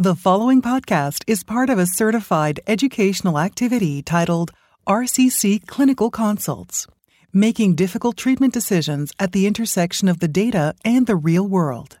The 0.00 0.14
following 0.14 0.62
podcast 0.62 1.24
is 1.26 1.44
part 1.44 1.68
of 1.68 1.78
a 1.78 1.84
certified 1.84 2.58
educational 2.66 3.38
activity 3.38 4.00
titled 4.00 4.50
RCC 4.86 5.66
Clinical 5.66 6.10
Consults, 6.10 6.86
making 7.34 7.74
difficult 7.74 8.16
treatment 8.16 8.54
decisions 8.54 9.12
at 9.18 9.32
the 9.32 9.46
intersection 9.46 10.08
of 10.08 10.20
the 10.20 10.26
data 10.26 10.74
and 10.86 11.06
the 11.06 11.16
real 11.16 11.46
world. 11.46 11.98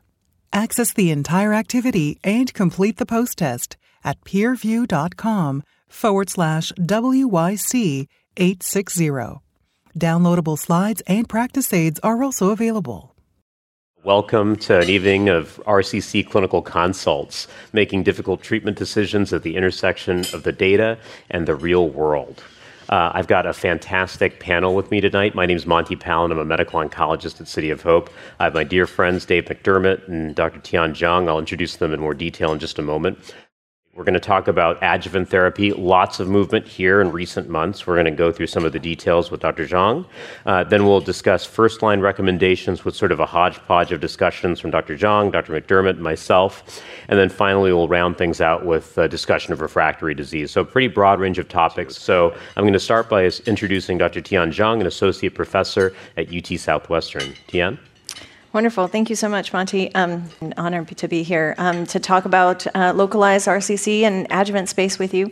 Access 0.50 0.94
the 0.94 1.10
entire 1.10 1.52
activity 1.52 2.18
and 2.24 2.54
complete 2.54 2.96
the 2.96 3.04
post 3.04 3.36
test 3.36 3.76
at 4.02 4.24
peerview.com 4.24 5.62
forward 5.86 6.30
slash 6.30 6.72
WYC 6.80 8.08
860. 8.38 9.10
Downloadable 9.98 10.58
slides 10.58 11.02
and 11.06 11.28
practice 11.28 11.70
aids 11.74 12.00
are 12.02 12.22
also 12.22 12.48
available. 12.48 13.09
Welcome 14.02 14.56
to 14.60 14.80
an 14.80 14.88
evening 14.88 15.28
of 15.28 15.60
RCC 15.66 16.26
clinical 16.26 16.62
consults, 16.62 17.46
making 17.74 18.04
difficult 18.04 18.42
treatment 18.42 18.78
decisions 18.78 19.30
at 19.34 19.42
the 19.42 19.56
intersection 19.56 20.20
of 20.32 20.42
the 20.42 20.52
data 20.52 20.96
and 21.28 21.46
the 21.46 21.54
real 21.54 21.90
world. 21.90 22.42
Uh, 22.88 23.10
I've 23.12 23.26
got 23.26 23.44
a 23.44 23.52
fantastic 23.52 24.40
panel 24.40 24.74
with 24.74 24.90
me 24.90 25.02
tonight. 25.02 25.34
My 25.34 25.44
name 25.44 25.58
is 25.58 25.66
Monty 25.66 25.96
Pal. 25.96 26.32
I'm 26.32 26.38
a 26.38 26.46
medical 26.46 26.80
oncologist 26.80 27.42
at 27.42 27.48
City 27.48 27.68
of 27.68 27.82
Hope. 27.82 28.08
I 28.38 28.44
have 28.44 28.54
my 28.54 28.64
dear 28.64 28.86
friends 28.86 29.26
Dave 29.26 29.44
McDermott 29.44 30.08
and 30.08 30.34
Dr. 30.34 30.60
Tian 30.60 30.94
Zhang. 30.94 31.28
I'll 31.28 31.38
introduce 31.38 31.76
them 31.76 31.92
in 31.92 32.00
more 32.00 32.14
detail 32.14 32.52
in 32.52 32.58
just 32.58 32.78
a 32.78 32.82
moment. 32.82 33.34
We're 33.92 34.04
going 34.04 34.14
to 34.14 34.20
talk 34.20 34.46
about 34.46 34.78
adjuvant 34.82 35.28
therapy. 35.28 35.72
Lots 35.72 36.20
of 36.20 36.28
movement 36.28 36.68
here 36.68 37.00
in 37.00 37.10
recent 37.10 37.48
months. 37.48 37.88
We're 37.88 37.96
going 37.96 38.04
to 38.04 38.12
go 38.12 38.30
through 38.30 38.46
some 38.46 38.64
of 38.64 38.70
the 38.70 38.78
details 38.78 39.32
with 39.32 39.40
Dr. 39.40 39.66
Zhang. 39.66 40.06
Uh, 40.46 40.62
then 40.62 40.86
we'll 40.86 41.00
discuss 41.00 41.44
first 41.44 41.82
line 41.82 41.98
recommendations 42.00 42.84
with 42.84 42.94
sort 42.94 43.10
of 43.10 43.18
a 43.18 43.26
hodgepodge 43.26 43.90
of 43.90 44.00
discussions 44.00 44.60
from 44.60 44.70
Dr. 44.70 44.96
Zhang, 44.96 45.32
Dr. 45.32 45.60
McDermott, 45.60 45.98
myself. 45.98 46.80
And 47.08 47.18
then 47.18 47.28
finally, 47.28 47.72
we'll 47.72 47.88
round 47.88 48.16
things 48.16 48.40
out 48.40 48.64
with 48.64 48.96
a 48.96 49.08
discussion 49.08 49.52
of 49.52 49.60
refractory 49.60 50.14
disease. 50.14 50.52
So, 50.52 50.60
a 50.60 50.64
pretty 50.64 50.88
broad 50.88 51.18
range 51.18 51.40
of 51.40 51.48
topics. 51.48 51.98
So, 51.98 52.32
I'm 52.56 52.62
going 52.62 52.72
to 52.72 52.78
start 52.78 53.08
by 53.08 53.24
introducing 53.46 53.98
Dr. 53.98 54.20
Tian 54.20 54.52
Zhang, 54.52 54.80
an 54.80 54.86
associate 54.86 55.34
professor 55.34 55.96
at 56.16 56.32
UT 56.32 56.60
Southwestern. 56.60 57.34
Tian? 57.48 57.76
Wonderful. 58.52 58.88
Thank 58.88 59.10
you 59.10 59.14
so 59.14 59.28
much, 59.28 59.52
Monty. 59.52 59.94
Um, 59.94 60.28
an 60.40 60.54
honor 60.56 60.84
to 60.84 61.06
be 61.06 61.22
here 61.22 61.54
um, 61.56 61.86
to 61.86 62.00
talk 62.00 62.24
about 62.24 62.66
uh, 62.74 62.92
localized 62.96 63.46
RCC 63.46 64.02
and 64.02 64.26
adjuvant 64.28 64.68
space 64.68 64.98
with 64.98 65.14
you. 65.14 65.30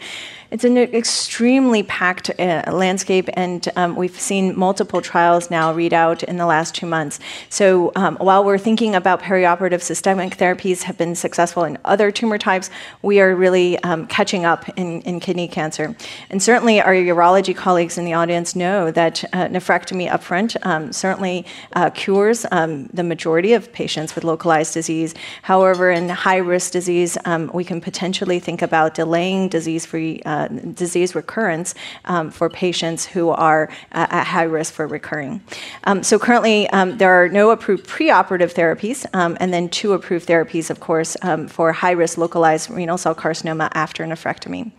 It's 0.51 0.65
an 0.65 0.79
extremely 0.79 1.83
packed 1.83 2.31
uh, 2.41 2.63
landscape, 2.73 3.29
and 3.35 3.69
um, 3.77 3.97
we've 3.97 4.19
seen 4.19 4.59
multiple 4.59 5.03
trials 5.03 5.51
now 5.51 5.75
read 5.75 5.93
out 5.93 6.23
in 6.23 6.39
the 6.39 6.47
last 6.47 6.75
two 6.75 6.87
months. 6.87 7.21
So 7.51 7.93
um, 7.95 8.17
while 8.17 8.43
we're 8.43 8.57
thinking 8.57 8.95
about 8.95 9.21
perioperative 9.21 9.83
systemic 9.83 10.39
therapies 10.39 10.85
have 10.85 10.97
been 10.97 11.15
successful 11.15 11.65
in 11.65 11.77
other 11.85 12.11
tumor 12.11 12.39
types, 12.39 12.71
we 13.03 13.21
are 13.21 13.37
really 13.37 13.79
um, 13.81 14.07
catching 14.07 14.47
up 14.47 14.67
in, 14.79 15.03
in, 15.03 15.21
kidney 15.21 15.49
cancer. 15.49 15.95
And 16.31 16.43
certainly 16.43 16.81
our 16.81 16.95
urology 16.95 17.55
colleagues 17.55 17.99
in 17.99 18.07
the 18.07 18.15
audience 18.15 18.57
know 18.57 18.91
that 18.93 19.25
uh, 19.35 19.49
nephrectomy 19.49 20.09
upfront 20.09 20.57
um, 20.65 20.95
certainly 20.95 21.45
uh, 21.75 21.91
cures 21.91 22.47
um, 22.53 22.87
the 22.95 23.05
majority 23.05 23.53
of 23.53 23.71
patients 23.75 24.15
with 24.15 24.25
localized 24.25 24.73
disease. 24.73 25.15
However, 25.43 25.91
in 25.91 26.09
high 26.09 26.39
risk 26.39 26.73
disease, 26.73 27.19
um, 27.27 27.51
we 27.53 27.65
can 27.65 27.83
potentially 27.83 28.39
think 28.39 28.63
about 28.63 28.95
delaying 28.95 29.51
disease 29.51 29.85
free. 29.85 30.23
Uh, 30.25 30.38
uh, 30.39 30.49
disease 30.85 31.15
recurrence 31.15 31.75
um, 32.05 32.31
for 32.31 32.49
patients 32.49 33.07
who 33.07 33.31
are 33.31 33.69
uh, 33.93 34.07
at 34.11 34.25
high 34.25 34.49
risk 34.59 34.73
for 34.75 34.87
recurring. 34.87 35.41
Um, 35.85 36.03
so 36.03 36.19
currently, 36.19 36.69
um, 36.71 36.99
there 36.99 37.13
are 37.21 37.29
no 37.29 37.51
approved 37.51 37.87
preoperative 37.87 38.53
therapies, 38.55 39.07
um, 39.15 39.37
and 39.41 39.53
then 39.53 39.69
two 39.69 39.93
approved 39.93 40.27
therapies, 40.29 40.71
of 40.71 40.79
course, 40.81 41.17
um, 41.23 41.49
for 41.49 41.73
high 41.73 41.97
risk 42.03 42.19
localized 42.19 42.71
renal 42.71 42.99
cell 42.99 43.15
carcinoma 43.15 43.69
after 43.75 44.05
nephrectomy. 44.05 44.71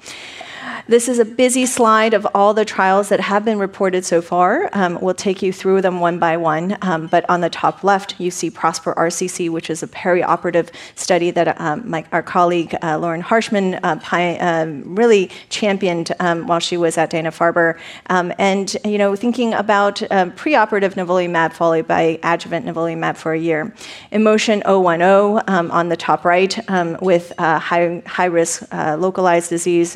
This 0.87 1.07
is 1.07 1.19
a 1.19 1.25
busy 1.25 1.65
slide 1.65 2.13
of 2.13 2.27
all 2.33 2.53
the 2.53 2.65
trials 2.65 3.09
that 3.09 3.19
have 3.19 3.45
been 3.45 3.59
reported 3.59 4.05
so 4.05 4.21
far. 4.21 4.69
Um, 4.73 4.99
we'll 5.01 5.13
take 5.13 5.41
you 5.41 5.53
through 5.53 5.81
them 5.81 5.99
one 5.99 6.17
by 6.17 6.35
one. 6.37 6.77
Um, 6.81 7.07
but 7.07 7.29
on 7.29 7.41
the 7.41 7.49
top 7.49 7.83
left, 7.83 8.19
you 8.19 8.31
see 8.31 8.49
Prosper 8.49 8.93
RCC, 8.95 9.49
which 9.49 9.69
is 9.69 9.83
a 9.83 9.87
perioperative 9.87 10.69
study 10.95 11.29
that 11.31 11.59
um, 11.61 11.87
my, 11.87 12.05
our 12.11 12.23
colleague 12.23 12.75
uh, 12.81 12.97
Lauren 12.97 13.21
Harshman 13.21 13.79
uh, 13.83 13.97
pi- 13.97 14.37
um, 14.37 14.95
really 14.95 15.29
championed 15.49 16.11
um, 16.19 16.47
while 16.47 16.59
she 16.59 16.75
was 16.75 16.97
at 16.97 17.11
Dana 17.11 17.31
Farber. 17.31 17.77
Um, 18.07 18.33
and 18.39 18.75
you 18.83 18.97
know, 18.97 19.15
thinking 19.15 19.53
about 19.53 19.97
preoperative 19.97 20.95
nivolumab 20.95 21.53
followed 21.53 21.87
by 21.87 22.19
adjuvant 22.23 22.65
nivolumab 22.65 23.15
for 23.15 23.33
a 23.33 23.39
year. 23.39 23.73
IMmotion 24.11 24.63
010 24.63 25.71
on 25.71 25.89
the 25.89 25.97
top 25.97 26.25
right 26.25 26.57
with 27.01 27.31
uh, 27.37 27.59
high, 27.59 28.01
high 28.05 28.25
risk 28.25 28.63
uh, 28.71 28.97
localized 28.99 29.49
disease 29.49 29.95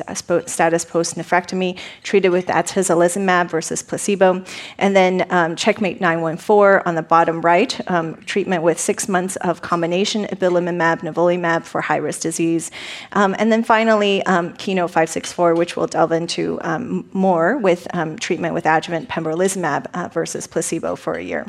status 0.54 0.84
post 0.84 1.16
nephrectomy, 1.16 1.78
treated 2.02 2.30
with 2.30 2.46
atezolizumab 2.46 3.50
versus 3.50 3.82
placebo. 3.82 4.44
And 4.78 4.96
then 4.96 5.26
um, 5.30 5.56
Checkmate 5.56 6.00
914 6.00 6.82
on 6.86 6.94
the 6.94 7.02
bottom 7.02 7.40
right, 7.42 7.78
um, 7.90 8.14
treatment 8.22 8.62
with 8.62 8.78
six 8.80 9.08
months 9.08 9.36
of 9.36 9.60
combination 9.60 10.24
ipilimumab, 10.26 11.00
nivolumab 11.00 11.64
for 11.64 11.80
high 11.80 11.96
risk 11.96 12.20
disease. 12.20 12.70
Um, 13.12 13.34
and 13.38 13.50
then 13.52 13.62
finally, 13.62 14.22
um, 14.24 14.54
Keynote 14.54 14.90
564, 14.90 15.54
which 15.54 15.76
we'll 15.76 15.86
delve 15.86 16.12
into 16.12 16.58
um, 16.62 17.08
more 17.12 17.58
with 17.58 17.86
treatment 18.20 18.54
with 18.54 18.64
adjuvant 18.64 19.08
pembrolizumab 19.08 19.86
uh, 19.94 20.08
versus 20.08 20.46
placebo 20.46 20.96
for 20.96 21.14
a 21.14 21.22
year. 21.22 21.46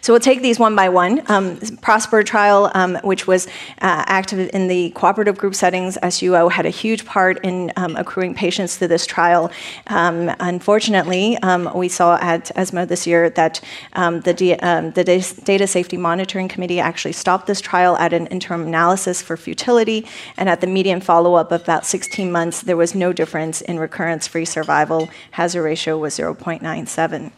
So 0.00 0.12
we'll 0.12 0.20
take 0.20 0.42
these 0.42 0.58
one 0.58 0.74
by 0.76 0.88
one. 0.88 1.22
Um, 1.30 1.58
Prosper 1.80 2.22
trial, 2.22 2.70
um, 2.74 2.96
which 3.02 3.26
was 3.26 3.46
uh, 3.46 4.04
active 4.06 4.50
in 4.52 4.68
the 4.68 4.90
cooperative 4.90 5.38
group 5.38 5.54
settings, 5.54 5.96
SUO 6.02 6.50
had 6.50 6.66
a 6.66 6.70
huge 6.70 7.04
part 7.04 7.44
in 7.44 7.72
um, 7.76 7.96
accruing 7.96 8.34
patients 8.34 8.78
to 8.78 8.88
this 8.88 9.06
trial. 9.06 9.50
Um, 9.88 10.30
unfortunately, 10.40 11.36
um, 11.38 11.70
we 11.74 11.88
saw 11.88 12.16
at 12.20 12.50
ESMO 12.56 12.86
this 12.86 13.06
year 13.06 13.30
that 13.30 13.60
um, 13.94 14.20
the, 14.20 14.34
D- 14.34 14.54
the 14.54 15.40
Data 15.44 15.66
Safety 15.66 15.96
Monitoring 15.96 16.48
Committee 16.48 16.80
actually 16.80 17.12
stopped 17.12 17.46
this 17.46 17.60
trial 17.60 17.96
at 17.96 18.12
an 18.12 18.26
interim 18.28 18.66
analysis 18.66 19.22
for 19.22 19.36
futility, 19.36 20.06
and 20.36 20.48
at 20.48 20.60
the 20.60 20.66
median 20.66 21.00
follow-up 21.00 21.52
of 21.52 21.62
about 21.62 21.86
16 21.86 22.30
months, 22.30 22.62
there 22.62 22.76
was 22.76 22.94
no 22.94 23.12
difference 23.12 23.60
in 23.60 23.78
recurrence-free 23.78 24.44
survival. 24.44 25.08
Hazard 25.32 25.62
ratio 25.62 25.98
was 25.98 26.16
0.97. 26.18 27.32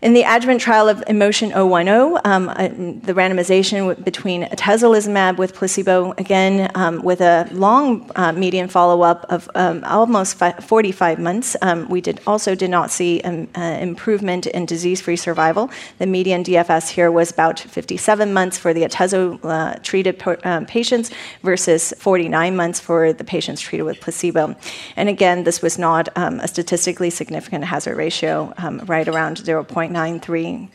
In 0.00 0.12
the 0.12 0.22
adjuvant 0.22 0.60
trial 0.60 0.88
of 0.88 0.98
IMmotion 1.06 1.50
010, 1.50 2.20
um, 2.24 2.48
uh, 2.50 2.68
the 3.04 3.14
randomization 3.14 4.04
between 4.04 4.44
atezolizumab 4.44 5.38
with 5.38 5.54
placebo, 5.54 6.12
again, 6.18 6.70
um, 6.76 7.02
with 7.02 7.20
a 7.20 7.48
long 7.50 8.08
uh, 8.14 8.30
median 8.30 8.68
follow 8.68 9.02
up 9.02 9.26
of 9.28 9.50
um, 9.56 9.82
almost 9.82 10.36
45 10.36 11.18
months, 11.18 11.56
um, 11.62 11.88
we 11.88 12.00
did 12.00 12.20
also 12.28 12.54
did 12.54 12.70
not 12.70 12.92
see 12.92 13.20
an 13.22 13.48
uh, 13.56 13.78
improvement 13.80 14.46
in 14.46 14.66
disease 14.66 15.00
free 15.00 15.16
survival. 15.16 15.68
The 15.98 16.06
median 16.06 16.44
DFS 16.44 16.90
here 16.90 17.10
was 17.10 17.32
about 17.32 17.58
57 17.58 18.32
months 18.32 18.56
for 18.56 18.72
the 18.72 18.82
atezo 18.82 19.44
uh, 19.44 19.80
treated 19.82 20.20
po- 20.20 20.38
um, 20.44 20.64
patients 20.64 21.10
versus 21.42 21.92
49 21.98 22.54
months 22.54 22.78
for 22.78 23.12
the 23.12 23.24
patients 23.24 23.60
treated 23.60 23.82
with 23.82 24.00
placebo. 24.00 24.54
And 24.94 25.08
again, 25.08 25.42
this 25.42 25.60
was 25.60 25.76
not 25.76 26.08
um, 26.16 26.38
a 26.38 26.46
statistically 26.46 27.10
significant 27.10 27.64
hazard 27.64 27.96
ratio, 27.96 28.54
right 28.86 29.08
around 29.08 29.38
0.9. 29.38 29.87
0.93. 29.90 30.68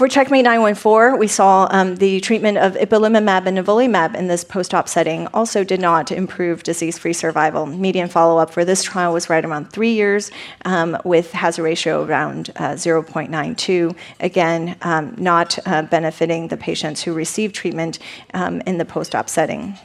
For 0.00 0.08
Checkmate 0.08 0.44
914, 0.44 1.18
we 1.18 1.26
saw 1.26 1.68
um, 1.70 1.96
the 1.96 2.20
treatment 2.20 2.56
of 2.56 2.72
ipilimumab 2.72 3.44
and 3.44 3.58
nivolumab 3.58 4.14
in 4.14 4.28
this 4.28 4.44
post-op 4.44 4.88
setting 4.88 5.26
also 5.34 5.62
did 5.62 5.78
not 5.78 6.10
improve 6.10 6.62
disease-free 6.62 7.12
survival. 7.12 7.66
Median 7.66 8.08
follow-up 8.08 8.48
for 8.48 8.64
this 8.64 8.82
trial 8.82 9.12
was 9.12 9.28
right 9.28 9.44
around 9.44 9.70
three 9.70 9.92
years, 9.92 10.30
um, 10.64 10.96
with 11.04 11.32
hazard 11.32 11.64
ratio 11.64 12.02
around 12.02 12.48
uh, 12.56 12.70
0.92. 12.70 13.94
Again, 14.20 14.74
um, 14.80 15.14
not 15.18 15.58
uh, 15.66 15.82
benefiting 15.82 16.48
the 16.48 16.56
patients 16.56 17.02
who 17.02 17.12
received 17.12 17.54
treatment 17.54 17.98
um, 18.32 18.62
in 18.62 18.78
the 18.78 18.86
post-op 18.86 19.28
setting. 19.28 19.76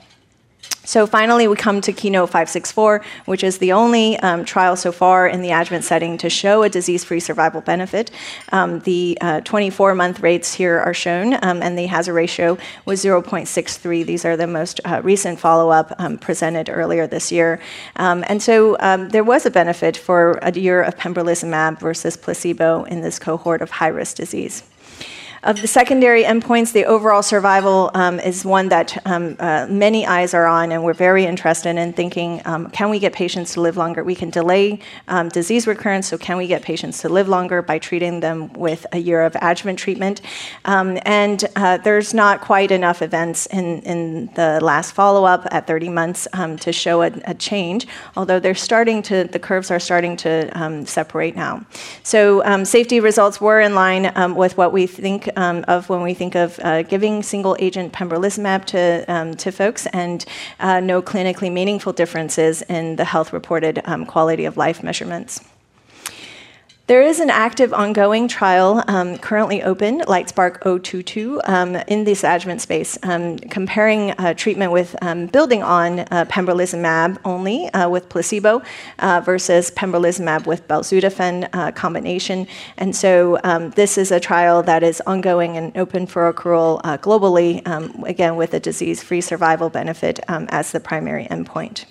So 0.85 1.07
finally, 1.07 1.47
we 1.47 1.55
come 1.55 1.81
to 1.81 1.91
Keynote 1.91 2.29
564, 2.29 3.03
which 3.25 3.43
is 3.43 3.57
the 3.57 3.71
only 3.71 4.17
um, 4.19 4.45
trial 4.45 4.75
so 4.75 4.91
far 4.91 5.27
in 5.27 5.41
the 5.41 5.49
adjuvant 5.49 5.83
setting 5.83 6.17
to 6.19 6.29
show 6.29 6.61
a 6.61 6.69
disease-free 6.69 7.19
survival 7.19 7.61
benefit. 7.61 8.11
Um, 8.51 8.79
the 8.81 9.17
24-month 9.21 10.19
uh, 10.19 10.21
rates 10.21 10.53
here 10.53 10.79
are 10.79 10.93
shown, 10.93 11.33
um, 11.43 11.63
and 11.63 11.77
the 11.77 11.87
hazard 11.87 12.13
ratio 12.13 12.57
was 12.85 13.03
0.63. 13.03 14.05
These 14.05 14.25
are 14.25 14.37
the 14.37 14.47
most 14.47 14.79
uh, 14.85 15.01
recent 15.03 15.39
follow-up 15.39 15.93
um, 15.97 16.19
presented 16.19 16.69
earlier 16.69 17.07
this 17.07 17.31
year. 17.31 17.59
Um, 17.95 18.23
and 18.27 18.41
so 18.41 18.77
um, 18.79 19.09
there 19.09 19.23
was 19.23 19.45
a 19.45 19.51
benefit 19.51 19.97
for 19.97 20.33
a 20.43 20.51
year 20.51 20.83
of 20.83 20.95
pembrolizumab 20.97 21.79
versus 21.79 22.15
placebo 22.15 22.83
in 22.83 23.01
this 23.01 23.17
cohort 23.17 23.61
of 23.63 23.71
high-risk 23.71 24.17
disease. 24.17 24.63
Of 25.45 25.61
the 25.61 25.67
secondary 25.67 26.23
endpoints, 26.23 26.71
the 26.71 26.85
overall 26.85 27.21
survival 27.21 27.91
um, 27.93 28.19
is 28.19 28.43
one 28.43 28.69
that 28.69 28.99
um, 29.05 29.35
uh, 29.39 29.67
many 29.69 30.03
eyes 30.03 30.33
are 30.33 30.47
on, 30.47 30.71
and 30.71 30.83
we're 30.83 30.93
very 30.93 31.23
interested 31.23 31.77
in 31.77 31.93
thinking 31.93 32.41
um, 32.45 32.71
can 32.71 32.89
we 32.89 32.97
get 32.97 33.13
patients 33.13 33.53
to 33.53 33.61
live 33.61 33.77
longer? 33.77 34.03
We 34.03 34.15
can 34.15 34.31
delay 34.31 34.79
um, 35.07 35.29
disease 35.29 35.67
recurrence, 35.67 36.07
so 36.07 36.17
can 36.17 36.37
we 36.37 36.47
get 36.47 36.63
patients 36.63 36.99
to 37.01 37.09
live 37.09 37.27
longer 37.27 37.61
by 37.61 37.77
treating 37.77 38.21
them 38.21 38.53
with 38.53 38.87
a 38.91 38.97
year 38.97 39.21
of 39.21 39.37
adjuvant 39.39 39.77
treatment? 39.77 40.21
Um, 40.65 40.97
and 41.05 41.45
uh, 41.55 41.77
there's 41.77 42.11
not 42.11 42.41
quite 42.41 42.71
enough 42.71 43.03
events 43.03 43.45
in, 43.45 43.83
in 43.83 44.33
the 44.33 44.59
last 44.63 44.93
follow 44.93 45.25
up 45.25 45.45
at 45.51 45.67
30 45.67 45.89
months 45.89 46.27
um, 46.33 46.57
to 46.57 46.73
show 46.73 47.03
a, 47.03 47.11
a, 47.25 47.35
change, 47.35 47.85
although 48.17 48.39
they're 48.39 48.55
starting 48.55 49.03
to, 49.03 49.25
the 49.25 49.37
curves 49.37 49.69
are 49.69 49.79
starting 49.79 50.17
to 50.17 50.85
separate 50.87 51.35
now. 51.35 51.63
So, 52.01 52.41
safety 52.63 52.99
results 52.99 53.39
were 53.39 53.59
in 53.59 53.75
line 53.75 54.11
with 54.35 54.57
what 54.57 54.73
we 54.73 54.87
think 54.87 55.29
um, 55.35 55.65
of 55.67 55.89
when 55.89 56.01
we 56.01 56.13
think 56.13 56.35
of 56.35 56.59
uh, 56.59 56.83
giving 56.83 57.23
single 57.23 57.55
agent 57.59 57.93
pembrolizumab 57.93 58.65
to, 58.65 59.05
um, 59.07 59.33
to 59.35 59.51
folks 59.51 59.85
and 59.87 60.25
uh, 60.59 60.79
no 60.79 61.01
clinically 61.01 61.51
meaningful 61.51 61.93
differences 61.93 62.61
in 62.63 62.95
the 62.95 63.05
health 63.05 63.33
reported 63.33 63.81
um, 63.85 64.05
quality 64.05 64.45
of 64.45 64.57
life 64.57 64.83
measurements. 64.83 65.41
There 66.87 67.01
is 67.01 67.19
an 67.19 67.31
active 67.31 67.73
ongoing 67.73 68.27
trial 68.27 68.83
um, 68.87 69.17
currently 69.17 69.63
open, 69.63 70.01
LITESPARK 70.01 70.61
022, 70.61 71.41
um, 71.45 71.75
in 71.75 72.03
this 72.03 72.23
adjuvant 72.23 72.61
space, 72.61 72.95
um, 73.01 73.39
comparing 73.39 74.11
uh, 74.11 74.35
treatment 74.35 74.71
with 74.71 74.95
um, 75.01 75.25
building 75.25 75.63
on 75.63 76.01
uh, 76.01 76.25
pembrolizumab 76.29 77.17
only 77.25 77.69
uh, 77.69 77.89
with 77.89 78.07
placebo 78.07 78.61
uh, 78.99 79.19
versus 79.25 79.71
pembrolizumab 79.71 80.45
with 80.45 80.67
belzutifan 80.67 81.49
uh, 81.53 81.71
combination. 81.71 82.45
And 82.77 82.95
so 82.95 83.39
um, 83.43 83.71
this 83.71 83.97
is 83.97 84.11
a 84.11 84.19
trial 84.19 84.61
that 84.61 84.83
is 84.83 85.01
ongoing 85.07 85.57
and 85.57 85.75
open 85.75 86.05
for 86.05 86.31
accrual 86.31 86.81
uh, 86.83 86.99
globally, 86.99 87.67
um, 87.67 88.03
again 88.05 88.35
with 88.35 88.53
a 88.53 88.59
disease-free 88.59 89.21
survival 89.21 89.71
benefit 89.71 90.19
as 90.27 90.71
the 90.71 90.79
primary 90.79 91.25
endpoint. 91.31 91.85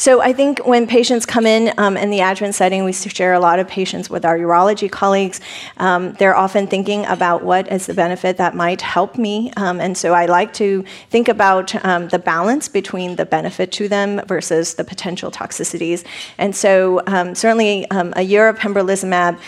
So 0.00 0.22
I 0.22 0.32
think 0.32 0.66
when 0.66 0.86
patients 0.86 1.26
come 1.26 1.44
in 1.44 1.74
um, 1.76 1.94
in 1.98 2.08
the 2.08 2.20
adjuvant 2.20 2.54
setting, 2.54 2.84
we 2.84 2.92
share 2.94 3.34
a 3.34 3.38
lot 3.38 3.58
of 3.58 3.68
patients 3.68 4.08
with 4.08 4.24
our 4.24 4.38
urology 4.38 4.90
colleagues. 4.90 5.42
Um, 5.76 6.14
they're 6.14 6.34
often 6.34 6.66
thinking 6.66 7.04
about 7.04 7.44
what 7.44 7.70
is 7.70 7.84
the 7.84 7.92
benefit 7.92 8.38
that 8.38 8.54
might 8.54 8.80
help 8.80 9.18
me. 9.18 9.52
Um, 9.58 9.78
and 9.78 9.98
so 9.98 10.14
I 10.14 10.24
like 10.24 10.54
to 10.54 10.86
think 11.10 11.28
about 11.28 11.74
um, 11.84 12.08
the 12.08 12.18
balance 12.18 12.66
between 12.66 13.16
the 13.16 13.26
benefit 13.26 13.72
to 13.72 13.88
them 13.88 14.22
versus 14.26 14.72
the 14.72 14.84
potential 14.84 15.30
toxicities. 15.30 16.02
And 16.38 16.56
so 16.56 17.02
um, 17.06 17.34
certainly 17.34 17.86
um, 17.90 18.14
a 18.16 18.22
year 18.22 18.48
of 18.48 18.58
pembrolizumab 18.58 19.38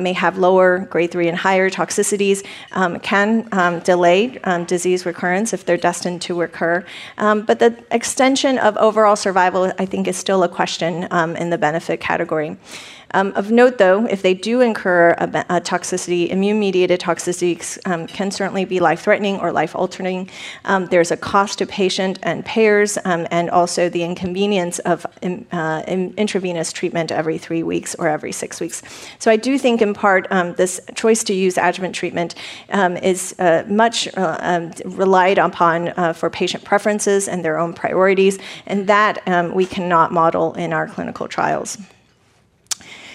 may 0.00 0.14
have 0.14 0.38
lower 0.38 0.78
grade 0.78 1.10
three 1.10 1.28
and 1.28 1.36
higher 1.36 1.68
toxicities, 1.68 2.42
can 3.02 3.80
delay 3.80 4.38
disease 4.66 5.04
recurrence 5.04 5.52
if 5.52 5.66
they're 5.66 5.76
destined 5.76 6.22
to 6.22 6.40
recur. 6.40 6.86
but 7.18 7.58
the 7.58 7.76
extension 7.90 8.56
of 8.56 8.78
overall 8.78 9.14
survival, 9.14 9.70
I 9.78 9.89
think 9.90 10.08
is 10.08 10.16
still 10.16 10.42
a 10.42 10.48
question 10.48 11.06
um, 11.10 11.36
in 11.36 11.50
the 11.50 11.58
benefit 11.58 12.00
category. 12.00 12.56
Um, 13.12 13.32
of 13.34 13.50
note, 13.50 13.78
though, 13.78 14.06
if 14.06 14.22
they 14.22 14.34
do 14.34 14.60
incur 14.60 15.10
a, 15.18 15.24
a 15.48 15.60
toxicity, 15.60 16.28
immune 16.28 16.60
mediated 16.60 17.00
toxicities 17.00 17.78
um, 17.86 18.06
can 18.06 18.30
certainly 18.30 18.64
be 18.64 18.80
life 18.80 19.02
threatening 19.02 19.38
or 19.40 19.52
life 19.52 19.74
altering. 19.74 20.30
Um, 20.64 20.86
there's 20.86 21.10
a 21.10 21.16
cost 21.16 21.58
to 21.58 21.66
patient 21.66 22.18
and 22.22 22.44
payers, 22.44 22.98
um, 23.04 23.26
and 23.30 23.50
also 23.50 23.88
the 23.88 24.04
inconvenience 24.04 24.78
of 24.80 25.06
uh, 25.22 25.82
intravenous 25.86 26.72
treatment 26.72 27.10
every 27.10 27.38
three 27.38 27.62
weeks 27.62 27.94
or 27.96 28.08
every 28.08 28.32
six 28.32 28.60
weeks. 28.60 28.82
So, 29.18 29.30
I 29.30 29.36
do 29.36 29.58
think, 29.58 29.82
in 29.82 29.94
part, 29.94 30.26
um, 30.30 30.54
this 30.54 30.80
choice 30.94 31.24
to 31.24 31.34
use 31.34 31.58
adjuvant 31.58 31.94
treatment 31.94 32.34
um, 32.70 32.96
is 32.96 33.34
uh, 33.38 33.64
much 33.66 34.08
uh, 34.16 34.70
relied 34.84 35.38
upon 35.38 35.88
uh, 35.88 36.12
for 36.12 36.30
patient 36.30 36.64
preferences 36.64 37.28
and 37.28 37.44
their 37.44 37.58
own 37.58 37.72
priorities, 37.72 38.38
and 38.66 38.86
that 38.86 39.20
we 39.54 39.66
cannot 39.66 40.12
model 40.12 40.54
in 40.54 40.72
our 40.72 40.86
clinical 40.86 41.26
trials. 41.26 41.78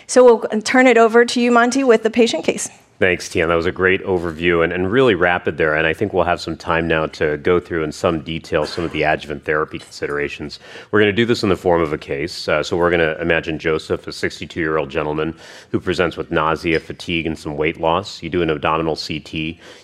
So 0.07 0.23
we'll 0.23 0.61
turn 0.61 0.87
it 0.87 0.97
over 0.97 1.25
to 1.25 1.41
you, 1.41 1.51
Monty, 1.51 1.83
with 1.83 2.03
the 2.03 2.09
patient 2.09 2.45
case. 2.45 2.69
Thanks, 2.97 3.27
Tian. 3.27 3.49
That 3.49 3.55
was 3.55 3.65
a 3.65 3.73
great 3.73 4.01
overview 4.03 4.63
and, 4.63 4.71
and 4.71 4.89
really 4.89 5.15
rapid 5.15 5.57
there. 5.57 5.75
And 5.75 5.85
I 5.85 5.91
think 5.91 6.13
we'll 6.13 6.23
have 6.23 6.39
some 6.39 6.55
time 6.55 6.87
now 6.87 7.07
to 7.07 7.35
go 7.39 7.59
through 7.59 7.83
in 7.83 7.91
some 7.91 8.21
detail 8.21 8.65
some 8.65 8.85
of 8.85 8.93
the 8.93 9.03
adjuvant 9.03 9.43
therapy 9.43 9.79
considerations. 9.79 10.61
We're 10.91 11.01
going 11.01 11.11
to 11.11 11.15
do 11.15 11.25
this 11.25 11.43
in 11.43 11.49
the 11.49 11.57
form 11.57 11.81
of 11.81 11.91
a 11.91 11.97
case. 11.97 12.47
Uh, 12.47 12.63
so 12.63 12.77
we're 12.77 12.89
going 12.89 13.01
to 13.01 13.19
imagine 13.21 13.59
Joseph, 13.59 14.07
a 14.07 14.13
62 14.13 14.61
year 14.61 14.77
old 14.77 14.89
gentleman 14.89 15.37
who 15.71 15.79
presents 15.81 16.15
with 16.15 16.31
nausea, 16.31 16.79
fatigue, 16.79 17.27
and 17.27 17.37
some 17.37 17.57
weight 17.57 17.81
loss. 17.81 18.23
You 18.23 18.29
do 18.29 18.41
an 18.41 18.49
abdominal 18.49 18.95
CT. 18.95 19.33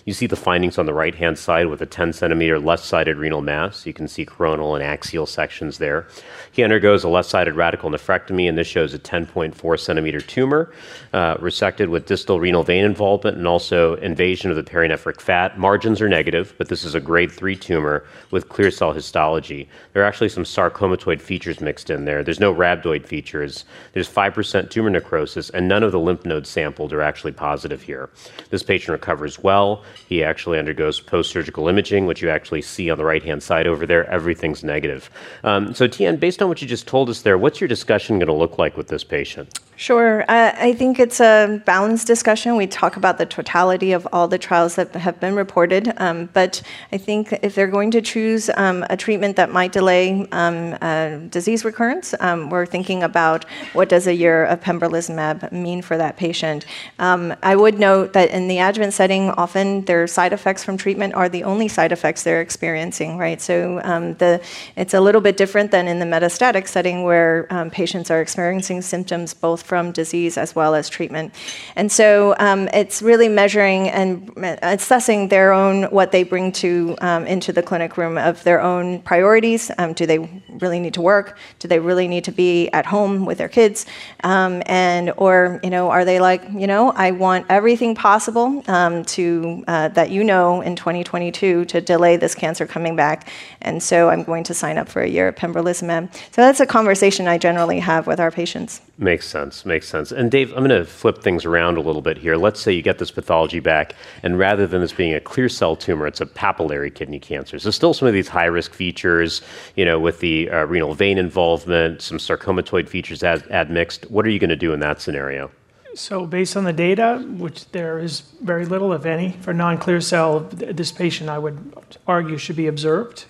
You 0.06 0.14
see 0.14 0.26
the 0.26 0.34
findings 0.34 0.78
on 0.78 0.86
the 0.86 0.94
right 0.94 1.14
hand 1.14 1.38
side 1.38 1.66
with 1.66 1.82
a 1.82 1.86
10 1.86 2.14
centimeter 2.14 2.58
left 2.58 2.82
sided 2.82 3.18
renal 3.18 3.42
mass. 3.42 3.84
You 3.84 3.92
can 3.92 4.08
see 4.08 4.24
coronal 4.24 4.74
and 4.74 4.82
axial 4.82 5.26
sections 5.26 5.76
there. 5.76 6.06
He 6.50 6.64
undergoes 6.64 7.04
a 7.04 7.10
left 7.10 7.28
sided 7.28 7.56
radical 7.56 7.90
nephrectomy, 7.90 8.48
and 8.48 8.56
this 8.56 8.66
shows 8.66 8.94
a 8.94 8.98
10.4 8.98 9.78
centimeter 9.78 10.22
tumor 10.22 10.72
uh, 11.12 11.36
resected 11.36 11.88
with 11.88 12.06
distal 12.06 12.40
renal 12.40 12.64
vein 12.64 12.86
involvement 12.86 13.01
involvement 13.02 13.36
and 13.36 13.48
also 13.48 13.94
invasion 13.94 14.48
of 14.48 14.56
the 14.56 14.62
perinephric 14.62 15.20
fat. 15.20 15.58
Margins 15.58 16.00
are 16.00 16.08
negative, 16.08 16.54
but 16.56 16.68
this 16.68 16.84
is 16.84 16.94
a 16.94 17.00
grade 17.00 17.32
3 17.32 17.56
tumor 17.56 18.04
with 18.30 18.48
clear 18.48 18.70
cell 18.70 18.92
histology. 18.92 19.68
There 19.92 20.04
are 20.04 20.06
actually 20.06 20.28
some 20.28 20.44
sarcomatoid 20.44 21.20
features 21.20 21.60
mixed 21.60 21.90
in 21.90 22.04
there. 22.04 22.22
There's 22.22 22.38
no 22.38 22.54
rhabdoid 22.54 23.04
features. 23.04 23.64
There's 23.92 24.08
5% 24.08 24.70
tumor 24.70 24.88
necrosis, 24.88 25.50
and 25.50 25.66
none 25.66 25.82
of 25.82 25.90
the 25.90 25.98
lymph 25.98 26.24
nodes 26.24 26.48
sampled 26.48 26.92
are 26.92 27.02
actually 27.02 27.32
positive 27.32 27.82
here. 27.82 28.08
This 28.50 28.62
patient 28.62 28.92
recovers 28.92 29.42
well. 29.42 29.82
He 30.08 30.22
actually 30.22 30.60
undergoes 30.60 31.00
post 31.00 31.32
surgical 31.32 31.66
imaging, 31.66 32.06
which 32.06 32.22
you 32.22 32.30
actually 32.30 32.62
see 32.62 32.88
on 32.88 32.98
the 32.98 33.04
right 33.04 33.24
hand 33.24 33.42
side 33.42 33.66
over 33.66 33.84
there. 33.84 34.08
Everything's 34.08 34.62
negative. 34.62 35.10
Um, 35.42 35.74
so, 35.74 35.88
Tian, 35.88 36.18
based 36.18 36.40
on 36.40 36.48
what 36.48 36.62
you 36.62 36.68
just 36.68 36.86
told 36.86 37.10
us 37.10 37.22
there, 37.22 37.36
what's 37.36 37.60
your 37.60 37.66
discussion 37.66 38.20
going 38.20 38.28
to 38.28 38.32
look 38.32 38.58
like 38.58 38.76
with 38.76 38.86
this 38.86 39.02
patient? 39.02 39.58
Sure. 39.76 40.22
Uh, 40.28 40.54
I 40.56 40.74
think 40.74 41.00
it's 41.00 41.18
a 41.18 41.60
balanced 41.66 42.06
discussion. 42.06 42.54
We 42.56 42.68
talk 42.92 42.98
about 42.98 43.16
the 43.16 43.24
totality 43.24 43.92
of 43.92 44.06
all 44.12 44.28
the 44.28 44.38
trials 44.38 44.74
that 44.74 44.94
have 44.94 45.18
been 45.18 45.34
reported, 45.34 45.92
um, 45.96 46.28
but 46.34 46.62
I 46.92 46.98
think 46.98 47.32
if 47.42 47.54
they're 47.54 47.72
going 47.78 47.90
to 47.92 48.02
choose 48.02 48.50
um, 48.54 48.84
a 48.90 48.96
treatment 48.96 49.36
that 49.36 49.50
might 49.50 49.72
delay 49.72 50.26
uh, 50.32 51.16
disease 51.30 51.64
recurrence, 51.64 52.14
um, 52.20 52.50
we're 52.50 52.66
thinking 52.66 53.02
about 53.02 53.46
what 53.72 53.88
does 53.88 54.06
a 54.06 54.14
year 54.14 54.44
of 54.44 54.60
pembrolizumab 54.60 55.52
mean 55.52 55.80
for 55.80 55.96
that 55.96 56.16
patient. 56.18 56.66
Um, 56.98 57.34
I 57.42 57.56
would 57.56 57.78
note 57.78 58.12
that 58.12 58.28
in 58.30 58.48
the 58.48 58.58
adjuvant 58.58 58.92
setting, 58.92 59.30
often 59.30 59.84
their 59.86 60.06
side 60.06 60.34
effects 60.34 60.62
from 60.62 60.76
treatment 60.76 61.14
are 61.14 61.28
the 61.30 61.44
only 61.44 61.68
side 61.68 61.92
effects 61.92 62.22
they're 62.22 62.42
experiencing, 62.42 63.16
right? 63.16 63.40
So 63.40 63.80
the, 64.18 64.40
it's 64.76 64.92
a 64.92 65.00
little 65.00 65.22
bit 65.22 65.38
different 65.38 65.70
than 65.70 65.88
in 65.88 65.98
the 65.98 66.06
metastatic 66.14 66.68
setting 66.68 67.04
where 67.04 67.46
patients 67.72 68.10
are 68.10 68.20
experiencing 68.20 68.82
symptoms 68.82 69.32
both 69.32 69.62
from 69.62 69.92
disease 69.92 70.36
as 70.36 70.54
well 70.54 70.74
as 70.74 70.90
treatment. 70.90 71.32
And 71.74 71.90
so 71.90 72.34
um, 72.38 72.68
it's 72.82 73.00
really 73.00 73.28
measuring 73.28 73.88
and 73.88 74.32
assessing 74.60 75.28
their 75.28 75.52
own, 75.52 75.84
what 75.84 76.10
they 76.10 76.24
bring 76.24 76.50
to 76.50 76.96
um, 77.00 77.24
into 77.28 77.52
the 77.52 77.62
clinic 77.62 77.96
room 77.96 78.18
of 78.18 78.42
their 78.42 78.60
own 78.60 79.00
priorities. 79.02 79.70
Um, 79.78 79.92
do 79.92 80.04
they 80.04 80.18
really 80.48 80.80
need 80.80 80.94
to 80.94 81.00
work? 81.00 81.38
Do 81.60 81.68
they 81.68 81.78
really 81.78 82.08
need 82.08 82.24
to 82.24 82.32
be 82.32 82.68
at 82.70 82.84
home 82.84 83.24
with 83.24 83.38
their 83.38 83.48
kids? 83.48 83.86
Um, 84.24 84.64
and 84.66 85.12
or 85.16 85.60
you 85.62 85.70
know, 85.70 85.90
are 85.90 86.04
they 86.04 86.18
like, 86.18 86.42
you 86.52 86.66
know, 86.66 86.90
I 86.90 87.12
want 87.12 87.46
everything 87.48 87.94
possible 87.94 88.64
um, 88.66 89.04
to 89.16 89.62
uh, 89.68 89.88
that 89.98 90.10
you 90.10 90.24
know 90.24 90.60
in 90.60 90.74
2022 90.74 91.66
to 91.66 91.80
delay 91.80 92.16
this 92.16 92.34
cancer 92.34 92.66
coming 92.66 92.96
back, 92.96 93.28
and 93.60 93.80
so 93.80 94.08
I'm 94.08 94.24
going 94.24 94.42
to 94.44 94.54
sign 94.54 94.76
up 94.76 94.88
for 94.88 95.02
a 95.02 95.08
year 95.08 95.28
of 95.28 95.36
pembrolizumab. 95.36 96.12
So 96.14 96.42
that's 96.42 96.58
a 96.58 96.66
conversation 96.66 97.28
I 97.28 97.38
generally 97.38 97.78
have 97.78 98.08
with 98.08 98.18
our 98.18 98.32
patients. 98.32 98.80
Makes 99.02 99.26
sense. 99.26 99.66
Makes 99.66 99.88
sense. 99.88 100.12
And 100.12 100.30
Dave, 100.30 100.52
I'm 100.52 100.64
going 100.64 100.70
to 100.70 100.84
flip 100.84 101.24
things 101.24 101.44
around 101.44 101.76
a 101.76 101.80
little 101.80 102.02
bit 102.02 102.16
here. 102.16 102.36
Let's 102.36 102.60
say 102.60 102.72
you 102.72 102.82
get 102.82 102.98
this 102.98 103.10
pathology 103.10 103.58
back, 103.58 103.96
and 104.22 104.38
rather 104.38 104.64
than 104.64 104.80
this 104.80 104.92
being 104.92 105.12
a 105.12 105.18
clear 105.18 105.48
cell 105.48 105.74
tumor, 105.74 106.06
it's 106.06 106.20
a 106.20 106.26
papillary 106.26 106.94
kidney 106.94 107.18
cancer. 107.18 107.58
So 107.58 107.72
still 107.72 107.94
some 107.94 108.06
of 108.06 108.14
these 108.14 108.28
high 108.28 108.44
risk 108.44 108.72
features, 108.72 109.42
you 109.74 109.84
know, 109.84 109.98
with 109.98 110.20
the 110.20 110.48
uh, 110.50 110.66
renal 110.66 110.94
vein 110.94 111.18
involvement, 111.18 112.00
some 112.00 112.18
sarcomatoid 112.18 112.88
features 112.88 113.24
ad- 113.24 113.50
admixed. 113.50 114.08
What 114.08 114.24
are 114.24 114.30
you 114.30 114.38
going 114.38 114.50
to 114.50 114.56
do 114.56 114.72
in 114.72 114.78
that 114.78 115.00
scenario? 115.00 115.50
So, 115.94 116.26
based 116.26 116.56
on 116.56 116.64
the 116.64 116.72
data, 116.72 117.22
which 117.36 117.70
there 117.72 117.98
is 117.98 118.20
very 118.40 118.64
little, 118.64 118.92
if 118.94 119.04
any, 119.04 119.32
for 119.42 119.52
non 119.52 119.76
clear 119.76 120.00
cell, 120.00 120.40
this 120.40 120.90
patient 120.90 121.28
I 121.28 121.38
would 121.38 121.74
argue 122.06 122.38
should 122.38 122.56
be 122.56 122.66
observed. 122.66 123.26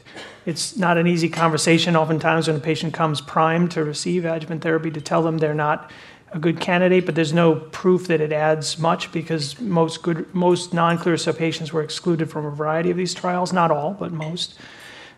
It's 0.46 0.76
not 0.76 0.96
an 0.96 1.06
easy 1.06 1.28
conversation 1.28 1.96
oftentimes 1.96 2.46
when 2.46 2.56
a 2.56 2.60
patient 2.60 2.94
comes 2.94 3.20
primed 3.20 3.72
to 3.72 3.84
receive 3.84 4.24
adjuvant 4.24 4.62
therapy 4.62 4.90
to 4.90 5.00
tell 5.00 5.22
them 5.22 5.38
they're 5.38 5.54
not 5.54 5.90
a 6.32 6.38
good 6.38 6.60
candidate, 6.60 7.04
but 7.04 7.14
there's 7.14 7.32
no 7.32 7.54
proof 7.54 8.06
that 8.06 8.20
it 8.20 8.32
adds 8.32 8.78
much 8.78 9.12
because 9.12 9.60
most 9.60 10.02
good 10.02 10.32
most 10.34 10.72
non-clear 10.72 11.16
cell 11.16 11.34
patients 11.34 11.72
were 11.72 11.82
excluded 11.82 12.30
from 12.30 12.46
a 12.46 12.50
variety 12.50 12.90
of 12.90 12.96
these 12.96 13.12
trials, 13.12 13.52
not 13.52 13.70
all, 13.70 13.92
but 13.92 14.12
most. 14.12 14.54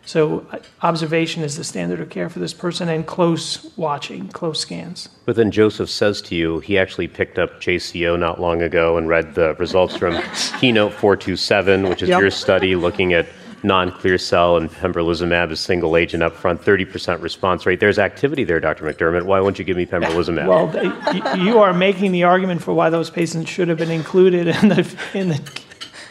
So 0.05 0.45
uh, 0.51 0.59
observation 0.83 1.43
is 1.43 1.57
the 1.57 1.63
standard 1.63 1.99
of 1.99 2.09
care 2.09 2.29
for 2.29 2.39
this 2.39 2.53
person 2.53 2.89
and 2.89 3.05
close 3.05 3.65
watching, 3.75 4.27
close 4.29 4.59
scans. 4.59 5.09
But 5.25 5.35
then 5.35 5.51
Joseph 5.51 5.89
says 5.89 6.21
to 6.23 6.35
you, 6.35 6.59
he 6.59 6.77
actually 6.77 7.07
picked 7.07 7.39
up 7.39 7.59
JCO 7.59 8.17
not 8.17 8.39
long 8.39 8.61
ago 8.61 8.97
and 8.97 9.07
read 9.07 9.35
the 9.35 9.55
results 9.55 9.95
from 9.97 10.13
Keynote 10.59 10.93
427, 10.93 11.89
which 11.89 12.03
is 12.03 12.09
Yep. 12.09 12.21
your 12.21 12.31
study 12.31 12.75
looking 12.75 13.13
at 13.13 13.25
non-clear 13.63 14.19
cell 14.19 14.57
and 14.57 14.69
pembrolizumab 14.69 15.51
as 15.51 15.59
single 15.59 15.97
agent 15.97 16.21
up 16.21 16.35
front, 16.35 16.61
30% 16.61 17.19
response 17.21 17.65
rate. 17.65 17.79
There's 17.79 17.97
activity 17.97 18.43
there, 18.43 18.59
Dr. 18.59 18.85
McDermott. 18.85 19.23
Why 19.23 19.41
won't 19.41 19.57
you 19.57 19.65
give 19.65 19.75
me 19.75 19.87
pembrolizumab? 19.87 20.47
Well, 20.47 20.67
they, 20.67 21.43
you 21.43 21.57
are 21.59 21.73
making 21.73 22.11
the 22.11 22.23
argument 22.23 22.61
for 22.61 22.75
why 22.75 22.91
those 22.91 23.09
patients 23.09 23.49
should 23.49 23.67
have 23.69 23.79
been 23.79 23.89
included 23.89 24.47
in 24.47 24.69
the, 24.69 24.95
in 25.15 25.29
the, 25.29 25.61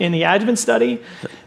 in 0.00 0.10
the 0.10 0.24
adjuvant 0.24 0.58
study, 0.58 1.00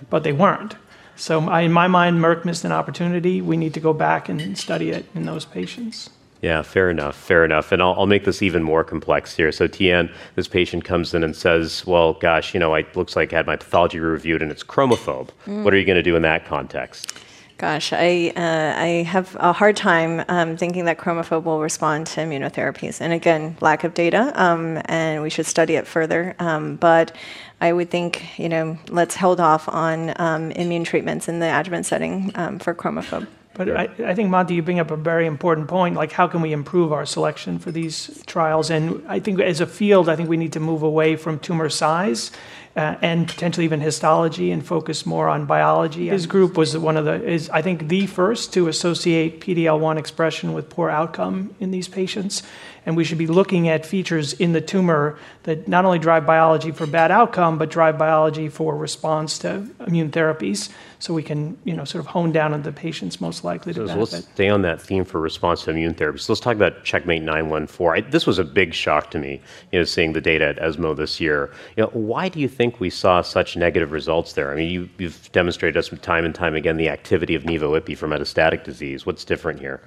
but 0.09 0.23
they 0.23 0.31
weren't. 0.31 0.75
So 1.17 1.49
I, 1.49 1.61
in 1.61 1.71
my 1.71 1.87
mind, 1.87 2.19
Merck 2.19 2.45
missed 2.45 2.63
an 2.63 2.71
opportunity. 2.71 3.41
We 3.41 3.57
need 3.57 3.73
to 3.73 3.79
go 3.79 3.91
back 3.91 4.29
and 4.29 4.57
study 4.57 4.91
it 4.91 5.05
in 5.15 5.25
those 5.25 5.45
patients. 5.45 6.09
Yeah, 6.41 6.61
fair 6.61 6.91
enough, 6.91 7.15
fair 7.15 7.43
enough. 7.43 7.71
And 7.71 7.81
I'll, 7.81 7.93
I'll 7.93 8.05
make 8.05 8.23
this 8.23 8.43
even 8.43 8.61
more 8.61 8.83
complex 8.83 9.35
here. 9.35 9.51
So, 9.51 9.65
Tian, 9.67 10.11
this 10.35 10.47
patient 10.47 10.85
comes 10.85 11.13
in 11.13 11.23
and 11.23 11.35
says, 11.35 11.85
Well, 11.87 12.13
gosh, 12.13 12.53
you 12.53 12.59
know, 12.59 12.75
it 12.75 12.95
looks 12.95 13.15
like 13.15 13.33
I 13.33 13.37
had 13.37 13.47
my 13.47 13.55
pathology 13.55 13.99
reviewed 13.99 14.43
and 14.43 14.51
it's 14.51 14.63
chromophobe. 14.63 15.29
What 15.63 15.73
are 15.73 15.77
you 15.77 15.85
going 15.85 15.97
to 15.97 16.03
do 16.03 16.15
in 16.15 16.21
that 16.21 16.45
context? 16.45 17.13
Gosh, 17.57 17.91
I, 17.91 18.31
uh, 18.35 18.79
I 18.79 19.03
have 19.07 19.35
a 19.39 19.51
hard 19.51 19.75
time 19.75 20.23
um, 20.27 20.57
thinking 20.57 20.85
that 20.85 20.99
chromophobe 20.99 21.43
will 21.43 21.59
respond 21.59 22.05
to 22.07 22.21
immunotherapies. 22.21 23.01
And 23.01 23.13
again, 23.13 23.57
lack 23.61 23.83
of 23.83 23.95
data, 23.95 24.31
um, 24.35 24.79
and 24.85 25.23
we 25.23 25.31
should 25.31 25.47
study 25.47 25.73
it 25.73 25.87
further. 25.87 26.35
Um, 26.37 26.75
but 26.75 27.15
I 27.59 27.73
would 27.73 27.89
think, 27.89 28.37
you 28.39 28.49
know, 28.49 28.77
let's 28.89 29.15
hold 29.15 29.39
off 29.39 29.67
on 29.67 30.13
um, 30.17 30.51
immune 30.51 30.83
treatments 30.83 31.27
in 31.27 31.39
the 31.39 31.47
adjuvant 31.47 31.85
setting 31.85 32.31
um, 32.35 32.59
for 32.59 32.75
chromophobe. 32.75 33.27
But 33.57 33.75
I, 33.75 33.89
I 34.05 34.13
think, 34.13 34.29
Monty, 34.29 34.53
you 34.53 34.61
bring 34.61 34.79
up 34.79 34.91
a 34.91 34.95
very 34.95 35.25
important 35.25 35.67
point. 35.67 35.95
Like, 35.95 36.11
how 36.11 36.27
can 36.27 36.41
we 36.41 36.53
improve 36.53 36.93
our 36.93 37.07
selection 37.07 37.57
for 37.57 37.71
these 37.71 38.23
trials? 38.27 38.69
And 38.69 39.03
I 39.07 39.19
think 39.19 39.39
as 39.39 39.59
a 39.59 39.65
field, 39.65 40.09
I 40.09 40.15
think 40.15 40.29
we 40.29 40.37
need 40.37 40.53
to 40.53 40.59
move 40.59 40.83
away 40.83 41.15
from 41.15 41.39
tumor 41.39 41.67
size 41.67 42.31
uh, 42.75 42.95
and 43.01 43.27
potentially 43.27 43.65
even 43.65 43.81
histology 43.81 44.51
and 44.51 44.63
focus 44.63 45.07
more 45.07 45.27
on 45.27 45.47
biology. 45.47 46.09
His 46.09 46.27
group 46.27 46.55
was 46.55 46.77
one 46.77 46.95
of 46.95 47.05
the, 47.05 47.23
is 47.23 47.49
I 47.49 47.63
think 47.63 47.87
the 47.87 48.05
first 48.05 48.53
to 48.53 48.67
associate 48.67 49.41
PD-L1 49.41 49.97
expression 49.97 50.53
with 50.53 50.69
poor 50.69 50.91
outcome 50.91 51.55
in 51.59 51.71
these 51.71 51.87
patients. 51.87 52.43
And 52.87 52.95
we 52.95 53.03
should 53.03 53.17
be 53.17 53.27
looking 53.27 53.67
at 53.67 53.85
features 53.85 54.31
in 54.31 54.53
the 54.53 54.61
tumor 54.61 55.19
that 55.43 55.67
not 55.67 55.83
only 55.83 55.99
drive 55.99 56.25
biology 56.25 56.71
for 56.71 56.87
bad 56.87 57.11
outcome, 57.11 57.57
but 57.57 57.69
drive 57.69 57.97
biology 57.97 58.47
for 58.47 58.77
response 58.77 59.37
to 59.39 59.67
immune 59.85 60.09
therapies. 60.09 60.71
So 60.99 61.13
we 61.13 61.21
can, 61.21 61.57
you 61.65 61.73
know, 61.73 61.83
sort 61.83 61.99
of 62.05 62.07
hone 62.07 62.31
down 62.31 62.53
on 62.53 62.61
the 62.61 62.71
patients 62.71 63.19
most 63.19 63.43
likely 63.43 63.73
to 63.73 63.81
So 63.81 63.87
benefit. 63.87 64.13
let's 64.13 64.27
stay 64.29 64.47
on 64.47 64.61
that 64.61 64.81
theme 64.81 65.03
for 65.03 65.19
response 65.19 65.65
to 65.65 65.71
immune 65.71 65.95
therapies. 65.95 66.21
So 66.21 66.31
let's 66.31 66.39
talk 66.39 66.55
about 66.55 66.85
Checkmate 66.85 67.23
914. 67.23 68.05
I, 68.05 68.09
this 68.09 68.25
was 68.25 68.39
a 68.39 68.45
big 68.45 68.73
shock 68.73 69.11
to 69.11 69.19
me, 69.19 69.41
you 69.73 69.79
know, 69.79 69.83
seeing 69.83 70.13
the 70.13 70.21
data 70.21 70.45
at 70.45 70.57
ESMO 70.57 70.93
this 70.93 71.19
year. 71.19 71.51
You 71.75 71.83
know, 71.83 71.89
why 71.89 72.29
do 72.29 72.39
you 72.39 72.47
think 72.47 72.79
we 72.79 72.89
saw 72.89 73.21
such 73.21 73.57
negative 73.57 73.91
results 73.91 74.31
there? 74.31 74.49
I 74.49 74.55
mean, 74.55 74.71
you, 74.71 74.89
you've 74.97 75.29
demonstrated 75.33 75.75
us 75.75 75.89
time 76.01 76.23
and 76.23 76.33
time 76.33 76.55
again 76.55 76.77
the 76.77 76.87
activity 76.87 77.35
of 77.35 77.43
Nivo-Ipi 77.43 77.97
for 77.97 78.07
metastatic 78.07 78.63
disease. 78.63 79.05
What's 79.05 79.25
different 79.25 79.59
here? 79.59 79.81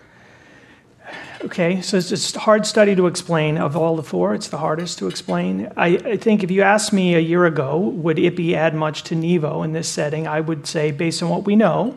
Okay, 1.45 1.81
so 1.81 1.97
it's 1.97 2.35
a 2.35 2.39
hard 2.39 2.67
study 2.67 2.95
to 2.95 3.07
explain. 3.07 3.57
Of 3.57 3.77
all 3.77 3.97
the 3.97 4.03
four, 4.03 4.35
it's 4.35 4.49
the 4.49 4.59
hardest 4.59 4.99
to 4.99 5.09
explain. 5.09 5.73
I, 5.77 5.97
I 5.97 6.17
think 6.17 6.43
if 6.43 6.51
you 6.51 6.63
asked 6.63 6.93
me 6.93 7.15
a 7.15 7.21
year 7.21 7.47
ago, 7.47 7.79
would 7.79 8.19
IPI 8.19 8.55
add 8.55 8.75
much 8.75 9.05
to 9.05 9.15
Nivo 9.15 9.65
in 9.65 9.73
this 9.73 9.89
setting, 9.89 10.27
I 10.27 10.41
would 10.41 10.67
say, 10.67 10.91
based 10.91 11.23
on 11.23 11.31
what 11.31 11.45
we 11.45 11.57
know, 11.57 11.97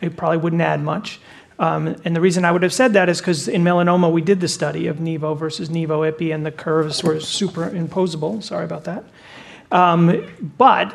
it 0.00 0.16
probably 0.16 0.38
wouldn't 0.38 0.62
add 0.62 0.82
much. 0.82 1.20
Um, 1.60 1.94
and 2.04 2.16
the 2.16 2.20
reason 2.20 2.44
I 2.44 2.52
would 2.52 2.62
have 2.62 2.72
said 2.72 2.94
that 2.94 3.08
is 3.08 3.20
because 3.20 3.46
in 3.46 3.62
melanoma, 3.62 4.10
we 4.10 4.22
did 4.22 4.40
the 4.40 4.48
study 4.48 4.86
of 4.86 4.96
Nivo 4.96 5.36
versus 5.36 5.68
Nivo 5.68 6.10
IPI, 6.10 6.34
and 6.34 6.44
the 6.44 6.50
curves 6.50 7.04
were 7.04 7.16
superimposable. 7.16 8.42
Sorry 8.42 8.64
about 8.64 8.84
that. 8.84 9.04
Um, 9.70 10.26
but 10.58 10.92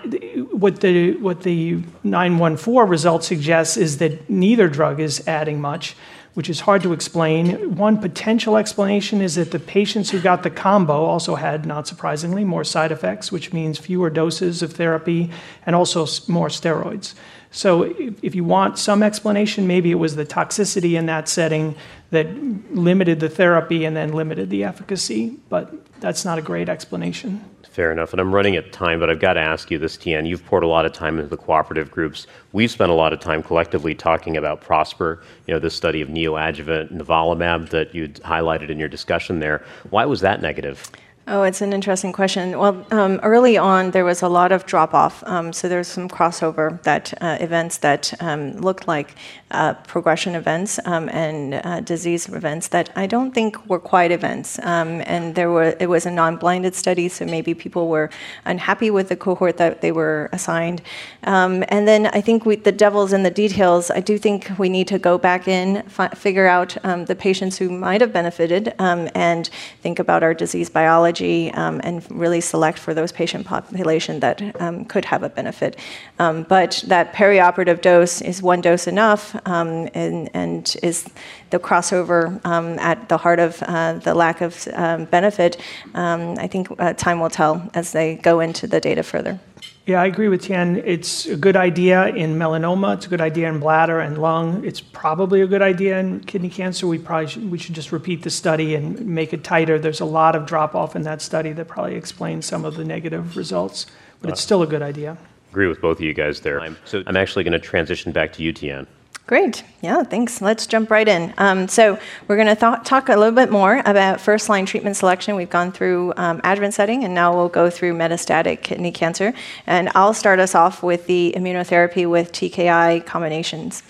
what 0.51 0.81
the 0.81 1.13
what 1.13 1.43
the 1.43 1.81
914 2.03 2.89
result 2.89 3.23
suggests 3.23 3.77
is 3.77 3.99
that 3.99 4.29
neither 4.29 4.67
drug 4.67 4.99
is 4.99 5.25
adding 5.27 5.61
much, 5.61 5.95
which 6.35 6.49
is 6.49 6.59
hard 6.59 6.83
to 6.83 6.93
explain. 6.93 7.75
One 7.75 7.97
potential 7.97 8.57
explanation 8.57 9.21
is 9.21 9.35
that 9.35 9.51
the 9.51 9.59
patients 9.59 10.11
who 10.11 10.19
got 10.19 10.43
the 10.43 10.49
combo 10.49 11.05
also 11.05 11.35
had, 11.35 11.65
not 11.65 11.87
surprisingly, 11.87 12.43
more 12.43 12.63
side 12.63 12.91
effects, 12.91 13.31
which 13.31 13.51
means 13.53 13.79
fewer 13.79 14.09
doses 14.09 14.61
of 14.61 14.73
therapy 14.73 15.31
and 15.65 15.75
also 15.75 16.05
more 16.27 16.49
steroids. 16.49 17.13
So, 17.51 17.83
if, 18.21 18.35
you 18.35 18.43
want 18.43 18.77
some 18.77 19.01
explanation, 19.01 19.65
maybe 19.65 19.89
it 19.89 19.95
was 19.95 20.17
the 20.17 20.25
toxicity 20.25 20.97
in 20.97 21.05
that 21.05 21.29
setting 21.29 21.75
that 22.11 22.27
limited 22.75 23.21
the 23.21 23.29
therapy 23.29 23.85
and 23.85 23.95
then 23.95 24.11
limited 24.11 24.49
the 24.49 24.65
efficacy, 24.65 25.37
but 25.47 25.73
that's 26.01 26.25
not 26.25 26.37
a 26.37 26.41
great 26.41 26.67
explanation. 26.67 27.45
Fair 27.75 27.91
enough. 27.91 28.13
And 28.13 28.21
I'm 28.21 28.33
running 28.33 28.55
at 28.55 28.71
time, 28.71 29.01
but 29.01 29.09
I've 29.09 29.19
got 29.19 29.33
to 29.33 29.41
ask 29.41 29.69
you 29.69 29.77
this, 29.77 29.97
Tian. 29.97 30.25
You've 30.25 30.45
poured 30.45 30.63
a 30.63 30.67
lot 30.67 30.85
of 30.85 30.93
time 30.93 31.17
into 31.17 31.27
the 31.27 31.35
cooperative 31.35 31.91
groups. 31.91 32.25
We've 32.53 32.71
spent 32.71 32.89
a 32.89 32.93
lot 32.93 33.11
of 33.11 33.19
time 33.19 33.43
collectively 33.43 33.93
talking 33.93 34.37
about 34.37 34.61
Prosper, 34.61 35.21
you 35.45 35.53
know, 35.53 35.59
this 35.59 35.75
study 35.75 35.99
of 35.99 36.07
neoadjuvant 36.07 36.93
nivolumab 36.93 37.67
that 37.71 37.93
you 37.93 38.07
highlighted 38.07 38.69
in 38.69 38.79
your 38.79 38.87
discussion 38.87 39.41
there. 39.41 39.65
Why 39.89 40.05
was 40.05 40.21
that 40.21 40.41
negative? 40.41 40.89
Oh, 41.27 41.41
it's 41.41 41.61
an 41.61 41.73
interesting 41.73 42.13
question. 42.13 42.55
Well, 42.55 42.85
um, 42.91 43.19
early 43.23 43.57
on, 43.57 43.89
there 43.89 44.05
was 44.05 44.21
a 44.21 44.29
lot 44.29 44.51
of 44.51 44.67
drop 44.67 44.93
off. 44.93 45.23
Um, 45.25 45.53
so 45.53 45.67
there's 45.67 45.87
some 45.87 46.07
crossover 46.07 46.79
that 46.83 47.15
uh, 47.19 47.37
events 47.39 47.77
that 47.77 48.13
um, 48.19 48.51
looked 48.57 48.87
like 48.87 49.15
uh, 49.49 49.73
progression 49.87 50.35
events 50.35 50.79
um, 50.85 51.09
and 51.09 51.55
uh, 51.55 51.79
disease 51.79 52.29
events 52.29 52.67
that 52.67 52.91
I 52.95 53.07
don't 53.07 53.31
think 53.31 53.67
were 53.67 53.79
quite 53.79 54.11
events. 54.11 54.59
Um, 54.59 55.01
and 55.07 55.33
there 55.33 55.49
were 55.49 55.75
it 55.79 55.89
was 55.89 56.05
a 56.05 56.11
non-blinded 56.11 56.75
study, 56.75 57.09
so 57.09 57.25
maybe 57.25 57.55
people 57.55 57.87
were 57.87 58.11
unhappy 58.45 58.91
with 58.91 59.09
the 59.09 59.15
cohort 59.15 59.57
that 59.57 59.81
they 59.81 59.91
were 59.91 60.29
assigned. 60.31 60.83
Um, 61.23 61.63
and 61.69 61.87
then 61.87 62.05
I 62.05 62.21
think 62.21 62.45
we, 62.45 62.57
the 62.57 62.71
devil's 62.71 63.13
in 63.13 63.23
the 63.23 63.31
details. 63.31 63.89
I 63.89 63.99
do 63.99 64.19
think 64.19 64.51
we 64.59 64.69
need 64.69 64.87
to 64.89 64.99
go 64.99 65.17
back 65.17 65.47
in, 65.47 65.81
fi- 65.89 66.09
figure 66.09 66.45
out 66.45 66.77
the 66.83 67.15
patients 67.17 67.57
who 67.57 67.71
might 67.71 68.01
have 68.01 68.13
benefited, 68.13 68.75
and 68.77 69.49
think 69.81 69.97
about 69.97 70.21
our 70.21 70.35
disease 70.35 70.69
biology 70.69 71.14
um, 71.53 71.81
and 71.83 72.05
really 72.11 72.41
select 72.41 72.79
for 72.79 72.93
those 72.93 73.11
patient 73.11 73.45
population 73.45 74.19
that 74.19 74.41
um, 74.61 74.85
could 74.85 75.05
have 75.05 75.23
a 75.23 75.29
benefit. 75.29 75.77
Um, 76.19 76.43
but 76.43 76.83
that 76.87 77.13
perioperative 77.13 77.81
dose 77.81 78.21
is 78.21 78.41
one 78.41 78.61
dose 78.61 78.87
enough, 78.87 79.35
um, 79.47 79.89
and, 79.93 80.29
and 80.33 80.75
is 80.83 81.07
the 81.49 81.59
crossover 81.59 82.39
at 82.79 83.09
the 83.09 83.17
heart 83.17 83.39
of 83.39 83.61
uh, 83.63 83.93
the 83.93 84.13
lack 84.13 84.41
of 84.41 84.67
benefit. 85.09 85.57
I 85.93 86.47
think 86.47 86.67
uh, 86.79 86.93
time 86.93 87.19
will 87.19 87.29
tell 87.29 87.69
as 87.73 87.91
they 87.91 88.15
go 88.15 88.39
into 88.39 88.67
the 88.67 88.79
data 88.79 89.03
further. 89.03 89.39
Yeah, 89.85 90.01
I 90.01 90.07
agree 90.07 90.29
with 90.29 90.41
Tian. 90.41 90.77
It's 90.77 91.27
a 91.27 91.37
good 91.37 91.55
idea 91.55 92.07
in 92.07 92.37
melanoma. 92.37 92.95
It's 92.95 93.05
a 93.05 93.09
good 93.09 93.21
idea 93.21 93.49
in 93.49 93.59
bladder 93.59 93.99
and 93.99 94.17
lung. 94.17 94.65
It's 94.65 94.81
probably 94.81 95.41
a 95.41 95.47
good 95.47 95.61
idea 95.61 95.99
in 95.99 96.21
kidney 96.21 96.49
cancer. 96.49 96.87
We 96.87 96.97
probably 96.97 97.27
should, 97.27 97.51
we 97.51 97.59
should 97.59 97.75
just 97.75 97.91
repeat 97.91 98.23
the 98.23 98.31
study 98.31 98.73
and 98.73 99.05
make 99.05 99.31
it 99.31 99.43
tighter. 99.43 99.77
There's 99.77 99.99
a 99.99 100.05
lot 100.05 100.35
of 100.35 100.47
drop 100.47 100.73
off 100.73 100.95
in 100.95 101.03
that 101.03 101.21
study 101.21 101.51
that 101.53 101.67
probably 101.67 101.95
explains 101.95 102.47
some 102.47 102.65
of 102.65 102.77
the 102.77 102.83
negative 102.83 103.37
results, 103.37 103.85
but 104.21 104.31
it's 104.31 104.41
uh, 104.41 104.43
still 104.43 104.63
a 104.63 104.67
good 104.67 104.81
idea. 104.81 105.19
Agree 105.51 105.67
with 105.67 105.81
both 105.81 105.99
of 105.99 106.03
you 106.03 106.15
guys 106.15 106.41
there. 106.41 106.67
So 106.85 107.03
I'm 107.05 107.15
actually 107.15 107.43
going 107.43 107.53
to 107.53 107.59
transition 107.59 108.11
back 108.11 108.33
to 108.33 108.43
you, 108.43 108.53
Tian. 108.53 108.87
Great. 109.27 109.63
Yeah, 109.81 110.03
thanks. 110.03 110.39
Let's 110.39 110.67
jump 110.67 110.91
right 110.91 111.07
in. 111.07 111.33
Um, 111.39 111.67
so, 111.67 111.97
we're 112.27 112.35
going 112.35 112.47
to 112.47 112.55
th- 112.55 112.83
talk 112.83 113.09
a 113.09 113.15
little 113.15 113.33
bit 113.33 113.51
more 113.51 113.81
about 113.83 114.21
first 114.21 114.49
line 114.49 114.67
treatment 114.67 114.97
selection. 114.97 115.35
We've 115.35 115.49
gone 115.49 115.71
through 115.71 116.13
um, 116.15 116.41
adjuvant 116.43 116.75
setting, 116.75 117.03
and 117.03 117.15
now 117.15 117.35
we'll 117.35 117.49
go 117.49 117.71
through 117.71 117.93
metastatic 117.93 118.61
kidney 118.61 118.91
cancer. 118.91 119.33
And 119.65 119.89
I'll 119.95 120.13
start 120.13 120.39
us 120.39 120.53
off 120.53 120.83
with 120.83 121.07
the 121.07 121.33
immunotherapy 121.35 122.07
with 122.07 122.31
TKI 122.33 123.03
combinations. 123.07 123.81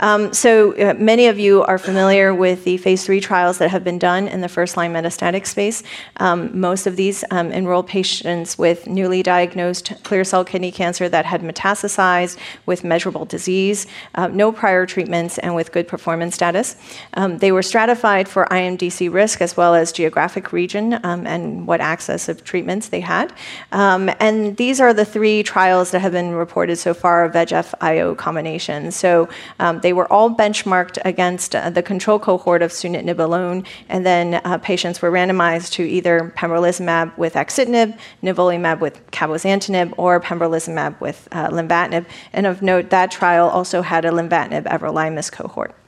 Um, 0.00 0.32
so, 0.34 0.74
uh, 0.76 0.92
many 0.98 1.26
of 1.26 1.38
you 1.38 1.62
are 1.62 1.78
familiar 1.78 2.34
with 2.34 2.64
the 2.64 2.76
phase 2.76 3.04
three 3.04 3.20
trials 3.20 3.56
that 3.58 3.70
have 3.70 3.84
been 3.84 3.98
done 3.98 4.28
in 4.28 4.42
the 4.42 4.48
first 4.48 4.76
line 4.76 4.92
metastatic 4.92 5.46
space. 5.46 5.82
Um, 6.16 6.58
most 6.58 6.86
of 6.86 6.96
these 6.96 7.24
um, 7.30 7.50
enroll 7.50 7.82
patients 7.82 8.58
with 8.58 8.86
newly 8.86 9.22
diagnosed 9.22 9.92
clear 10.02 10.24
cell 10.24 10.44
kidney 10.44 10.70
cancer 10.70 11.08
that 11.08 11.24
had 11.24 11.40
metastasized 11.40 12.38
with 12.66 12.84
measurable 12.84 13.24
disease, 13.24 13.86
uh, 14.16 14.28
no 14.28 14.52
prior 14.52 14.81
treatments, 14.86 15.38
and 15.38 15.54
with 15.54 15.72
good 15.72 15.88
performance 15.88 16.34
status. 16.34 16.76
Um, 17.14 17.38
they 17.38 17.52
were 17.52 17.62
stratified 17.62 18.28
for 18.28 18.46
IMDC 18.46 19.12
risk 19.12 19.40
as 19.40 19.56
well 19.56 19.74
as 19.74 19.92
geographic 19.92 20.52
region 20.52 20.98
um, 21.04 21.26
and 21.26 21.66
what 21.66 21.80
access 21.80 22.28
of 22.28 22.44
treatments 22.44 22.88
they 22.88 23.00
had. 23.00 23.32
Um, 23.72 24.10
and 24.20 24.56
these 24.56 24.80
are 24.80 24.94
the 24.94 25.04
three 25.04 25.42
trials 25.42 25.90
that 25.90 26.00
have 26.00 26.12
been 26.12 26.34
reported 26.34 26.76
so 26.76 26.94
far 26.94 27.24
of 27.24 27.32
VEGF 27.32 27.74
IO 27.80 28.14
combinations. 28.14 28.96
So 28.96 29.28
um, 29.58 29.80
they 29.80 29.92
were 29.92 30.10
all 30.12 30.34
benchmarked 30.34 30.98
against 31.04 31.54
uh, 31.54 31.70
the 31.70 31.82
control 31.82 32.18
cohort 32.18 32.62
of 32.62 32.70
sunitinib 32.70 33.18
alone, 33.18 33.64
and 33.88 34.04
then 34.04 34.40
uh, 34.44 34.58
patients 34.58 35.02
were 35.02 35.10
randomized 35.10 35.72
to 35.72 35.82
either 35.82 36.32
pembrolizumab 36.36 37.16
with 37.16 37.34
axitinib, 37.34 37.98
nivolumab 38.22 38.80
with 38.80 39.04
cabozantinib, 39.10 39.94
or 39.96 40.20
pembrolizumab 40.20 41.00
with 41.00 41.28
uh, 41.32 41.48
lenvatinib. 41.48 42.06
And 42.32 42.46
of 42.46 42.62
note, 42.62 42.90
that 42.90 43.10
trial 43.10 43.48
also 43.48 43.82
had 43.82 44.04
a 44.04 44.10
lenvatinib 44.10 44.66
everolimus 44.72 45.30
cohort. 45.30 45.81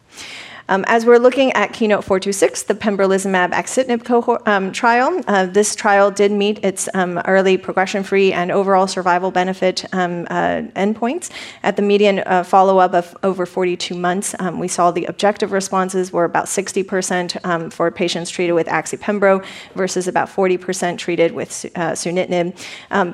Um, 0.66 0.82
as 0.88 1.04
we're 1.04 1.18
looking 1.18 1.52
at 1.52 1.74
Keynote 1.74 2.04
426, 2.04 2.62
the 2.62 2.74
pembrolizumab 2.74 3.52
axitinib 3.52 4.02
cohort, 4.02 4.46
um, 4.48 4.72
trial, 4.72 5.20
uh, 5.26 5.44
this 5.44 5.76
trial 5.76 6.10
did 6.10 6.32
meet 6.32 6.64
its 6.64 6.88
um, 6.94 7.18
early 7.26 7.58
progression-free 7.58 8.32
and 8.32 8.50
overall 8.50 8.86
survival 8.86 9.30
benefit 9.30 9.84
um, 9.92 10.26
uh, 10.30 10.62
endpoints. 10.74 11.30
At 11.62 11.76
the 11.76 11.82
median 11.82 12.20
uh, 12.20 12.44
follow-up 12.44 12.94
of 12.94 13.14
over 13.22 13.44
42 13.44 13.94
months, 13.94 14.34
um, 14.38 14.58
we 14.58 14.68
saw 14.68 14.90
the 14.90 15.04
objective 15.04 15.52
responses 15.52 16.12
were 16.14 16.24
about 16.24 16.46
60% 16.46 17.44
um, 17.44 17.68
for 17.68 17.90
patients 17.90 18.30
treated 18.30 18.54
with 18.54 18.66
axipembro 18.66 19.44
versus 19.74 20.08
about 20.08 20.28
40% 20.30 20.96
treated 20.96 21.32
with 21.32 21.66
uh, 21.74 21.92
sunitinib. 21.92 22.56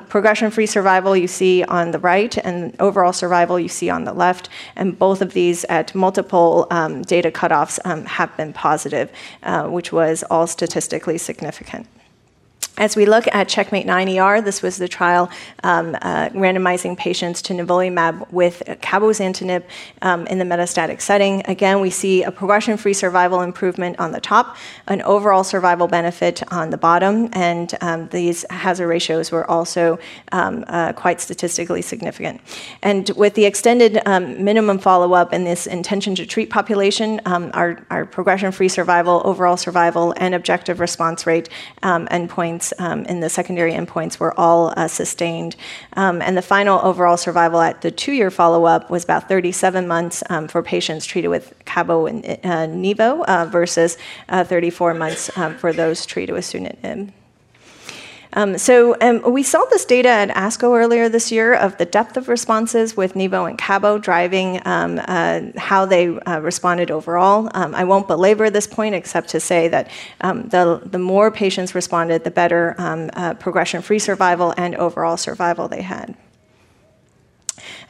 progression-free 0.07 0.67
survival 0.67 1.17
you 1.17 1.27
see 1.27 1.65
on 1.65 1.91
the 1.91 1.99
right, 1.99 2.37
and 2.37 2.79
overall 2.79 3.11
survival 3.11 3.59
you 3.59 3.67
see 3.67 3.89
on 3.89 4.05
the 4.05 4.13
left, 4.13 4.47
and 4.77 4.97
both 4.97 5.21
of 5.21 5.33
these 5.33 5.65
at 5.65 5.93
multiple 5.93 6.65
data 7.07 7.29
cutoffs 7.41 7.79
um, 7.85 8.05
have 8.05 8.35
been 8.37 8.53
positive, 8.53 9.09
uh, 9.43 9.63
which 9.67 9.91
was 9.91 10.23
all 10.29 10.47
statistically 10.47 11.17
significant. 11.17 11.87
As 12.81 12.95
we 12.95 13.05
look 13.05 13.27
at 13.31 13.47
Checkmate 13.47 13.85
9ER, 13.85 14.43
this 14.43 14.63
was 14.63 14.77
the 14.77 14.87
trial 14.87 15.29
um, 15.61 15.95
uh, 16.01 16.29
randomizing 16.29 16.97
patients 16.97 17.39
to 17.43 17.53
nivolumab 17.53 18.31
with 18.31 18.63
cabozantinib 18.81 19.61
um, 20.01 20.25
in 20.25 20.39
the 20.39 20.45
metastatic 20.45 20.99
setting. 20.99 21.43
Again, 21.45 21.79
we 21.79 21.91
see 21.91 22.23
a 22.23 22.31
progression-free 22.31 22.95
survival 22.95 23.41
improvement 23.41 23.99
on 23.99 24.13
the 24.13 24.19
top, 24.19 24.57
an 24.87 25.03
overall 25.03 25.43
survival 25.43 25.87
benefit 25.87 26.41
on 26.51 26.71
the 26.71 26.77
bottom, 26.77 27.29
and 27.33 27.75
um, 27.81 28.07
these 28.07 28.45
hazard 28.49 28.87
ratios 28.87 29.31
were 29.31 29.47
also 29.47 29.99
um, 30.31 30.65
uh, 30.65 30.91
quite 30.93 31.21
statistically 31.21 31.83
significant. 31.83 32.41
And 32.81 33.07
with 33.11 33.35
the 33.35 33.45
extended 33.45 34.01
um, 34.07 34.43
minimum 34.43 34.79
follow-up 34.79 35.33
in 35.33 35.43
this 35.43 35.67
intention 35.67 36.15
to 36.15 36.25
treat 36.25 36.49
population, 36.49 37.21
um, 37.25 37.51
our, 37.53 37.85
our 37.91 38.07
progression-free 38.07 38.69
survival, 38.69 39.21
overall 39.23 39.55
survival, 39.55 40.15
and 40.17 40.33
objective 40.33 40.79
response 40.79 41.27
rate 41.27 41.47
endpoints 41.83 42.70
um, 42.79 43.05
in 43.05 43.19
the 43.19 43.29
secondary 43.29 43.73
endpoints 43.73 44.19
were 44.19 44.37
all 44.39 44.73
uh, 44.77 44.87
sustained. 44.87 45.55
Um, 45.93 46.21
and 46.21 46.37
the 46.37 46.41
final 46.41 46.79
overall 46.79 47.17
survival 47.17 47.61
at 47.61 47.81
the 47.81 47.91
two 47.91 48.11
year 48.11 48.31
follow 48.31 48.65
up 48.65 48.89
was 48.89 49.03
about 49.03 49.27
37 49.27 49.87
months 49.87 50.23
um, 50.29 50.47
for 50.47 50.61
patients 50.63 51.05
treated 51.05 51.29
with 51.29 51.53
Cabo 51.65 52.05
and 52.05 52.25
uh, 52.25 52.67
Nivo 52.67 53.23
uh, 53.25 53.45
versus 53.45 53.97
uh, 54.29 54.43
34 54.43 54.93
months 54.93 55.35
um, 55.37 55.57
for 55.57 55.73
those 55.73 56.05
treated 56.05 56.33
with 56.33 56.45
sunitinib. 56.45 57.11
Um, 58.33 58.57
so 58.57 58.95
um, 59.01 59.21
we 59.31 59.43
saw 59.43 59.65
this 59.65 59.85
data 59.85 60.09
at 60.09 60.29
ASCO 60.29 60.77
earlier 60.77 61.09
this 61.09 61.31
year 61.31 61.53
of 61.53 61.77
the 61.77 61.85
depth 61.85 62.15
of 62.17 62.29
responses 62.29 62.95
with 62.95 63.13
Nivo 63.13 63.49
and 63.49 63.57
Cabo 63.57 63.97
driving 63.97 64.61
um, 64.65 65.01
uh, 65.05 65.41
how 65.57 65.85
they 65.85 66.07
uh, 66.07 66.39
responded 66.39 66.91
overall. 66.91 67.49
Um, 67.53 67.75
I 67.75 67.83
won't 67.83 68.07
belabor 68.07 68.49
this 68.49 68.67
point 68.67 68.95
except 68.95 69.29
to 69.29 69.39
say 69.39 69.67
that 69.67 69.89
um, 70.21 70.47
the, 70.49 70.81
the 70.85 70.99
more 70.99 71.29
patients 71.31 71.75
responded, 71.75 72.23
the 72.23 72.31
better 72.31 72.75
um, 72.77 73.09
uh, 73.13 73.33
progression-free 73.33 73.99
survival 73.99 74.53
and 74.55 74.75
overall 74.75 75.17
survival 75.17 75.67
they 75.67 75.81
had. 75.81 76.15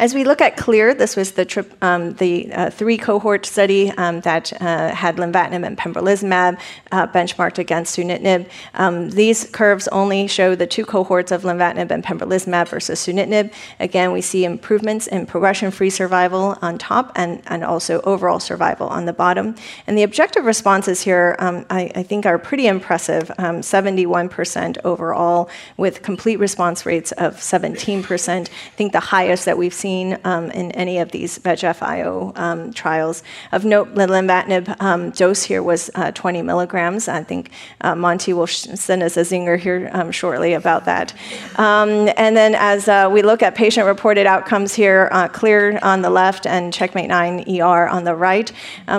As 0.02 0.16
we 0.16 0.24
look 0.24 0.42
at 0.42 0.58
CLEAR, 0.58 0.96
this 0.96 1.16
was 1.16 1.34
the, 1.34 1.46
tri- 1.46 1.64
um, 1.84 2.14
the 2.14 2.52
uh, 2.52 2.72
three 2.72 2.98
cohort 2.98 3.46
study 3.46 3.92
um, 3.92 4.20
that 4.22 4.52
uh, 4.60 4.90
had 4.90 5.18
lenvatinib 5.18 5.64
and 5.64 5.78
pembrolizumab 5.78 6.60
uh, 6.92 7.06
benchmarked 7.06 7.60
against 7.60 7.96
sunitinib. 7.96 8.50
Um, 8.74 9.12
these 9.12 9.48
curves 9.52 9.88
only 9.90 10.26
show 10.26 10.56
the 10.56 10.66
two 10.66 10.86
cohorts 10.86 11.32
of 11.32 11.44
lenvatinib 11.44 11.92
and 11.92 12.04
pembrolizumab 12.04 12.70
versus 12.70 13.00
sunitinib. 13.00 13.54
Again, 13.80 14.12
we 14.12 14.22
see 14.22 14.44
improvements 14.44 15.06
in 15.06 15.28
progression-free 15.28 15.92
survival 15.92 16.58
on 16.64 16.80
top 16.80 17.12
and, 17.16 17.44
and 17.46 17.64
also 17.64 18.02
overall 18.02 18.40
survival 18.40 18.88
on 18.88 19.06
the 19.06 19.14
bottom. 19.14 19.54
And 19.86 19.96
the 19.96 20.02
objective 20.02 20.46
responses 20.46 21.02
here, 21.02 21.36
um, 21.38 21.64
I, 21.70 21.92
I, 21.94 22.02
think, 22.02 22.26
are 22.26 22.40
pretty 22.40 22.66
impressive. 22.66 23.28
71% 23.38 24.66
um, 24.66 24.82
overall, 24.84 25.48
with 25.78 26.02
complete 26.02 26.40
response 26.40 26.88
rates 26.88 27.12
of 27.12 27.36
17%. 27.36 28.42
I 28.42 28.44
think 28.76 28.94
the 28.94 29.00
highest 29.00 29.46
that 29.46 29.60
we've 29.60 29.72
seen 29.72 29.91
um, 30.24 30.52
in 30.52 30.72
any 30.72 30.98
of 31.00 31.12
these 31.12 31.40
VEGF-IO 31.40 32.34
um, 32.36 32.74
trials. 32.74 33.24
Of 33.52 33.66
note, 33.66 33.94
the 33.96 34.08
lenvatinib 34.08 34.76
um, 34.80 35.12
dose 35.12 35.44
here 35.44 35.64
was 35.64 35.90
uh, 35.96 36.12
20 36.12 36.42
milligrams. 36.42 37.08
I 37.08 37.24
think 37.24 37.52
uh, 37.82 37.96
Monty 37.96 38.34
will 38.34 38.48
send 38.48 39.04
us 39.04 39.18
a 39.18 39.22
zinger 39.22 39.58
here 39.60 40.12
shortly 40.12 40.54
about 40.54 40.86
that. 40.86 41.14
And 41.58 42.38
then 42.38 42.56
as 42.56 42.88
uh, 42.88 43.10
we 43.12 43.22
look 43.22 43.42
at 43.44 43.56
patient-reported 43.56 44.26
outcomes 44.26 44.74
here, 44.74 45.10
clear 45.34 45.80
on 45.82 46.02
the 46.02 46.10
left 46.10 46.46
and 46.46 46.74
checkmate 46.74 47.10
9 47.10 47.46
ER 47.50 47.88
on 47.88 48.04
the 48.04 48.16
right. 48.16 48.52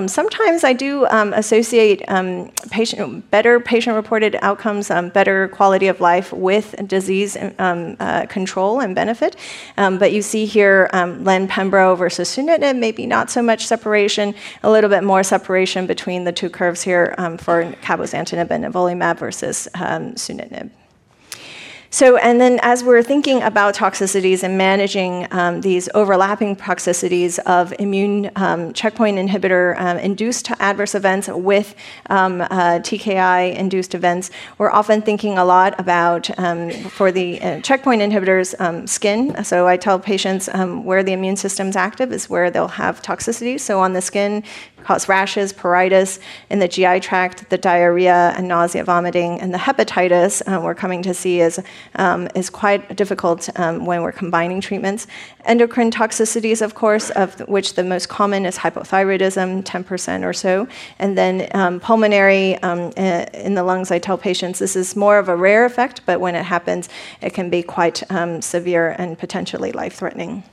Sometimes 0.06 0.64
I 0.64 0.72
do 0.72 1.06
associate 1.10 2.02
patient 2.70 3.30
better 3.30 3.60
patient-reported 3.60 4.36
outcomes, 4.42 4.88
better 4.88 5.48
quality 5.48 5.88
of 5.88 6.00
life 6.00 6.32
with 6.32 6.74
disease 6.86 7.36
control 8.28 8.80
and 8.80 8.94
benefit. 8.94 9.36
but 9.76 10.12
you 10.12 10.22
see 10.22 10.46
here, 10.46 10.71
um, 10.92 11.24
Len 11.24 11.48
Pembro 11.48 11.96
versus 11.96 12.28
sunitinib, 12.34 12.78
maybe 12.78 13.06
not 13.06 13.30
so 13.30 13.42
much 13.42 13.66
separation, 13.66 14.34
a 14.62 14.70
little 14.70 14.90
bit 14.90 15.04
more 15.04 15.22
separation 15.22 15.86
between 15.86 16.24
the 16.24 16.32
two 16.32 16.50
curves 16.50 16.82
here 16.82 17.14
um, 17.18 17.38
for 17.38 17.64
cabozantinib 17.86 18.50
and 18.50 18.64
nivolumab 18.64 19.18
versus 19.18 19.68
um, 19.74 20.12
sunitinib. 20.14 20.70
So, 21.94 22.16
and 22.16 22.40
then 22.40 22.58
as 22.62 22.82
we're 22.82 23.02
thinking 23.02 23.42
about 23.42 23.74
toxicities 23.74 24.42
and 24.42 24.56
managing 24.56 25.28
um, 25.30 25.60
these 25.60 25.90
overlapping 25.94 26.56
toxicities 26.56 27.38
of 27.40 27.74
immune 27.78 28.30
um, 28.34 28.72
checkpoint 28.72 29.18
inhibitor 29.18 29.78
um, 29.78 29.98
induced 29.98 30.50
adverse 30.52 30.94
events 30.94 31.28
with 31.28 31.74
um, 32.08 32.40
uh, 32.40 32.78
TKI 32.78 33.54
induced 33.54 33.94
events, 33.94 34.30
we're 34.56 34.70
often 34.70 35.02
thinking 35.02 35.36
a 35.36 35.44
lot 35.44 35.78
about, 35.78 36.30
um, 36.38 36.70
for 36.70 37.12
the 37.12 37.38
uh, 37.42 37.60
checkpoint 37.60 38.00
inhibitors, 38.00 38.58
um, 38.58 38.86
skin. 38.86 39.44
So, 39.44 39.68
I 39.68 39.76
tell 39.76 39.98
patients 39.98 40.48
where 40.48 41.02
the 41.02 41.12
immune 41.12 41.36
system's 41.36 41.76
active 41.76 42.10
is 42.10 42.30
where 42.30 42.50
they'll 42.50 42.68
have 42.68 43.02
toxicity. 43.02 43.60
So, 43.60 43.80
on 43.80 43.92
the 43.92 44.00
skin, 44.00 44.44
cause 44.82 45.08
rashes, 45.08 45.52
pruritus 45.52 46.18
in 46.50 46.58
the 46.58 46.68
GI 46.68 47.00
tract, 47.00 47.48
the 47.50 47.58
diarrhea 47.58 48.34
and 48.36 48.48
nausea, 48.48 48.84
vomiting, 48.84 49.40
and 49.40 49.52
the 49.52 49.58
hepatitis 49.58 50.42
uh, 50.46 50.60
we're 50.60 50.74
coming 50.74 51.02
to 51.02 51.14
see 51.14 51.40
is, 51.40 51.60
um, 51.96 52.28
is 52.34 52.50
quite 52.50 52.96
difficult 52.96 53.48
um, 53.58 53.86
when 53.86 54.02
we're 54.02 54.12
combining 54.12 54.60
treatments. 54.60 55.06
Endocrine 55.44 55.90
toxicities, 55.90 56.62
of 56.62 56.74
course, 56.74 57.10
of 57.10 57.38
which 57.48 57.74
the 57.74 57.84
most 57.84 58.08
common 58.08 58.46
is 58.46 58.58
hypothyroidism, 58.58 59.62
10% 59.64 60.24
or 60.24 60.32
so. 60.32 60.68
And 60.98 61.16
then 61.18 61.48
um, 61.54 61.80
pulmonary 61.80 62.56
um, 62.58 62.92
uh, 62.96 63.26
in 63.34 63.54
the 63.54 63.64
lungs, 63.64 63.90
I 63.90 63.98
tell 63.98 64.18
patients 64.18 64.58
this 64.58 64.76
is 64.76 64.94
more 64.96 65.18
of 65.18 65.28
a 65.28 65.36
rare 65.36 65.64
effect, 65.64 66.02
but 66.06 66.20
when 66.20 66.34
it 66.34 66.44
happens, 66.44 66.88
it 67.20 67.34
can 67.34 67.50
be 67.50 67.62
quite 67.62 68.08
um, 68.10 68.40
severe 68.42 68.94
and 68.98 69.18
potentially 69.18 69.72
life 69.72 69.94
threatening. 69.94 70.44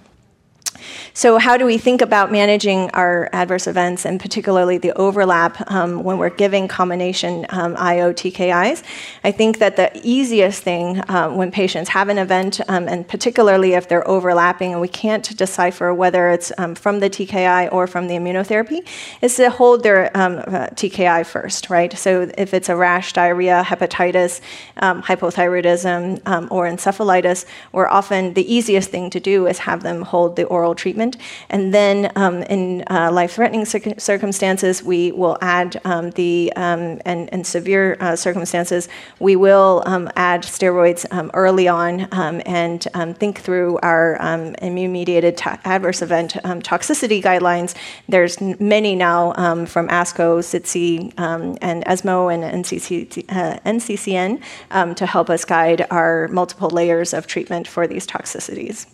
So, 1.13 1.38
how 1.38 1.58
do 1.58 1.65
we 1.65 1.78
think 1.78 2.02
about 2.02 2.32
managing 2.32 2.89
our 2.92 3.30
adverse 3.34 3.68
events 3.68 4.06
and 4.06 4.20
particularly 4.20 4.78
the 4.78 4.94
overlap 4.94 5.70
um, 5.72 6.04
when 6.04 6.18
we're 6.18 6.30
giving 6.30 6.68
combination 6.68 7.46
um, 7.50 7.76
IO 7.78 8.13
TKIs? 8.13 8.84
I 9.24 9.32
think 9.32 9.60
that 9.60 9.76
the 9.76 9.92
easiest 10.04 10.63
thing 10.63 11.02
um, 11.10 11.36
when 11.36 11.52
patients 11.52 11.89
have 11.89 12.10
an 12.10 12.18
event, 12.18 12.62
um, 12.70 12.88
and 12.88 13.08
particularly 13.08 13.74
if 13.74 13.88
they're 13.88 14.08
overlapping 14.08 14.72
and 14.72 14.82
we 14.82 14.88
can't 14.88 15.36
decipher 15.38 15.94
whether 15.94 16.30
it's 16.30 16.52
um, 16.58 16.76
from 16.76 17.00
the 17.00 17.10
TKI 17.10 17.72
or 17.72 17.88
from 17.88 18.08
the 18.08 18.15
immunotherapy, 18.15 18.88
is 19.22 19.36
to 19.36 19.50
hold 19.50 19.84
their 19.84 20.15
um, 20.18 20.38
uh, 20.39 20.68
TKI 20.76 21.26
first, 21.26 21.70
right? 21.70 21.98
So, 21.98 22.30
if 22.38 22.54
it's 22.54 22.70
a 22.70 22.76
rash, 22.76 23.13
diarrhea, 23.13 23.63
hepatitis, 23.65 24.42
hypothyroidism, 24.78 26.48
or 26.52 26.65
encephalitis, 26.68 27.46
we're 27.72 27.88
often 27.88 28.34
the 28.34 28.54
easiest 28.54 28.89
thing 28.89 29.10
to 29.10 29.20
do 29.20 29.48
is 29.48 29.60
have 29.60 29.84
them 29.84 30.02
hold 30.02 30.36
the 30.36 30.46
oral 30.46 30.68
treatment. 30.75 31.17
And 31.49 31.73
then 31.73 32.12
um, 32.15 32.43
in 32.43 32.84
uh, 32.89 33.12
life 33.12 33.34
threatening 33.34 33.65
circumstances, 33.65 34.84
we 34.84 35.12
will 35.12 35.38
add 35.41 35.79
um, 35.86 36.12
the, 36.12 36.51
um, 36.55 37.01
and, 37.05 37.32
and, 37.34 37.45
severe 37.45 37.97
uh, 37.99 38.15
circumstances, 38.15 38.88
we 39.19 39.36
will 39.36 39.82
um, 39.86 40.10
add 40.15 40.43
steroids 40.43 41.05
um, 41.12 41.32
early 41.34 41.67
on 41.67 42.01
and 42.01 42.88
think 43.17 43.39
through 43.39 43.79
our 43.82 44.15
immune 44.62 44.91
mediated 44.91 45.41
adverse 45.65 46.01
event 46.01 46.34
toxicity 46.63 47.21
guidelines. 47.21 47.75
There's 48.08 48.39
many 48.41 48.95
now 48.95 49.34
from 49.65 49.88
ASCO, 49.88 50.39
SITC, 50.39 51.13
and 51.17 51.84
ESMO 51.88 52.27
and 52.27 52.43
NCC, 52.43 53.25
uh, 53.29 53.60
NCCN 53.65 54.95
to 54.95 55.05
help 55.05 55.29
us 55.29 55.45
guide 55.45 55.88
our 55.89 56.27
multiple 56.27 56.69
layers 56.69 57.13
of 57.13 57.27
treatment 57.27 57.67
for 57.67 57.88
these 57.88 58.05
toxicities. 58.05 58.86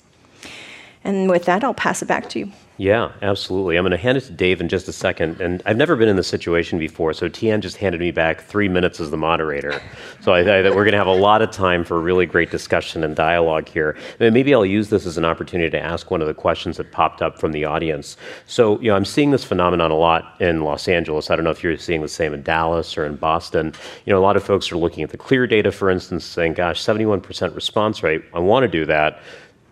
And 1.05 1.29
with 1.29 1.45
that, 1.45 1.63
I'll 1.63 1.75
pass 1.75 2.01
it 2.01 2.07
back 2.07 2.29
to 2.31 2.39
you. 2.39 2.51
Yeah, 2.77 3.13
absolutely. 3.21 3.77
I'm 3.77 3.83
going 3.83 3.91
to 3.91 3.97
hand 3.97 4.17
it 4.17 4.21
to 4.21 4.33
Dave 4.33 4.59
in 4.59 4.67
just 4.67 4.89
a 4.89 4.91
second. 4.91 5.39
And 5.39 5.61
I've 5.65 5.77
never 5.77 5.95
been 5.95 6.09
in 6.09 6.17
this 6.17 6.27
situation 6.27 6.77
before, 6.77 7.13
so 7.13 7.29
Tian 7.29 7.61
just 7.61 7.77
handed 7.77 8.01
me 8.01 8.11
back 8.11 8.41
three 8.41 8.67
minutes 8.67 8.99
as 8.99 9.11
the 9.11 9.17
moderator. 9.17 9.81
So 10.19 10.33
I, 10.33 10.41
I, 10.41 10.63
we're 10.63 10.83
going 10.83 10.91
to 10.91 10.97
have 10.97 11.07
a 11.07 11.13
lot 11.13 11.41
of 11.41 11.51
time 11.51 11.85
for 11.85 12.01
really 12.01 12.25
great 12.25 12.51
discussion 12.51 13.05
and 13.05 13.15
dialogue 13.15 13.69
here. 13.69 13.95
And 14.19 14.33
maybe 14.33 14.53
I'll 14.53 14.65
use 14.65 14.89
this 14.89 15.05
as 15.05 15.17
an 15.17 15.23
opportunity 15.23 15.69
to 15.69 15.79
ask 15.79 16.11
one 16.11 16.21
of 16.21 16.27
the 16.27 16.33
questions 16.33 16.75
that 16.75 16.91
popped 16.91 17.21
up 17.21 17.39
from 17.39 17.53
the 17.53 17.63
audience. 17.63 18.17
So, 18.45 18.77
you 18.81 18.89
know, 18.89 18.97
I'm 18.97 19.05
seeing 19.05 19.31
this 19.31 19.45
phenomenon 19.45 19.91
a 19.91 19.95
lot 19.95 20.35
in 20.41 20.61
Los 20.61 20.89
Angeles. 20.89 21.29
I 21.29 21.37
don't 21.37 21.45
know 21.45 21.51
if 21.51 21.63
you're 21.63 21.77
seeing 21.77 22.01
the 22.01 22.09
same 22.09 22.33
in 22.33 22.43
Dallas 22.43 22.97
or 22.97 23.05
in 23.05 23.15
Boston. 23.15 23.73
You 24.05 24.11
know, 24.11 24.19
a 24.19 24.23
lot 24.23 24.35
of 24.35 24.43
folks 24.43 24.69
are 24.73 24.77
looking 24.77 25.03
at 25.03 25.11
the 25.11 25.17
clear 25.17 25.47
data, 25.47 25.71
for 25.71 25.89
instance, 25.89 26.25
saying, 26.25 26.55
gosh, 26.55 26.83
71% 26.83 27.55
response 27.55 28.03
rate. 28.03 28.21
I 28.33 28.39
want 28.39 28.63
to 28.63 28.67
do 28.67 28.85
that 28.87 29.21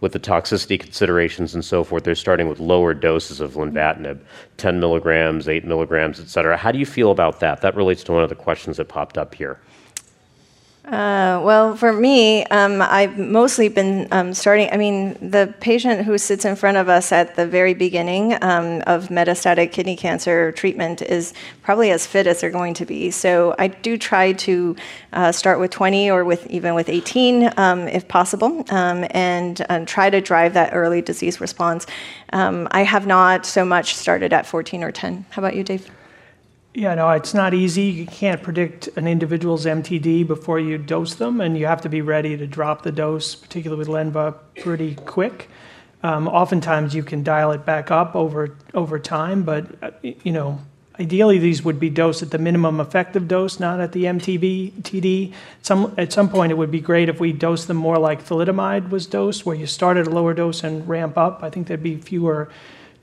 with 0.03 0.11
the 0.11 0.19
toxicity 0.19 0.77
considerations 0.77 1.55
and 1.55 1.63
so 1.63 1.81
forth, 1.81 2.03
they're 2.03 2.13
starting 2.13 2.49
with 2.49 2.59
lower 2.59 2.93
doses 2.93 3.39
of 3.39 3.53
lenvatinib, 3.53 4.19
10 4.57 4.77
milligrams, 4.77 5.47
8 5.47 5.63
milligrams, 5.63 6.19
et 6.19 6.27
cetera. 6.27 6.57
How 6.57 6.73
do 6.73 6.77
you 6.77 6.85
feel 6.85 7.09
about 7.09 7.39
that? 7.39 7.61
That 7.61 7.73
relates 7.73 8.03
to 8.03 8.11
one 8.11 8.21
of 8.21 8.27
the 8.27 8.35
questions 8.35 8.75
that 8.75 8.89
popped 8.89 9.17
up 9.17 9.33
here. 9.33 9.61
Uh, 10.93 11.41
well, 11.41 11.75
for 11.75 11.91
me, 11.91 12.45
um, 12.45 12.79
I've 12.79 13.17
mostly 13.17 13.67
been 13.67 14.08
um, 14.12 14.32
starting. 14.32 14.69
I 14.71 14.77
mean, 14.77 15.17
the 15.27 15.51
patient 15.60 16.06
who 16.06 16.19
sits 16.19 16.45
in 16.45 16.56
front 16.56 16.77
of 16.77 16.88
us 16.88 17.12
at 17.12 17.36
the 17.36 17.47
very 17.47 17.73
beginning 17.73 18.34
um, 18.43 18.84
of 18.86 19.08
metastatic 19.08 19.71
kidney 19.71 19.95
cancer 19.95 20.51
treatment 20.51 21.01
is 21.01 21.34
probably 21.63 21.89
as 21.89 22.06
fit 22.06 22.27
as 22.27 22.41
they're 22.41 22.51
going 22.51 22.75
to 22.75 22.86
be. 22.86 23.10
So 23.10 23.56
I 23.58 23.69
do 23.69 23.97
try 23.97 24.34
to 24.34 24.75
uh, 25.13 25.32
start 25.32 25.60
with 25.60 25.71
20 25.71 26.12
or 26.12 26.23
with 26.25 26.45
even 26.51 26.75
with 26.75 26.89
18 26.89 27.51
um, 27.58 27.88
if 27.88 28.08
possible, 28.08 28.63
um, 28.69 29.08
and, 29.10 29.65
and, 29.69 29.88
try 29.88 30.12
to 30.12 30.21
drive 30.21 30.53
that 30.53 30.75
early 30.75 31.01
disease 31.01 31.41
response. 31.41 31.88
Um, 32.34 32.67
I 32.69 32.84
have 32.84 33.08
not 33.08 33.47
so 33.47 33.65
much 33.65 33.95
started 33.95 34.32
at 34.32 34.45
14 34.45 34.84
or 34.84 34.91
10. 34.91 35.25
How 35.32 35.41
about 35.41 35.56
you, 35.56 35.63
Dave? 35.63 35.89
Yeah, 36.75 36.95
no, 36.95 37.12
it's 37.12 37.36
not 37.36 37.53
easy. 37.53 37.83
You 37.83 38.07
can't 38.07 38.41
predict 38.41 38.88
an 38.97 39.07
individual's 39.07 39.65
MTD 39.65 40.25
before 40.25 40.59
you 40.59 40.79
dose 40.79 41.13
them, 41.13 41.39
and 41.39 41.55
you 41.55 41.67
have 41.67 41.81
to 41.81 41.89
be 41.89 42.01
ready 42.01 42.36
to 42.36 42.47
drop 42.47 42.81
the 42.81 42.91
dose, 42.91 43.36
particularly 43.36 43.77
with 43.77 43.88
Lenva, 43.89 44.36
pretty 44.59 44.95
quick. 44.95 45.49
Um, 46.01 46.27
oftentimes, 46.27 46.95
you 46.95 47.03
can 47.03 47.21
dial 47.23 47.51
it 47.51 47.63
back 47.63 47.91
up 47.91 48.15
over 48.15 48.57
over 48.73 48.97
time, 48.97 49.43
but 49.43 49.67
uh, 49.83 49.91
you 50.01 50.31
know, 50.31 50.59
ideally, 50.99 51.38
these 51.38 51.63
would 51.63 51.79
be 51.79 51.91
dosed 51.91 52.23
at 52.23 52.31
the 52.31 52.39
minimum 52.39 52.79
effective 52.79 53.27
dose, 53.27 53.59
not 53.59 53.79
at 53.79 53.91
the 53.91 54.05
MTB 54.05 54.81
TD. 54.81 55.31
Some 55.62 55.93
at 55.95 56.12
some 56.12 56.27
point, 56.27 56.51
it 56.51 56.55
would 56.55 56.71
be 56.71 56.81
great 56.81 57.07
if 57.07 57.19
we 57.19 57.33
dosed 57.33 57.67
them 57.67 57.77
more 57.77 57.99
like 57.99 58.25
thalidomide 58.25 58.89
was 58.89 59.05
dosed, 59.05 59.45
where 59.45 59.55
you 59.55 59.67
start 59.67 59.95
at 59.95 60.07
a 60.07 60.09
lower 60.09 60.33
dose 60.33 60.63
and 60.63 60.89
ramp 60.89 61.19
up. 61.19 61.43
I 61.43 61.51
think 61.51 61.67
there'd 61.67 61.83
be 61.83 61.97
fewer 61.97 62.49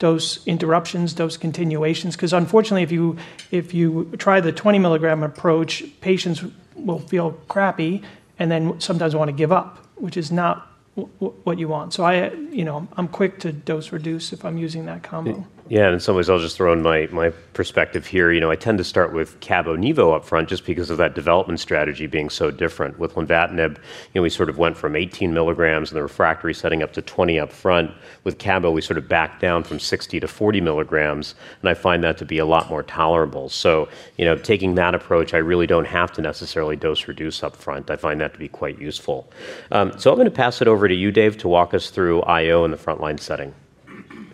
dose 0.01 0.45
interruptions, 0.47 1.13
dose 1.13 1.37
continuations. 1.37 2.15
Because 2.15 2.33
unfortunately, 2.33 2.81
if 2.81 2.91
you 2.91 3.17
if 3.51 3.71
you 3.71 4.11
try 4.17 4.41
the 4.41 4.51
20 4.51 4.79
milligram 4.79 5.21
approach, 5.21 5.83
patients 6.01 6.43
will 6.75 6.99
feel 6.99 7.33
crappy 7.47 8.01
and 8.39 8.49
then 8.49 8.81
sometimes 8.81 9.15
want 9.15 9.29
to 9.29 9.33
give 9.33 9.51
up, 9.51 9.85
which 9.95 10.17
is 10.17 10.31
not 10.31 10.67
what 10.95 11.59
you 11.59 11.67
want. 11.67 11.93
So 11.93 12.03
I, 12.03 12.31
you 12.31 12.65
know, 12.65 12.87
I'm 12.97 13.07
quick 13.07 13.39
to 13.41 13.51
dose 13.51 13.91
reduce 13.91 14.33
if 14.33 14.43
I'm 14.43 14.57
using 14.57 14.87
that 14.87 15.03
combo. 15.03 15.45
Yeah, 15.71 15.89
in 15.93 16.01
some 16.01 16.17
ways, 16.17 16.29
I'll 16.29 16.37
just 16.37 16.57
throw 16.57 16.73
in 16.73 16.81
my, 16.81 17.07
my 17.13 17.29
perspective 17.53 18.05
here. 18.05 18.29
You 18.29 18.41
know, 18.41 18.51
I 18.51 18.57
tend 18.57 18.77
to 18.79 18.83
start 18.83 19.13
with 19.13 19.39
Cabo 19.39 19.77
Nivo 19.77 20.13
up 20.13 20.25
front 20.25 20.49
just 20.49 20.65
because 20.65 20.89
of 20.89 20.97
that 20.97 21.15
development 21.15 21.61
strategy 21.61 22.07
being 22.07 22.29
so 22.29 22.51
different. 22.51 22.99
With 22.99 23.13
lenvatinib, 23.13 23.77
you 23.77 24.15
know, 24.15 24.21
we 24.21 24.29
sort 24.29 24.49
of 24.49 24.57
went 24.57 24.75
from 24.75 24.97
18 24.97 25.33
milligrams 25.33 25.89
in 25.89 25.95
the 25.95 26.01
refractory 26.01 26.53
setting 26.53 26.83
up 26.83 26.91
to 26.91 27.01
20 27.01 27.39
up 27.39 27.53
front. 27.53 27.89
With 28.25 28.37
Cabo, 28.37 28.69
we 28.69 28.81
sort 28.81 28.97
of 28.97 29.07
backed 29.07 29.39
down 29.39 29.63
from 29.63 29.79
60 29.79 30.19
to 30.19 30.27
40 30.27 30.59
milligrams, 30.59 31.35
and 31.61 31.69
I 31.69 31.73
find 31.73 32.03
that 32.03 32.17
to 32.17 32.25
be 32.25 32.39
a 32.39 32.45
lot 32.45 32.69
more 32.69 32.83
tolerable. 32.83 33.47
So, 33.47 33.87
you 34.17 34.25
know, 34.25 34.35
taking 34.35 34.75
that 34.75 34.93
approach, 34.93 35.33
I 35.33 35.37
really 35.37 35.67
don't 35.67 35.87
have 35.87 36.11
to 36.11 36.21
necessarily 36.21 36.75
dose 36.75 37.07
reduce 37.07 37.43
up 37.43 37.55
front. 37.55 37.89
I 37.89 37.95
find 37.95 38.19
that 38.19 38.33
to 38.33 38.39
be 38.39 38.49
quite 38.49 38.77
useful. 38.77 39.31
Um, 39.71 39.97
so 39.97 40.11
I'm 40.11 40.17
going 40.17 40.25
to 40.25 40.31
pass 40.31 40.61
it 40.61 40.67
over 40.67 40.89
to 40.89 40.93
you, 40.93 41.13
Dave, 41.13 41.37
to 41.37 41.47
walk 41.47 41.73
us 41.73 41.91
through 41.91 42.23
IO 42.23 42.65
in 42.65 42.71
the 42.71 42.77
frontline 42.77 43.21
setting. 43.21 43.53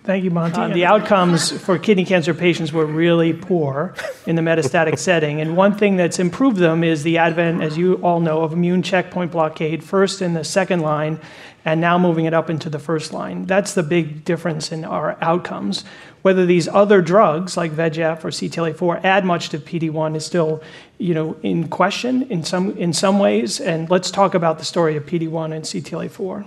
Thank 0.08 0.24
you, 0.24 0.32
Monty. 0.32 0.72
The 0.74 0.86
outcomes 0.86 1.52
for 1.52 1.78
kidney 1.78 2.06
cancer 2.06 2.34
patients 2.34 2.72
were 2.72 2.86
really 2.86 3.34
poor 3.34 3.94
in 4.26 4.38
the 4.38 4.42
metastatic 4.42 4.98
setting. 5.08 5.42
And 5.42 5.58
one 5.58 5.78
thing 5.78 5.98
that's 5.98 6.18
improved 6.18 6.56
them 6.56 6.82
is 6.82 7.04
the 7.04 7.18
advent, 7.18 7.62
as 7.62 7.78
you 7.78 7.96
all 7.96 8.22
know, 8.22 8.42
of 8.44 8.54
immune 8.54 8.84
checkpoint 8.84 9.34
blockade, 9.34 9.84
first 9.84 10.22
in 10.22 10.34
the 10.34 10.46
second 10.46 10.80
line, 10.80 11.20
and 11.66 11.82
now 11.82 11.98
moving 11.98 12.24
it 12.24 12.34
up 12.34 12.50
into 12.50 12.70
the 12.70 12.80
first 12.80 13.12
line. 13.12 13.48
That's 13.48 13.74
the 13.74 13.84
big 13.84 14.24
difference 14.24 14.72
in 14.72 14.86
our 14.86 15.18
outcomes. 15.20 15.84
Whether 16.22 16.46
these 16.46 16.70
other 16.70 17.02
drugs 17.02 17.58
like 17.58 17.74
VEGF 17.74 18.24
or 18.24 18.30
CTLA4 18.30 19.04
add 19.04 19.26
much 19.26 19.50
to 19.50 19.60
PD1 19.60 20.16
is 20.16 20.26
still, 20.26 20.64
you 21.00 21.14
know, 21.14 21.36
in 21.44 21.68
question 21.68 22.24
in 22.30 22.46
some 22.46 22.78
in 22.78 22.94
some 22.94 23.20
ways. 23.20 23.60
And 23.60 23.90
let's 23.90 24.10
talk 24.10 24.36
about 24.36 24.58
the 24.58 24.64
story 24.64 24.96
of 24.96 25.06
PD1 25.06 25.54
and 25.54 25.66
CTLA4. 25.66 26.46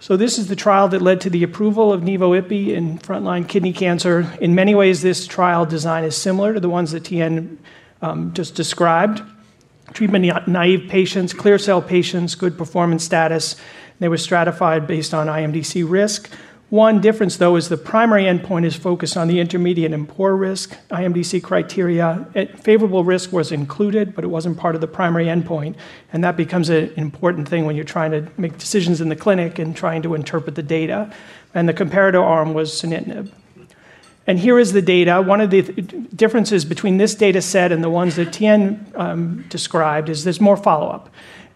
So, 0.00 0.16
this 0.16 0.38
is 0.38 0.46
the 0.46 0.54
trial 0.54 0.86
that 0.90 1.02
led 1.02 1.20
to 1.22 1.30
the 1.30 1.42
approval 1.42 1.92
of 1.92 2.02
Nivo-IPI 2.02 2.68
in 2.68 2.98
frontline 3.00 3.48
kidney 3.48 3.72
cancer. 3.72 4.32
In 4.40 4.54
many 4.54 4.72
ways, 4.72 5.02
this 5.02 5.26
trial 5.26 5.66
design 5.66 6.04
is 6.04 6.16
similar 6.16 6.54
to 6.54 6.60
the 6.60 6.68
ones 6.68 6.92
that 6.92 7.06
Tian 7.06 7.58
um, 8.00 8.32
just 8.32 8.54
described. 8.54 9.22
Treatment 9.94 10.46
naive 10.46 10.88
patients, 10.88 11.32
clear 11.32 11.58
cell 11.58 11.82
patients, 11.82 12.36
good 12.36 12.56
performance 12.56 13.02
status. 13.02 13.56
They 13.98 14.08
were 14.08 14.18
stratified 14.18 14.86
based 14.86 15.12
on 15.12 15.26
IMDC 15.26 15.84
risk. 15.90 16.30
One 16.70 17.00
difference, 17.00 17.38
though, 17.38 17.56
is 17.56 17.70
the 17.70 17.78
primary 17.78 18.24
endpoint 18.24 18.66
is 18.66 18.76
focused 18.76 19.16
on 19.16 19.26
the 19.26 19.40
intermediate 19.40 19.94
and 19.94 20.06
poor 20.06 20.36
risk 20.36 20.76
IMDC 20.90 21.42
criteria. 21.42 22.26
It, 22.34 22.58
favorable 22.58 23.04
risk 23.04 23.32
was 23.32 23.52
included, 23.52 24.14
but 24.14 24.22
it 24.22 24.26
wasn't 24.26 24.58
part 24.58 24.74
of 24.74 24.82
the 24.82 24.86
primary 24.86 25.26
endpoint. 25.26 25.76
And 26.12 26.22
that 26.24 26.36
becomes 26.36 26.68
an 26.68 26.92
important 26.96 27.48
thing 27.48 27.64
when 27.64 27.74
you're 27.74 27.86
trying 27.86 28.10
to 28.10 28.28
make 28.36 28.58
decisions 28.58 29.00
in 29.00 29.08
the 29.08 29.16
clinic 29.16 29.58
and 29.58 29.74
trying 29.74 30.02
to 30.02 30.14
interpret 30.14 30.56
the 30.56 30.62
data. 30.62 31.10
And 31.54 31.66
the 31.66 31.72
comparator 31.72 32.22
arm 32.22 32.52
was 32.52 32.70
sunitinib. 32.70 33.32
And 34.26 34.38
here 34.38 34.58
is 34.58 34.74
the 34.74 34.82
data. 34.82 35.22
One 35.22 35.40
of 35.40 35.48
the 35.48 35.62
th- 35.62 36.06
differences 36.14 36.66
between 36.66 36.98
this 36.98 37.14
data 37.14 37.40
set 37.40 37.72
and 37.72 37.82
the 37.82 37.88
ones 37.88 38.16
that 38.16 38.30
Tian 38.30 38.92
um, 38.94 39.46
described 39.48 40.10
is 40.10 40.24
there's 40.24 40.38
more 40.38 40.58
follow 40.58 40.88
up. 40.88 41.08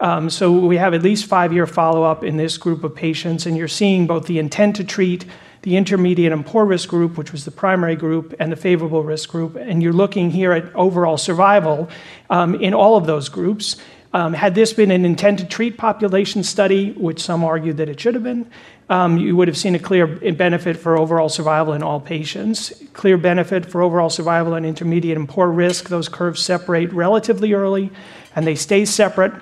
Um, 0.03 0.31
so 0.31 0.51
we 0.51 0.79
have 0.79 0.95
at 0.95 1.03
least 1.03 1.27
five-year 1.27 1.69
follow-up 1.69 2.25
in 2.25 2.37
this 2.37 2.59
group 2.59 2.83
of 2.83 2.93
patients, 2.93 3.47
and 3.47 3.57
you're 3.57 3.69
seeing 3.69 4.09
both 4.09 4.27
the 4.27 4.41
intent 4.41 4.75
to 4.77 4.85
treat, 4.85 5.25
the 5.63 5.77
intermediate 5.77 6.33
and 6.33 6.45
poor 6.45 6.65
risk 6.65 6.89
group, 6.89 7.17
which 7.17 7.31
was 7.31 7.45
the 7.45 7.53
primary 7.53 7.95
group, 7.95 8.35
and 8.41 8.51
the 8.51 8.57
favorable 8.57 9.05
risk 9.05 9.31
group. 9.31 9.55
And 9.55 9.81
you're 9.81 9.93
looking 9.93 10.33
here 10.33 10.51
at 10.51 10.75
overall 10.75 11.17
survival 11.17 11.89
um, 12.31 12.57
in 12.57 12.75
all 12.75 12.97
of 12.97 13.07
those 13.07 13.29
groups. 13.29 13.77
Um, 14.13 14.35
had 14.35 14.57
this 14.57 14.73
been 14.73 14.91
an 14.91 15.05
intent 15.05 15.39
to 15.39 15.45
treat 15.47 15.79
population 15.79 16.43
study, 16.43 16.91
which 16.95 17.23
some 17.23 17.45
argue 17.45 17.73
that 17.75 17.89
it 17.89 18.01
should 18.01 18.15
have 18.15 18.25
been, 18.25 18.51
you 18.91 19.37
would 19.37 19.49
have 19.49 19.57
seen 19.57 19.77
a 19.77 19.79
clear 19.79 20.07
benefit 20.33 20.77
for 20.77 20.99
overall 20.99 21.29
survival 21.29 21.75
in 21.75 21.83
all 21.83 22.01
patients. 22.01 22.73
Clear 22.93 23.17
benefit 23.17 23.65
for 23.65 23.83
overall 23.83 24.11
survival 24.11 24.57
in 24.57 24.65
intermediate 24.65 25.17
and 25.17 25.29
poor 25.29 25.49
risk. 25.49 25.89
Those 25.89 26.09
curves 26.09 26.43
separate 26.43 26.93
relatively 26.93 27.55
early, 27.55 27.91
and 28.35 28.47
they 28.47 28.57
stay 28.57 28.85
separate 28.85 29.33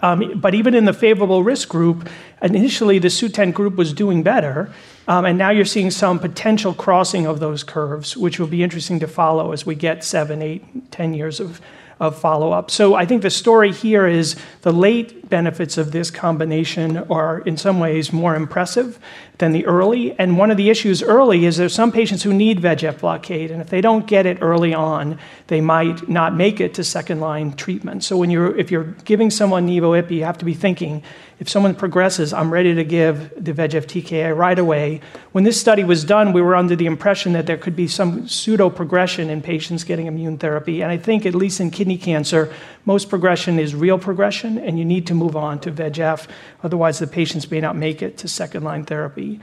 um, 0.00 0.38
but 0.40 0.54
even 0.54 0.74
in 0.74 0.84
the 0.84 0.92
favorable 0.92 1.42
risk 1.42 1.68
group, 1.68 2.08
initially 2.42 2.98
the 2.98 3.08
Sutent 3.08 3.54
group 3.54 3.76
was 3.76 3.92
doing 3.92 4.22
better, 4.22 4.72
um, 5.06 5.24
and 5.24 5.38
now 5.38 5.50
you're 5.50 5.64
seeing 5.64 5.90
some 5.90 6.18
potential 6.18 6.74
crossing 6.74 7.26
of 7.26 7.40
those 7.40 7.64
curves, 7.64 8.16
which 8.16 8.38
will 8.38 8.46
be 8.46 8.62
interesting 8.62 9.00
to 9.00 9.08
follow 9.08 9.52
as 9.52 9.64
we 9.64 9.74
get 9.74 10.04
seven, 10.04 10.42
eight, 10.42 10.90
ten 10.90 11.14
years 11.14 11.40
of 11.40 11.60
of 12.00 12.16
follow 12.16 12.52
up. 12.52 12.70
So 12.70 12.94
I 12.94 13.06
think 13.06 13.22
the 13.22 13.30
story 13.30 13.72
here 13.72 14.06
is 14.06 14.36
the 14.62 14.72
late 14.72 15.27
benefits 15.28 15.78
of 15.78 15.92
this 15.92 16.10
combination 16.10 16.98
are 17.10 17.40
in 17.40 17.56
some 17.56 17.80
ways 17.80 18.12
more 18.12 18.34
impressive 18.34 18.98
than 19.38 19.52
the 19.52 19.64
early. 19.66 20.18
And 20.18 20.36
one 20.36 20.50
of 20.50 20.56
the 20.56 20.70
issues 20.70 21.02
early 21.02 21.44
is 21.44 21.56
there's 21.56 21.74
some 21.74 21.92
patients 21.92 22.22
who 22.22 22.32
need 22.32 22.60
VEGF 22.60 23.00
blockade, 23.00 23.50
and 23.50 23.60
if 23.60 23.70
they 23.70 23.80
don't 23.80 24.06
get 24.06 24.26
it 24.26 24.38
early 24.40 24.74
on, 24.74 25.18
they 25.46 25.60
might 25.60 26.08
not 26.08 26.34
make 26.34 26.60
it 26.60 26.74
to 26.74 26.84
second 26.84 27.20
line 27.20 27.52
treatment. 27.52 28.04
So 28.04 28.16
when 28.16 28.30
you're 28.30 28.56
if 28.56 28.70
you're 28.70 28.94
giving 29.04 29.30
someone 29.30 29.66
Nivo-IPI, 29.66 30.10
you 30.10 30.24
have 30.24 30.38
to 30.38 30.44
be 30.44 30.54
thinking 30.54 31.02
if 31.40 31.48
someone 31.48 31.76
progresses, 31.76 32.32
I'm 32.32 32.52
ready 32.52 32.74
to 32.74 32.82
give 32.82 33.32
the 33.36 33.52
VEGF 33.52 33.86
TKI 33.86 34.36
right 34.36 34.58
away. 34.58 35.00
When 35.30 35.44
this 35.44 35.60
study 35.60 35.84
was 35.84 36.02
done, 36.02 36.32
we 36.32 36.42
were 36.42 36.56
under 36.56 36.74
the 36.74 36.86
impression 36.86 37.32
that 37.34 37.46
there 37.46 37.56
could 37.56 37.76
be 37.76 37.86
some 37.86 38.26
pseudo 38.26 38.70
progression 38.70 39.30
in 39.30 39.40
patients 39.40 39.84
getting 39.84 40.06
immune 40.06 40.38
therapy. 40.38 40.82
And 40.82 40.90
I 40.90 40.96
think, 40.96 41.24
at 41.24 41.36
least 41.36 41.60
in 41.60 41.70
kidney 41.70 41.96
cancer, 41.96 42.52
most 42.84 43.08
progression 43.08 43.60
is 43.60 43.72
real 43.72 43.98
progression, 43.98 44.58
and 44.58 44.80
you 44.80 44.84
need 44.84 45.06
to 45.06 45.14
move 45.18 45.36
on 45.36 45.58
to 45.60 45.72
VEGF. 45.72 46.28
Otherwise, 46.62 46.98
the 46.98 47.06
patients 47.06 47.50
may 47.50 47.60
not 47.60 47.76
make 47.76 48.02
it 48.02 48.16
to 48.18 48.28
second 48.28 48.64
line 48.64 48.84
therapy. 48.84 49.40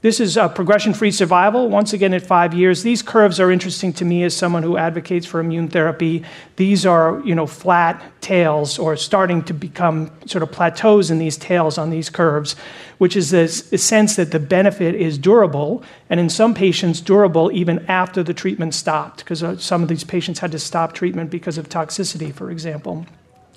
This 0.00 0.20
is 0.20 0.36
uh, 0.36 0.48
progression 0.48 0.94
free 0.94 1.10
survival, 1.10 1.68
once 1.68 1.92
again 1.92 2.14
at 2.14 2.22
five 2.22 2.54
years. 2.54 2.84
These 2.84 3.02
curves 3.02 3.40
are 3.40 3.50
interesting 3.50 3.92
to 3.94 4.04
me 4.04 4.22
as 4.22 4.36
someone 4.36 4.62
who 4.62 4.76
advocates 4.76 5.26
for 5.26 5.40
immune 5.40 5.66
therapy. 5.66 6.22
These 6.54 6.86
are 6.86 7.20
you 7.24 7.34
know, 7.34 7.48
flat 7.48 8.00
tails 8.20 8.78
or 8.78 8.96
starting 8.96 9.42
to 9.42 9.52
become 9.52 10.12
sort 10.24 10.44
of 10.44 10.52
plateaus 10.52 11.10
in 11.10 11.18
these 11.18 11.36
tails 11.36 11.78
on 11.78 11.90
these 11.90 12.10
curves, 12.10 12.54
which 12.98 13.16
is 13.16 13.34
a, 13.34 13.42
a 13.74 13.78
sense 13.78 14.14
that 14.14 14.30
the 14.30 14.38
benefit 14.38 14.94
is 14.94 15.18
durable, 15.18 15.82
and 16.08 16.20
in 16.20 16.28
some 16.28 16.54
patients, 16.54 17.00
durable 17.00 17.50
even 17.50 17.84
after 17.86 18.22
the 18.22 18.34
treatment 18.34 18.74
stopped, 18.74 19.18
because 19.18 19.42
uh, 19.42 19.56
some 19.56 19.82
of 19.82 19.88
these 19.88 20.04
patients 20.04 20.38
had 20.38 20.52
to 20.52 20.60
stop 20.60 20.92
treatment 20.92 21.28
because 21.28 21.58
of 21.58 21.68
toxicity, 21.68 22.32
for 22.32 22.52
example. 22.52 23.04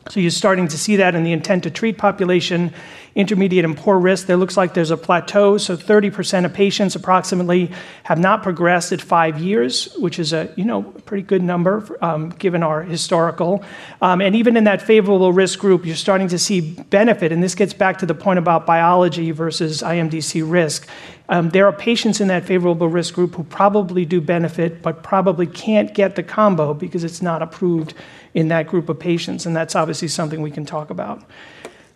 So 0.10 0.20
you're 0.20 0.32
starting 0.32 0.68
to 0.68 0.78
see 0.78 0.96
that 0.98 1.14
in 1.14 1.24
the 1.24 1.32
intent 1.32 1.64
to 1.64 1.70
treat 1.70 1.98
population, 1.98 2.74
intermediate 3.14 3.66
and 3.66 3.78
poor 3.78 4.00
risk. 4.00 4.26
There 4.26 4.38
looks 4.38 4.58
like 4.58 4.74
there's 4.74 4.90
a 4.90 4.98
plateau. 4.98 5.58
So 5.58 5.78
30% 5.78 6.46
of 6.46 6.54
patients 6.54 6.96
approximately 6.96 7.72
have 8.04 8.18
not 8.18 8.42
progressed 8.42 8.92
at 8.92 9.02
five 9.02 9.40
years, 9.40 9.94
which 9.98 10.18
is 10.18 10.34
a 10.34 10.52
you 10.56 10.66
know 10.66 10.82
pretty 10.82 11.24
good 11.24 11.44
number 11.44 11.98
um, 12.02 12.30
given 12.30 12.64
our 12.64 12.82
historical. 12.82 13.64
Um, 14.02 14.22
and 14.22 14.36
even 14.36 14.58
in 14.58 14.64
that 14.64 14.82
favorable 14.82 15.32
risk 15.34 15.60
group, 15.60 15.86
you're 15.86 15.96
starting 15.96 16.30
to 16.30 16.40
see 16.40 16.62
benefit. 16.62 17.32
And 17.32 17.44
this 17.44 17.54
gets 17.54 17.74
back 17.74 18.00
to 18.00 18.06
the 18.06 18.16
point 18.16 18.40
about 18.40 18.66
biology 18.66 19.32
versus 19.32 19.82
IMDC 19.82 20.50
risk. 20.50 20.88
Um, 21.30 21.50
there 21.50 21.66
are 21.66 21.74
patients 21.74 22.20
in 22.20 22.28
that 22.28 22.46
favorable 22.46 22.90
risk 22.90 23.14
group 23.14 23.36
who 23.36 23.44
probably 23.44 24.04
do 24.04 24.20
benefit, 24.20 24.82
but 24.82 25.04
probably 25.04 25.48
can't 25.48 25.94
get 25.94 26.16
the 26.16 26.24
combo 26.24 26.74
because 26.74 27.04
it's 27.04 27.22
not 27.22 27.42
approved 27.42 27.94
in 28.34 28.48
that 28.50 28.68
group 28.68 28.90
of 28.90 29.00
patients, 29.00 29.46
and 29.46 29.56
that's 29.56 29.76
obviously 29.76 30.08
something 30.08 30.42
we 30.42 30.52
can 30.52 30.66
talk 30.66 30.90
about. 30.90 31.24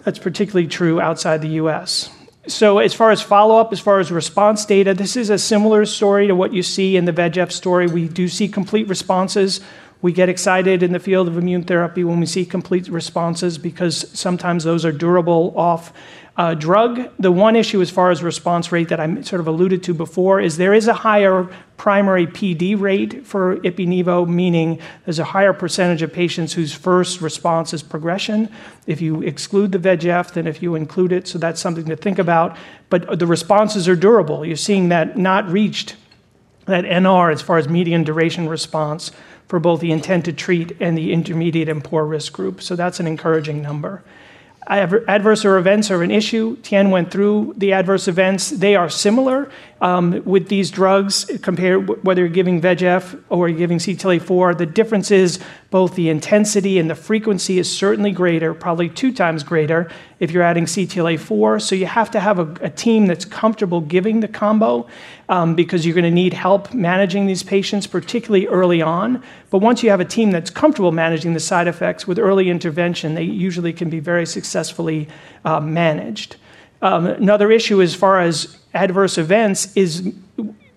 That's 0.04 0.20
particularly 0.20 0.68
true 0.68 1.02
outside 1.02 1.42
the 1.42 1.60
US. 1.62 2.10
So, 2.48 2.78
as 2.78 2.94
far 2.94 3.10
as 3.10 3.24
follow 3.24 3.58
up, 3.58 3.74
as 3.74 3.80
far 3.80 4.00
as 4.00 4.12
response 4.12 4.66
data, 4.66 4.94
this 4.94 5.16
is 5.16 5.32
a 5.32 5.38
similar 5.38 5.84
story 5.86 6.28
to 6.28 6.36
what 6.36 6.54
you 6.54 6.62
see 6.62 6.96
in 6.96 7.06
the 7.06 7.12
VEGF 7.12 7.52
story. 7.52 7.88
We 7.88 8.08
do 8.08 8.28
see 8.28 8.48
complete 8.48 8.88
responses. 8.88 9.62
We 10.04 10.12
get 10.12 10.30
excited 10.30 10.84
in 10.84 10.92
the 10.92 11.00
field 11.00 11.28
of 11.28 11.38
immune 11.38 11.64
therapy 11.64 12.04
when 12.04 12.20
we 12.20 12.28
see 12.28 12.46
complete 12.46 12.88
responses 12.88 13.58
because 13.58 14.08
sometimes 14.18 14.64
those 14.64 14.86
are 14.86 14.92
durable 14.92 15.54
off 15.58 15.92
uh, 16.38 16.54
drug, 16.54 17.10
the 17.18 17.32
one 17.32 17.56
issue 17.56 17.82
as 17.82 17.90
far 17.90 18.12
as 18.12 18.22
response 18.22 18.72
rate 18.72 18.90
that 18.90 19.00
I 19.00 19.22
sort 19.22 19.40
of 19.40 19.48
alluded 19.48 19.84
to 19.84 19.94
before 19.94 20.42
is 20.42 20.58
there 20.58 20.74
is 20.74 20.88
a 20.90 20.94
higher 20.94 21.48
primary 21.78 22.28
PD 22.28 22.80
rate 22.80 23.26
for 23.26 23.56
Ipi/Nivo, 23.58 24.28
meaning 24.28 24.80
there's 25.06 25.20
a 25.20 25.24
higher 25.24 25.54
percentage 25.54 26.02
of 26.02 26.12
patients 26.12 26.52
whose 26.52 26.74
first 26.74 27.22
response 27.22 27.74
is 27.74 27.82
progression. 27.82 28.50
If 28.86 29.00
you 29.00 29.22
exclude 29.22 29.72
the 29.72 29.80
VEGF 29.80 30.34
than 30.34 30.46
if 30.46 30.62
you 30.62 30.76
include 30.76 31.14
it, 31.14 31.26
so 31.26 31.38
that's 31.38 31.62
something 31.62 31.86
to 31.86 31.96
think 31.96 32.20
about. 32.20 32.58
But 32.90 33.18
the 33.18 33.28
responses 33.28 33.88
are 33.88 33.96
durable. 33.96 34.46
You're 34.46 34.58
seeing 34.58 34.90
that 34.90 35.18
not 35.18 35.50
reached, 35.50 35.96
that 36.66 36.84
NR 36.84 37.32
as 37.32 37.42
far 37.42 37.58
as 37.58 37.70
median 37.70 38.04
duration 38.04 38.50
response 38.50 39.12
for 39.48 39.60
both 39.60 39.80
the 39.80 39.92
intent 39.92 40.26
to 40.26 40.34
treat 40.34 40.76
and 40.82 40.98
the 40.98 41.14
intermediate 41.14 41.70
and 41.70 41.82
poor 41.82 42.04
risk 42.04 42.34
group. 42.34 42.62
So 42.62 42.76
that's 42.76 43.00
an 43.00 43.08
encouraging 43.08 43.62
number. 43.62 44.04
Adverse 44.68 45.46
events 45.46 45.92
are 45.92 46.02
an 46.02 46.12
issue. 46.12 46.56
Tian 46.58 46.90
went 46.90 47.12
through 47.12 47.54
the 47.58 47.74
adverse 47.74 48.08
events. 48.08 48.50
They 48.50 48.76
are 48.76 48.90
similar 48.90 49.50
um, 49.86 50.24
with 50.26 50.48
these 50.48 50.72
drugs 50.72 51.30
compared 51.44 52.04
whether 52.04 52.22
you're 52.22 52.30
giving 52.30 52.60
VEGF 52.60 53.22
or 53.30 53.48
you're 53.48 53.58
giving 53.58 53.78
CTLA4. 53.78 54.58
The 54.58 54.66
difference 54.66 55.12
is 55.12 55.40
both 55.70 55.94
the 55.94 56.10
intensity 56.10 56.80
and 56.80 56.90
the 56.90 56.96
frequency 56.96 57.60
is 57.60 57.72
certainly 57.72 58.12
greater, 58.12 58.56
probably 58.56 58.90
two 58.90 59.14
times 59.14 59.44
greater 59.44 59.92
if 60.20 60.32
you're 60.32 60.42
adding 60.42 60.66
CTLA4. 60.66 61.62
So 61.62 61.76
you 61.76 61.86
have 61.86 62.10
to 62.12 62.20
have 62.20 62.40
a, 62.40 62.66
a 62.66 62.70
team 62.72 63.06
that's 63.06 63.26
comfortable 63.26 63.80
giving 63.80 64.22
the 64.22 64.28
combo 64.28 64.88
um, 65.30 65.54
because 65.54 65.86
you're 65.86 65.94
going 65.94 66.04
to 66.04 66.10
need 66.10 66.34
help 66.34 66.74
managing 66.74 67.28
these 67.28 67.44
patients, 67.44 67.86
particularly 67.86 68.48
early 68.48 68.82
on. 68.82 69.22
But 69.52 69.60
once 69.60 69.84
you 69.84 69.92
have 69.92 70.00
a 70.00 70.06
team 70.06 70.32
that's 70.32 70.50
comfortable 70.50 70.94
managing 70.94 71.36
the 71.36 71.40
side 71.40 71.68
effects 71.68 72.08
with 72.08 72.18
early 72.18 72.50
intervention, 72.50 73.14
they 73.14 73.24
usually 73.24 73.72
can 73.72 73.92
be 73.92 74.00
very 74.00 74.26
successfully 74.26 75.08
uh, 75.44 75.60
managed. 75.60 76.38
Um, 76.82 77.08
another 77.08 77.52
issue 77.52 77.82
as 77.82 77.96
far 77.96 78.20
as 78.20 78.58
adverse 78.74 79.18
events 79.18 79.76
is 79.76 80.14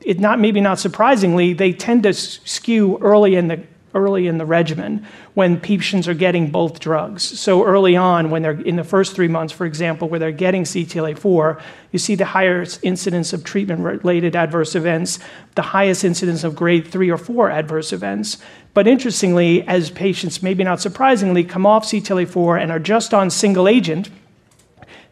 it 0.01 0.21
not 0.21 0.39
maybe 0.39 0.61
not 0.61 0.79
surprisingly 0.79 1.53
they 1.53 1.73
tend 1.73 2.05
to 2.05 2.15
skew 2.15 2.97
early 2.99 3.35
in 3.35 3.49
the 3.49 3.63
early 3.95 4.27
in 4.27 4.39
the 4.39 4.47
regimen 4.47 5.05
when 5.35 5.59
patients 5.59 6.09
are 6.09 6.15
getting 6.15 6.51
both 6.51 6.79
drugs. 6.81 7.23
So 7.23 7.65
early 7.65 7.97
on, 7.97 8.31
when 8.31 8.43
they're 8.43 8.61
in 8.61 8.77
the 8.77 8.85
first 8.85 9.15
three 9.15 9.29
months, 9.29 9.53
for 9.53 9.67
example, 9.67 10.09
where 10.09 10.21
they're 10.21 10.31
getting 10.31 10.65
CTLA4, 10.65 11.61
you 11.93 11.99
see 11.99 12.15
the 12.15 12.25
highest 12.27 12.81
incidence 12.83 13.33
of 13.33 13.45
treatment-related 13.45 14.37
adverse 14.37 14.75
events, 14.75 15.19
the 15.55 15.63
highest 15.63 16.05
incidence 16.05 16.45
of 16.45 16.55
grade 16.55 16.87
three 16.87 17.11
or 17.11 17.19
four 17.19 17.51
adverse 17.51 17.93
events. 17.93 18.39
But 18.75 18.87
interestingly, 18.87 19.67
as 19.67 19.91
patients, 19.91 20.43
maybe 20.43 20.65
not 20.65 20.81
surprisingly, 20.81 21.45
come 21.45 21.67
off 21.67 21.85
CTLA4 21.85 22.61
and 22.61 22.71
are 22.71 22.79
just 22.79 23.15
on 23.15 23.31
single 23.31 23.69
agent, 23.69 24.11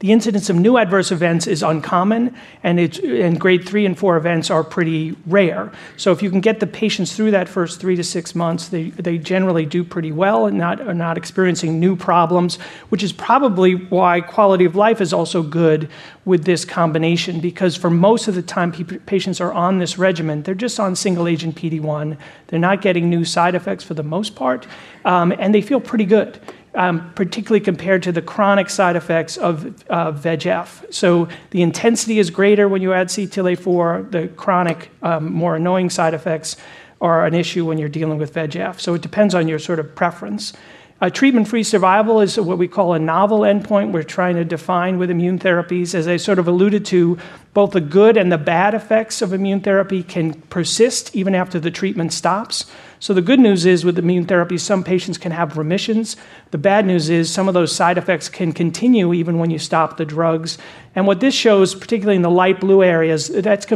the 0.01 0.13
incidence 0.13 0.51
of 0.51 0.57
new 0.57 0.77
adverse 0.77 1.11
events 1.11 1.47
is 1.47 1.63
uncommon, 1.63 2.35
and, 2.63 2.79
and 2.79 3.41
grade 3.41 3.67
three 3.67 3.87
and 3.87 3.99
four 3.99 4.19
events 4.19 4.51
are 4.51 4.63
pretty 4.63 5.17
rare. 5.27 5.73
So 5.97 6.13
if 6.13 6.23
you 6.23 6.29
can 6.29 6.41
get 6.41 6.61
the 6.61 6.67
patients 6.67 7.17
through 7.17 7.31
that 7.31 7.49
first 7.49 7.81
three 7.81 7.97
to 7.97 8.05
six 8.05 8.35
months, 8.35 8.69
they, 8.69 8.91
they 8.91 9.17
generally 9.17 9.65
do 9.65 9.83
pretty 9.83 10.13
well 10.13 10.47
and 10.47 10.59
not, 10.59 10.83
are 10.83 10.93
not 10.93 11.17
experiencing 11.17 11.81
new 11.81 11.97
problems, 11.97 12.57
which 12.91 13.03
is 13.03 13.13
probably 13.13 13.75
why 13.75 14.21
quality 14.21 14.67
of 14.67 14.77
life 14.77 15.01
is 15.01 15.15
also 15.15 15.43
good 15.43 15.89
with 16.27 16.45
this 16.45 16.67
combination, 16.67 17.41
because 17.41 17.75
for 17.75 17.89
most 17.89 18.29
of 18.29 18.35
the 18.35 18.43
time 18.43 18.73
patients 19.07 19.41
are 19.41 19.53
on 19.53 19.79
this 19.79 19.97
regimen, 19.97 20.43
they're 20.43 20.55
just 20.55 20.79
on 20.79 20.95
single 20.95 21.27
agent 21.27 21.55
PD1. 21.55 22.19
They're 22.49 22.59
not 22.59 22.83
getting 22.83 23.09
new 23.09 23.25
side 23.25 23.55
effects 23.55 23.83
for 23.83 23.95
the 23.95 24.03
most 24.03 24.35
part, 24.35 24.67
um, 25.07 25.33
and 25.39 25.55
they 25.55 25.63
feel 25.63 25.81
pretty 25.81 26.05
good 26.05 26.39
um, 26.77 27.11
particularly 27.15 27.61
compared 27.61 28.03
to 28.05 28.13
the 28.13 28.23
chronic 28.23 28.71
side 28.71 28.97
effects 28.97 29.37
of 29.37 29.67
uh, 29.89 30.13
VEGF. 30.13 30.93
So 30.93 31.29
the 31.51 31.63
intensity 31.63 32.19
is 32.19 32.31
greater 32.31 32.69
when 32.69 32.83
you 32.83 32.93
add 32.93 33.09
CTLA4. 33.09 34.13
The 34.13 34.29
chronic, 34.29 34.91
um, 35.03 35.33
more 35.33 35.57
annoying 35.57 35.91
side 35.91 36.15
effects 36.15 36.57
are 37.01 37.27
an 37.27 37.35
issue 37.35 37.65
when 37.65 37.79
you're 37.79 37.89
dealing 37.89 38.19
with 38.19 38.35
VEGF. 38.35 38.79
So 38.79 38.95
it 38.95 39.03
depends 39.03 39.35
on 39.35 39.49
your 39.49 39.59
sort 39.59 39.79
of 39.79 39.95
preference. 39.95 40.53
Uh, 40.99 41.11
treatment 41.11 41.47
free 41.47 41.63
survival 41.63 42.23
is 42.23 42.41
what 42.41 42.57
we 42.57 42.67
call 42.67 42.95
a 42.95 42.99
novel 42.99 43.41
endpoint 43.41 43.93
we're 43.93 44.03
trying 44.03 44.35
to 44.35 44.47
define 44.47 44.99
with 44.99 45.11
immune 45.11 45.39
therapies. 45.39 45.95
As 45.95 46.09
I 46.09 46.17
sort 46.17 46.39
of 46.39 46.49
alluded 46.49 46.87
to, 46.87 47.19
both 47.53 47.73
the 47.73 47.83
good 47.83 48.17
and 48.17 48.33
the 48.33 48.39
bad 48.39 48.73
effects 48.73 49.21
of 49.21 49.35
immune 49.35 49.61
therapy 49.61 50.03
can 50.03 50.33
persist 50.43 51.15
even 51.15 51.35
after 51.35 51.61
the 51.61 51.71
treatment 51.71 52.15
stops. 52.15 52.65
So, 52.99 53.13
the 53.13 53.21
good 53.21 53.39
news 53.39 53.67
is 53.67 53.85
with 53.85 53.99
immune 53.99 54.25
therapy, 54.25 54.57
some 54.57 54.83
patients 54.83 55.19
can 55.19 55.33
have 55.33 55.59
remissions. 55.59 56.17
The 56.51 56.57
bad 56.57 56.87
news 56.87 57.11
is 57.11 57.31
some 57.31 57.47
of 57.47 57.53
those 57.53 57.77
side 57.77 57.99
effects 57.99 58.31
can 58.31 58.53
continue 58.53 59.13
even 59.13 59.39
when 59.39 59.51
you 59.51 59.59
stop 59.59 59.99
the 59.99 60.07
drugs. 60.07 60.57
And 60.95 61.07
what 61.07 61.21
this 61.21 61.35
shows, 61.35 61.75
particularly 61.75 62.17
in 62.17 62.23
the 62.23 62.31
light 62.31 62.59
blue 62.59 62.83
areas, 62.83 63.29
that's 63.29 63.67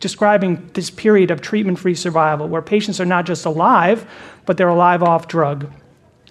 describing 0.00 0.70
this 0.72 0.88
period 0.88 1.30
of 1.30 1.42
treatment 1.42 1.78
free 1.78 1.94
survival 1.94 2.48
where 2.48 2.62
patients 2.62 3.00
are 3.00 3.04
not 3.04 3.26
just 3.26 3.44
alive, 3.44 4.10
but 4.46 4.56
they're 4.56 4.68
alive 4.68 5.02
off 5.02 5.28
drug. 5.28 5.70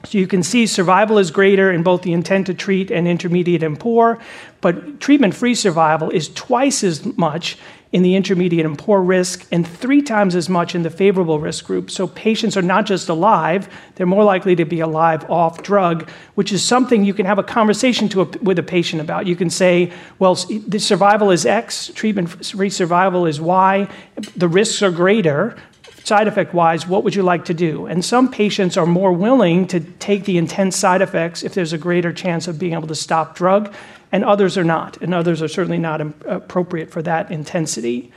So 0.05 0.17
you 0.17 0.27
can 0.27 0.43
see 0.43 0.67
survival 0.67 1.17
is 1.17 1.31
greater 1.31 1.71
in 1.71 1.81
both 1.81 2.01
the 2.01 2.11
intent 2.11 2.47
to 2.47 2.53
treat 2.53 2.91
and 2.91 3.07
intermediate 3.07 3.63
and 3.63 3.79
poor, 3.79 4.19
but 4.59 4.99
treatment 4.99 5.33
free 5.33 5.55
survival 5.55 6.09
is 6.09 6.29
twice 6.29 6.83
as 6.83 7.05
much 7.17 7.57
in 7.93 8.01
the 8.01 8.15
intermediate 8.15 8.65
and 8.65 8.77
poor 8.77 8.99
risk 9.01 9.47
and 9.51 9.67
three 9.67 10.01
times 10.01 10.35
as 10.35 10.49
much 10.49 10.73
in 10.73 10.81
the 10.81 10.89
favorable 10.89 11.39
risk 11.39 11.63
group. 11.65 11.91
So 11.91 12.07
patients 12.07 12.57
are 12.57 12.63
not 12.63 12.87
just 12.87 13.07
alive, 13.07 13.69
they're 13.95 14.07
more 14.07 14.23
likely 14.23 14.55
to 14.55 14.65
be 14.65 14.79
alive 14.79 15.29
off 15.29 15.61
drug, 15.61 16.09
which 16.33 16.51
is 16.51 16.63
something 16.63 17.05
you 17.05 17.13
can 17.13 17.27
have 17.27 17.37
a 17.37 17.43
conversation 17.43 18.09
a, 18.19 18.25
with 18.41 18.57
a 18.57 18.63
patient 18.63 19.01
about. 19.01 19.27
You 19.27 19.35
can 19.35 19.51
say, 19.51 19.93
well, 20.17 20.33
the 20.33 20.79
survival 20.79 21.29
is 21.29 21.45
X, 21.45 21.91
treatment 21.93 22.29
free 22.45 22.71
survival 22.71 23.27
is 23.27 23.39
Y, 23.39 23.87
the 24.35 24.47
risks 24.47 24.81
are 24.81 24.91
greater 24.91 25.55
side 26.03 26.27
effect 26.27 26.53
wise, 26.53 26.87
what 26.87 27.03
would 27.03 27.15
you 27.15 27.23
like 27.23 27.45
to 27.45 27.53
do? 27.53 27.85
And 27.85 28.03
some 28.03 28.29
patients 28.29 28.77
are 28.77 28.85
more 28.85 29.11
willing 29.11 29.67
to 29.67 29.79
take 29.79 30.25
the 30.25 30.37
intense 30.37 30.75
side 30.75 31.01
effects 31.01 31.43
if 31.43 31.53
there's 31.53 31.73
a 31.73 31.77
greater 31.77 32.11
chance 32.13 32.47
of 32.47 32.59
being 32.59 32.73
able 32.73 32.87
to 32.87 32.95
stop 32.95 33.35
drug, 33.35 33.73
and 34.11 34.23
others 34.23 34.57
are 34.57 34.63
not. 34.63 34.97
And 35.01 35.13
others 35.13 35.41
are 35.41 35.47
certainly 35.47 35.79
not 35.79 36.01
appropriate 36.01 36.91
for 36.91 37.01
that 37.01 37.31
intensity. 37.31 38.11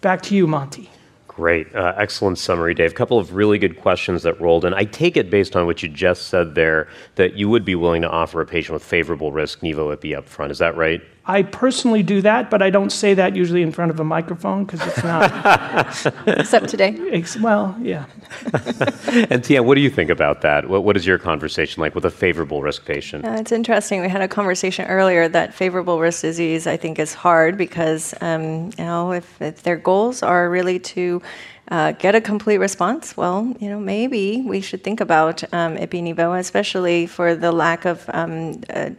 Back 0.00 0.22
to 0.22 0.34
you, 0.34 0.46
Monty. 0.46 0.90
Great. 1.28 1.74
Uh, 1.74 1.94
excellent 1.96 2.38
summary, 2.38 2.74
Dave. 2.74 2.92
A 2.92 2.94
couple 2.94 3.18
of 3.18 3.34
really 3.34 3.58
good 3.58 3.80
questions 3.80 4.22
that 4.22 4.40
rolled 4.40 4.64
in. 4.64 4.72
I 4.72 4.84
take 4.84 5.16
it 5.16 5.30
based 5.30 5.56
on 5.56 5.66
what 5.66 5.82
you 5.82 5.88
just 5.88 6.28
said 6.28 6.54
there 6.54 6.88
that 7.16 7.34
you 7.34 7.48
would 7.48 7.64
be 7.64 7.74
willing 7.74 8.02
to 8.02 8.08
offer 8.08 8.40
a 8.40 8.46
patient 8.46 8.74
with 8.74 8.84
favorable 8.84 9.32
risk 9.32 9.60
Nivo 9.60 9.96
Ipi 9.96 10.16
up 10.16 10.28
front. 10.28 10.52
Is 10.52 10.58
that 10.58 10.76
right? 10.76 11.02
I 11.26 11.42
personally 11.42 12.02
do 12.02 12.20
that, 12.20 12.50
but 12.50 12.60
I 12.60 12.68
don't 12.68 12.90
say 12.90 13.14
that 13.14 13.34
usually 13.34 13.62
in 13.62 13.72
front 13.72 13.90
of 13.90 13.98
a 13.98 14.04
microphone 14.04 14.64
because 14.64 14.86
it's 14.86 15.02
not. 15.02 16.26
Except 16.26 16.68
today. 16.68 16.90
It's, 16.90 17.38
well, 17.38 17.74
yeah. 17.80 18.04
and 19.30 19.42
Tian, 19.42 19.64
what 19.64 19.76
do 19.76 19.80
you 19.80 19.88
think 19.88 20.10
about 20.10 20.42
that? 20.42 20.68
What, 20.68 20.84
what 20.84 20.98
is 20.98 21.06
your 21.06 21.18
conversation 21.18 21.80
like 21.80 21.94
with 21.94 22.04
a 22.04 22.10
favorable 22.10 22.62
risk 22.62 22.84
patient? 22.84 23.24
Uh, 23.24 23.36
it's 23.40 23.52
interesting. 23.52 24.02
We 24.02 24.08
had 24.10 24.20
a 24.20 24.28
conversation 24.28 24.84
earlier 24.86 25.26
that 25.28 25.54
favorable 25.54 25.98
risk 25.98 26.20
disease, 26.20 26.66
I 26.66 26.76
think, 26.76 26.98
is 26.98 27.14
hard 27.14 27.56
because 27.56 28.12
um, 28.20 28.70
you 28.76 28.84
know 28.84 29.12
if, 29.12 29.40
if 29.40 29.62
their 29.62 29.76
goals 29.76 30.22
are 30.22 30.50
really 30.50 30.78
to 30.78 31.22
uh, 31.68 31.92
get 31.92 32.14
a 32.14 32.20
complete 32.20 32.58
response, 32.58 33.16
well, 33.16 33.54
you 33.58 33.68
know, 33.68 33.80
maybe 33.80 34.42
we 34.42 34.60
should 34.60 34.84
think 34.84 35.00
about 35.00 35.42
um, 35.54 35.76
ipi-nivo, 35.76 36.38
especially 36.38 37.06
for 37.06 37.34
the 37.34 37.52
lack 37.52 37.84
of 37.84 38.04
um, 38.12 38.60
uh, 38.70 38.90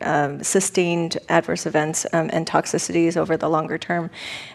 uh, 0.00 0.42
sustained 0.42 1.18
adverse 1.28 1.66
events 1.66 2.06
um, 2.12 2.30
and 2.32 2.46
toxicities 2.46 3.16
over 3.16 3.36
the 3.36 3.48
longer 3.48 3.76
term. 3.76 4.10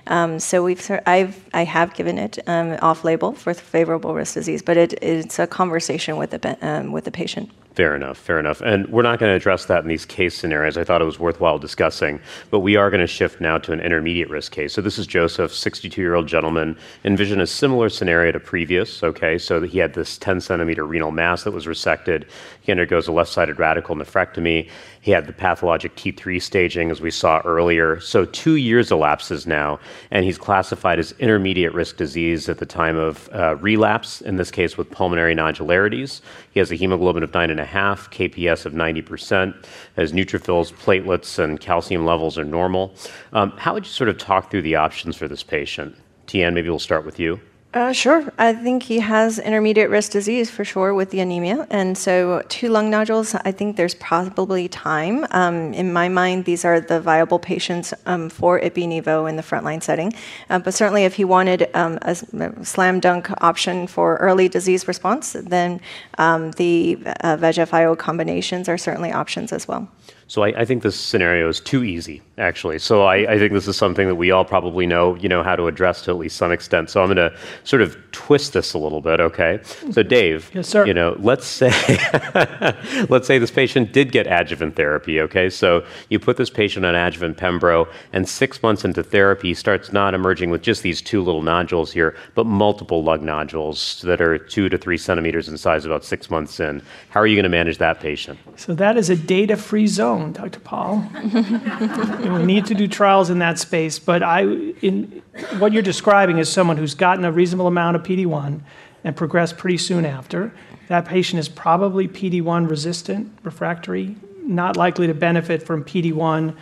Um, 0.08 0.40
so 0.40 0.64
we've, 0.64 0.92
I've, 1.06 1.48
I 1.54 1.64
have 1.64 1.94
given 1.94 2.18
it 2.18 2.40
um, 2.48 2.78
off-label 2.82 3.34
for 3.34 3.54
favorable 3.54 4.16
risk 4.16 4.34
disease, 4.34 4.62
but 4.62 4.78
it, 4.78 4.94
it's 5.04 5.38
a 5.38 5.46
conversation 5.46 6.18
with 6.18 6.32
the 6.32 6.58
um, 6.62 6.92
with 6.92 7.04
the 7.06 7.12
patient. 7.12 7.50
Fair 7.76 7.96
enough, 7.96 8.18
fair 8.18 8.40
enough. 8.40 8.62
And 8.62 8.88
we're 8.90 9.04
not 9.04 9.20
going 9.20 9.32
to 9.32 9.36
address 9.36 9.66
that 9.66 9.84
in 9.84 9.88
these 9.88 10.06
case 10.06 10.36
scenarios. 10.36 10.76
I 10.76 10.84
thought 10.84 11.02
it 11.02 11.06
was 11.06 11.20
worthwhile 11.20 11.60
discussing, 11.60 12.20
but 12.50 12.60
we 12.60 12.76
are 12.76 12.90
going 12.90 13.00
to 13.00 13.08
shift 13.08 13.40
now 13.40 13.58
to 13.60 13.72
an 13.72 13.80
intermediate 13.80 14.30
risk 14.30 14.52
case. 14.52 14.74
So 14.74 14.82
this 14.82 14.98
is 14.98 15.06
Joseph, 15.06 15.54
62 15.54 16.02
year 16.02 16.16
old 16.16 16.28
gentleman. 16.28 16.78
Envision 17.06 17.40
a 17.40 17.48
similar 17.48 17.88
scenario 17.88 18.32
to 18.32 18.40
previous, 18.40 19.04
okay? 19.04 19.38
So 19.38 19.62
he 19.62 19.78
had 19.78 19.94
this 19.94 20.18
10 20.18 20.42
centimeter 20.42 20.86
renal 20.86 21.12
mass 21.12 21.44
that 21.44 21.52
was 21.52 21.68
resected. 21.68 22.26
He 22.62 22.72
undergoes 22.72 23.08
a 23.08 23.12
left 23.12 23.32
sided 23.32 23.60
radical 23.60 23.96
nephrectomy. 23.96 24.70
He 25.02 25.12
had 25.12 25.28
the 25.28 25.34
pathologic 25.34 25.96
T3 25.96 26.42
staging, 26.42 26.92
as 26.92 27.00
we 27.00 27.12
saw 27.12 27.40
earlier. 27.46 28.00
So 28.00 28.26
two 28.26 28.56
years 28.56 28.92
elapses 28.92 29.48
now, 29.48 29.80
and 30.12 30.26
he's 30.26 30.38
classified 30.38 31.00
as 31.00 31.14
intermediate 31.14 31.74
risk 31.74 31.98
disease 31.98 32.50
at 32.50 32.58
the 32.58 32.66
time 32.66 32.98
of 32.98 33.30
uh, 33.34 33.56
relapse, 33.56 34.22
in 34.22 34.36
this 34.36 34.52
case 34.52 34.78
with 34.78 34.92
pulmonary 34.92 35.36
nodularities. 35.36 36.22
He 36.52 36.60
has 36.60 36.72
a 36.72 36.76
hemoglobin 36.76 37.24
of 37.24 37.32
9.5, 37.66 38.32
KPS 38.32 38.66
of 38.66 38.74
90%. 38.74 39.66
as 39.98 40.12
neutrophils, 40.12 40.72
platelets, 40.74 41.40
and 41.40 41.60
calcium 41.60 42.06
levels 42.06 42.38
are 42.38 42.46
normal. 42.46 42.94
Um, 43.34 43.52
how 43.58 43.74
would 43.74 43.86
you 43.86 43.92
sort 43.92 44.10
of 44.10 44.18
talk 44.18 44.52
through 44.52 44.62
the 44.64 44.76
options 44.76 45.16
for 45.16 45.28
this 45.28 45.44
patient? 45.44 45.96
Tian, 46.28 46.54
maybe 46.54 46.70
we'll 46.70 46.80
start 46.80 47.06
with 47.06 47.20
you. 47.20 47.40
Uh, 47.72 47.92
sure. 47.92 48.34
I 48.40 48.54
think 48.54 48.82
he 48.82 48.98
has 49.00 49.38
intermediate 49.38 49.92
risk 49.92 50.12
disease 50.12 50.50
for 50.50 50.66
sure 50.66 50.96
with 50.96 51.12
the 51.12 51.20
anemia. 51.20 51.68
And 51.70 51.96
so, 51.96 52.42
two 52.50 52.68
lung 52.68 52.90
nodules, 52.90 53.36
I 53.36 53.52
think 53.52 53.78
there's 53.78 53.94
probably 53.94 54.68
time. 54.68 55.28
Um, 55.30 55.76
in 55.76 55.94
my 55.94 56.10
mind, 56.10 56.46
these 56.46 56.66
are 56.66 56.80
the 56.80 57.00
viable 57.00 57.38
patients 57.38 57.94
um, 58.08 58.28
for 58.28 58.60
ipi-nivo 58.60 59.30
in 59.30 59.36
the 59.36 59.44
frontline 59.44 59.84
setting. 59.84 60.14
Uh, 60.50 60.58
but 60.58 60.74
certainly, 60.74 61.04
if 61.04 61.14
he 61.14 61.24
wanted 61.24 61.70
um, 61.76 62.00
a, 62.02 62.18
a, 62.40 62.66
slam 62.66 63.00
dunk 63.00 63.30
option 63.44 63.86
for 63.86 64.16
early 64.18 64.50
disease 64.50 64.88
response, 64.88 65.34
then 65.34 65.80
um, 66.18 66.50
the 66.54 66.98
uh, 67.22 67.38
VEGF 67.38 67.72
IO 67.72 67.96
combinations 67.96 68.68
are 68.68 68.80
certainly 68.80 69.12
options 69.12 69.54
as 69.54 69.68
well. 69.68 69.88
So 70.30 70.44
I, 70.44 70.62
I, 70.62 70.66
think 70.66 70.84
this 70.84 70.96
scenario 70.96 71.50
is 71.50 71.60
too 71.60 71.84
easy, 71.84 72.22
actually. 72.40 72.80
So 72.80 73.04
I, 73.04 73.34
I, 73.34 73.38
think 73.38 73.54
this 73.54 73.68
is 73.68 73.78
something 73.78 74.08
that 74.08 74.16
we 74.16 74.32
all 74.32 74.46
probably 74.46 74.88
know, 74.88 75.16
you 75.16 75.30
know, 75.30 75.44
how 75.44 75.56
to 75.56 75.68
address 75.68 76.02
to 76.04 76.12
at 76.12 76.18
least 76.18 76.38
some 76.38 76.52
extent. 76.52 76.90
So 76.90 77.02
I'm 77.02 77.14
going 77.14 77.18
to 77.18 77.38
sort 77.64 77.82
of 77.82 77.98
twist 78.12 78.54
this 78.54 78.74
a 78.74 78.78
little 78.78 79.02
bit, 79.02 79.20
okay? 79.20 79.60
So 79.92 80.04
Dave, 80.04 80.50
yes, 80.54 80.68
sir. 80.68 80.86
You 80.86 80.94
know, 80.94 81.16
let's 81.20 81.46
say, 81.46 81.70
let's 83.10 83.28
say 83.28 83.38
this 83.38 83.52
patient 83.52 83.92
did 83.92 84.12
get 84.12 84.28
adjuvant 84.28 84.76
therapy, 84.76 85.20
okay? 85.22 85.50
So 85.50 85.86
you 86.10 86.20
put 86.20 86.38
this 86.38 86.50
patient 86.50 86.86
on 86.86 86.96
adjuvant 86.96 87.38
pembro, 87.38 87.92
and 88.14 88.28
six 88.28 88.64
months 88.64 88.86
into 88.86 89.04
therapy, 89.04 89.54
starts 89.54 89.92
not 89.92 90.14
emerging 90.14 90.50
with 90.50 90.62
just 90.62 90.84
these 90.84 91.02
two 91.02 91.22
little 91.22 91.42
nodules 91.42 91.92
here, 91.92 92.16
but 92.36 92.46
multiple 92.46 93.04
lung 93.04 93.26
nodules 93.26 94.02
that 94.04 94.22
are 94.22 94.38
two 94.38 94.70
to 94.70 94.78
three 94.78 94.98
centimeters 94.98 95.48
in 95.50 95.58
size, 95.58 95.86
about 95.86 96.04
six 96.04 96.30
months 96.30 96.60
in. 96.60 96.82
How 97.10 97.20
are 97.20 97.28
you 97.28 97.36
going 97.36 97.44
to 97.44 97.50
manage 97.50 97.78
that 97.80 98.00
patient? 98.00 98.40
So 98.56 98.74
that 98.76 98.98
is 98.98 99.10
a 99.10 99.16
data-free 99.16 99.88
zone 99.88 100.34
Dr. 100.34 100.60
Pal. 100.60 101.10
we 102.34 102.44
need 102.44 102.66
to 102.68 102.74
do 102.74 102.88
trials 102.88 103.30
in 103.30 103.40
that 103.40 103.60
space, 103.60 104.00
but 104.00 104.24
I, 104.24 104.42
in, 104.44 105.22
what 105.58 105.74
you're 105.74 105.84
describing 105.84 106.38
is 106.38 106.50
someone 106.50 106.78
who's 106.78 106.96
gotten 106.96 107.26
a 107.26 107.32
reasonable 107.32 107.68
amount 107.68 107.96
of 107.96 108.04
PD-1 108.04 108.62
and 109.04 109.16
progressed 109.16 109.58
pretty 109.58 109.78
soon 109.78 110.06
after. 110.06 110.54
That 110.88 111.06
patient 111.06 111.40
is 111.40 111.48
probably 111.48 112.08
PD-1 112.08 112.70
resistant, 112.70 113.32
refractory, 113.44 114.16
not 114.44 114.76
likely 114.76 115.08
to 115.08 115.14
benefit 115.14 115.64
from 115.64 115.84
PD-1. 115.84 116.56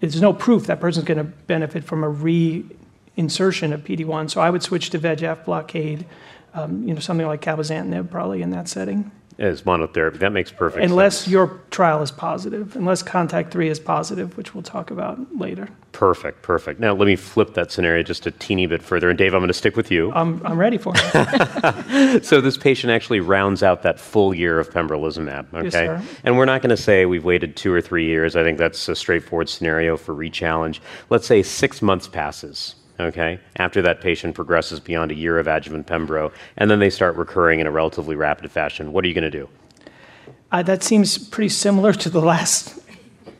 There's 0.00 0.20
no 0.20 0.32
proof 0.32 0.66
that 0.66 0.80
person's 0.80 1.04
going 1.04 1.18
to 1.18 1.24
benefit 1.24 1.84
from 1.84 2.04
a 2.04 2.08
reinsertion 2.08 3.72
of 3.72 3.82
PD-1, 3.84 4.30
so 4.30 4.40
I 4.40 4.50
would 4.50 4.62
switch 4.62 4.90
to 4.90 4.98
VEGF 4.98 5.44
blockade, 5.44 6.06
um, 6.54 6.86
you 6.86 6.94
know, 6.94 7.00
something 7.00 7.26
like 7.26 7.42
cabozantinib 7.42 8.10
probably 8.10 8.42
in 8.42 8.50
that 8.50 8.68
setting 8.68 9.10
as 9.38 9.62
monotherapy. 9.62 10.18
That 10.18 10.32
makes 10.32 10.50
perfect 10.50 10.82
unless 10.82 11.20
sense. 11.20 11.28
your 11.28 11.60
trial 11.70 12.02
is 12.02 12.10
positive, 12.10 12.74
unless 12.76 13.02
contact 13.02 13.52
three 13.52 13.68
is 13.68 13.78
positive, 13.78 14.36
which 14.36 14.54
we'll 14.54 14.62
talk 14.62 14.90
about 14.90 15.18
later. 15.36 15.68
Perfect, 15.92 16.42
perfect. 16.42 16.80
Now 16.80 16.94
let 16.94 17.06
me 17.06 17.16
flip 17.16 17.54
that 17.54 17.70
scenario 17.70 18.02
just 18.02 18.26
a 18.26 18.30
teeny 18.30 18.66
bit 18.66 18.82
further. 18.82 19.08
And 19.08 19.18
Dave, 19.18 19.34
I'm 19.34 19.40
going 19.40 19.48
to 19.48 19.54
stick 19.54 19.76
with 19.76 19.90
you. 19.90 20.12
I'm, 20.12 20.44
I'm 20.46 20.58
ready 20.58 20.78
for 20.78 20.92
it. 20.96 22.24
so 22.24 22.40
this 22.40 22.56
patient 22.56 22.90
actually 22.90 23.20
rounds 23.20 23.62
out 23.62 23.82
that 23.82 24.00
full 24.00 24.34
year 24.34 24.58
of 24.58 24.70
pembrolizumab. 24.70 25.52
Okay, 25.52 25.84
yes, 25.84 26.04
and 26.24 26.36
we're 26.36 26.44
not 26.44 26.62
going 26.62 26.70
to 26.70 26.76
say 26.76 27.06
we've 27.06 27.24
waited 27.24 27.56
two 27.56 27.72
or 27.72 27.80
three 27.80 28.06
years. 28.06 28.36
I 28.36 28.42
think 28.42 28.58
that's 28.58 28.88
a 28.88 28.96
straightforward 28.96 29.48
scenario 29.48 29.96
for 29.96 30.14
rechallenge. 30.14 30.80
Let's 31.10 31.26
say 31.26 31.42
six 31.42 31.82
months 31.82 32.08
passes 32.08 32.74
okay, 32.98 33.38
after 33.56 33.82
that 33.82 34.00
patient 34.00 34.34
progresses 34.34 34.80
beyond 34.80 35.10
a 35.10 35.14
year 35.14 35.38
of 35.38 35.46
adjuvant 35.46 35.86
pembro, 35.86 36.32
and 36.56 36.70
then 36.70 36.78
they 36.78 36.90
start 36.90 37.16
recurring 37.16 37.60
in 37.60 37.66
a 37.66 37.70
relatively 37.70 38.16
rapid 38.16 38.50
fashion, 38.50 38.92
what 38.92 39.04
are 39.04 39.08
you 39.08 39.14
going 39.14 39.30
to 39.30 39.30
do? 39.30 39.48
Uh, 40.52 40.62
that 40.62 40.82
seems 40.82 41.18
pretty 41.18 41.48
similar 41.48 41.92
to 41.92 42.08
the 42.08 42.20
last 42.20 42.78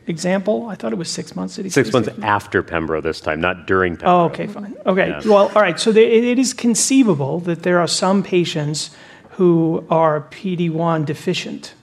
example. 0.07 0.67
I 0.67 0.75
thought 0.75 0.91
it 0.91 0.97
was 0.97 1.09
six 1.09 1.35
months. 1.35 1.55
He 1.55 1.69
six 1.69 1.91
months 1.91 2.09
six 2.09 2.19
after 2.23 2.63
pembro 2.63 3.01
this 3.01 3.21
time, 3.21 3.41
not 3.41 3.67
during 3.67 3.97
pembro. 3.97 4.07
Oh, 4.07 4.25
okay, 4.25 4.47
fine. 4.47 4.75
Okay, 4.85 5.09
yeah. 5.09 5.21
well, 5.25 5.51
all 5.55 5.61
right. 5.61 5.79
So 5.79 5.91
they, 5.91 6.05
it 6.11 6.39
is 6.39 6.53
conceivable 6.53 7.39
that 7.41 7.63
there 7.63 7.79
are 7.79 7.87
some 7.87 8.23
patients 8.23 8.91
who 9.31 9.85
are 9.89 10.21
PD-1 10.31 11.05
deficient, 11.05 11.73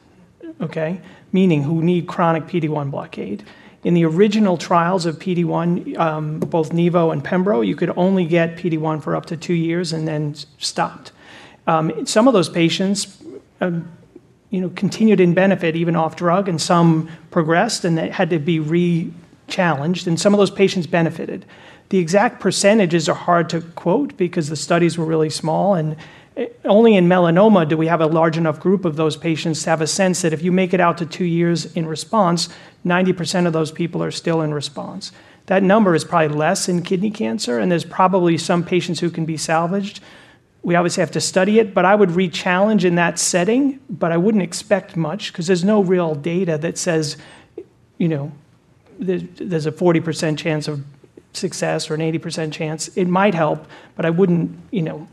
okay, 0.60 1.00
meaning 1.32 1.62
who 1.62 1.82
need 1.82 2.06
chronic 2.06 2.44
PD-1 2.46 2.90
blockade. 2.90 3.44
In 3.84 3.92
the 3.92 4.06
original 4.06 4.56
trials 4.56 5.04
of 5.04 5.18
PD-1, 5.18 5.98
um, 5.98 6.40
both 6.40 6.72
Nivo 6.72 7.12
and 7.12 7.22
Pembro, 7.22 7.64
you 7.64 7.76
could 7.76 7.92
only 7.96 8.24
get 8.24 8.56
PD-1 8.56 9.02
for 9.02 9.14
up 9.14 9.26
to 9.26 9.36
two 9.36 9.52
years 9.52 9.92
and 9.92 10.08
then 10.08 10.34
stopped. 10.56 11.12
Um, 11.66 12.06
some 12.06 12.26
of 12.26 12.32
those 12.32 12.48
patients, 12.48 13.22
um, 13.60 13.90
you 14.48 14.62
know, 14.62 14.70
continued 14.70 15.20
in 15.20 15.34
benefit 15.34 15.76
even 15.76 15.96
off 15.96 16.16
drug, 16.16 16.48
and 16.48 16.60
some 16.60 17.10
progressed 17.30 17.84
and 17.84 17.98
they 17.98 18.08
had 18.08 18.30
to 18.30 18.38
be 18.38 18.58
re-challenged, 18.58 20.06
and 20.06 20.18
some 20.18 20.32
of 20.32 20.38
those 20.38 20.50
patients 20.50 20.86
benefited. 20.86 21.44
The 21.90 21.98
exact 21.98 22.40
percentages 22.40 23.08
are 23.08 23.14
hard 23.14 23.50
to 23.50 23.60
quote 23.60 24.16
because 24.16 24.48
the 24.48 24.56
studies 24.56 24.96
were 24.96 25.04
really 25.04 25.30
small, 25.30 25.74
and 25.74 25.96
only 26.64 26.96
in 26.96 27.06
melanoma 27.06 27.68
do 27.68 27.76
we 27.76 27.86
have 27.86 28.00
a 28.00 28.06
large 28.06 28.36
enough 28.36 28.58
group 28.58 28.84
of 28.84 28.96
those 28.96 29.16
patients 29.16 29.62
to 29.62 29.70
have 29.70 29.80
a 29.80 29.86
sense 29.86 30.22
that 30.22 30.32
if 30.32 30.42
you 30.42 30.50
make 30.50 30.74
it 30.74 30.80
out 30.80 30.98
to 30.98 31.06
two 31.06 31.24
years 31.24 31.66
in 31.74 31.86
response, 31.86 32.48
90% 32.84 33.46
of 33.46 33.52
those 33.52 33.70
people 33.70 34.02
are 34.02 34.10
still 34.10 34.42
in 34.42 34.52
response. 34.52 35.12
That 35.46 35.62
number 35.62 35.94
is 35.94 36.04
probably 36.04 36.36
less 36.36 36.68
in 36.68 36.82
kidney 36.82 37.10
cancer, 37.10 37.58
and 37.58 37.70
there's 37.70 37.84
probably 37.84 38.38
some 38.38 38.64
patients 38.64 39.00
who 39.00 39.10
can 39.10 39.24
be 39.24 39.36
salvaged. 39.36 40.00
We 40.62 40.74
obviously 40.74 41.02
have 41.02 41.10
to 41.12 41.20
study 41.20 41.58
it, 41.58 41.74
but 41.74 41.84
I 41.84 41.94
would 41.94 42.12
re 42.12 42.28
challenge 42.28 42.84
in 42.84 42.94
that 42.94 43.18
setting, 43.18 43.78
but 43.90 44.10
I 44.10 44.16
wouldn't 44.16 44.42
expect 44.42 44.96
much 44.96 45.32
because 45.32 45.46
there's 45.46 45.64
no 45.64 45.82
real 45.82 46.14
data 46.14 46.56
that 46.58 46.78
says, 46.78 47.18
you 47.98 48.08
know, 48.08 48.32
there's 48.98 49.66
a 49.66 49.72
40% 49.72 50.38
chance 50.38 50.66
of 50.66 50.82
success 51.34 51.90
or 51.90 51.94
an 51.94 52.00
80% 52.00 52.52
chance. 52.52 52.88
It 52.96 53.06
might 53.06 53.34
help, 53.34 53.66
but 53.96 54.06
I 54.06 54.10
wouldn't, 54.10 54.56
you 54.70 54.82
know, 54.82 55.06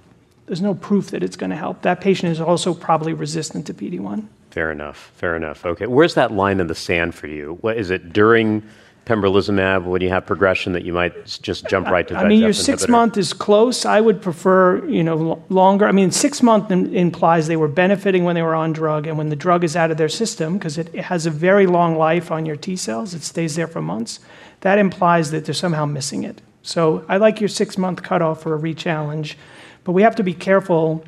there's 0.51 0.61
no 0.61 0.73
proof 0.73 1.11
that 1.11 1.23
it's 1.23 1.37
going 1.37 1.49
to 1.49 1.55
help. 1.55 1.81
That 1.83 2.01
patient 2.01 2.29
is 2.29 2.41
also 2.41 2.73
probably 2.73 3.13
resistant 3.13 3.67
to 3.67 3.73
PD-1. 3.73 4.27
Fair 4.49 4.69
enough. 4.69 5.09
Fair 5.15 5.37
enough. 5.37 5.65
Okay. 5.65 5.85
Where's 5.85 6.15
that 6.15 6.33
line 6.33 6.59
in 6.59 6.67
the 6.67 6.75
sand 6.75 7.15
for 7.15 7.27
you? 7.27 7.57
What 7.61 7.77
is 7.77 7.89
it 7.89 8.11
during 8.11 8.61
pembrolizumab 9.05 9.85
when 9.85 10.01
you 10.01 10.09
have 10.09 10.25
progression 10.25 10.73
that 10.73 10.83
you 10.83 10.91
might 10.91 11.25
just 11.41 11.69
jump 11.69 11.87
right 11.87 12.05
to? 12.05 12.15
That? 12.15 12.25
I 12.25 12.27
mean, 12.27 12.41
your 12.41 12.51
six 12.51 12.89
month 12.89 13.15
is 13.15 13.31
close. 13.31 13.85
I 13.85 14.01
would 14.01 14.21
prefer 14.21 14.85
you 14.89 15.05
know 15.05 15.41
longer. 15.47 15.87
I 15.87 15.93
mean, 15.93 16.11
six 16.11 16.43
month 16.43 16.69
implies 16.69 17.47
they 17.47 17.55
were 17.55 17.69
benefiting 17.69 18.25
when 18.25 18.35
they 18.35 18.41
were 18.41 18.53
on 18.53 18.73
drug, 18.73 19.07
and 19.07 19.17
when 19.17 19.29
the 19.29 19.37
drug 19.37 19.63
is 19.63 19.77
out 19.77 19.89
of 19.89 19.95
their 19.95 20.09
system 20.09 20.57
because 20.57 20.77
it, 20.77 20.93
it 20.93 21.05
has 21.05 21.25
a 21.25 21.31
very 21.31 21.65
long 21.65 21.95
life 21.95 22.29
on 22.29 22.45
your 22.45 22.57
T 22.57 22.75
cells, 22.75 23.13
it 23.13 23.23
stays 23.23 23.55
there 23.55 23.67
for 23.67 23.81
months. 23.81 24.19
That 24.59 24.79
implies 24.79 25.31
that 25.31 25.45
they're 25.45 25.53
somehow 25.53 25.85
missing 25.85 26.23
it. 26.23 26.41
So 26.61 27.05
I 27.07 27.15
like 27.15 27.39
your 27.39 27.47
six 27.47 27.77
month 27.77 28.03
cutoff 28.03 28.41
for 28.41 28.53
a 28.53 28.59
rechallenge. 28.59 29.35
But 29.83 29.93
we 29.93 30.03
have 30.03 30.15
to 30.17 30.23
be 30.23 30.33
careful. 30.33 31.03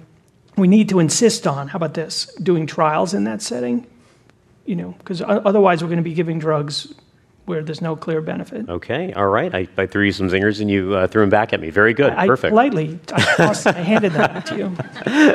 We 0.57 0.67
need 0.67 0.89
to 0.89 0.99
insist 0.99 1.47
on, 1.47 1.67
how 1.67 1.77
about 1.77 1.93
this, 1.93 2.25
doing 2.41 2.67
trials 2.67 3.13
in 3.13 3.23
that 3.25 3.41
setting? 3.41 3.87
You 4.65 4.75
know, 4.75 4.95
because 4.99 5.21
otherwise 5.21 5.81
we're 5.81 5.89
going 5.89 5.97
to 5.97 6.03
be 6.03 6.13
giving 6.13 6.39
drugs 6.39 6.93
where 7.45 7.61
there's 7.61 7.81
no 7.81 7.95
clear 7.95 8.21
benefit. 8.21 8.69
Okay, 8.69 9.11
all 9.13 9.27
right. 9.27 9.53
I, 9.53 9.67
I 9.77 9.85
threw 9.85 10.05
you 10.05 10.13
some 10.13 10.29
zingers 10.29 10.61
and 10.61 10.69
you 10.71 10.95
uh, 10.95 11.07
threw 11.07 11.21
them 11.21 11.29
back 11.29 11.51
at 11.51 11.59
me. 11.59 11.69
Very 11.69 11.93
good. 11.93 12.13
I 12.13 12.25
Perfect. 12.25 12.51
politely, 12.51 12.99
I, 13.11 13.21
tossed- 13.35 13.67
I 13.67 13.73
handed 13.73 14.13
that 14.13 14.45
to 14.47 14.57
you. 14.57 14.69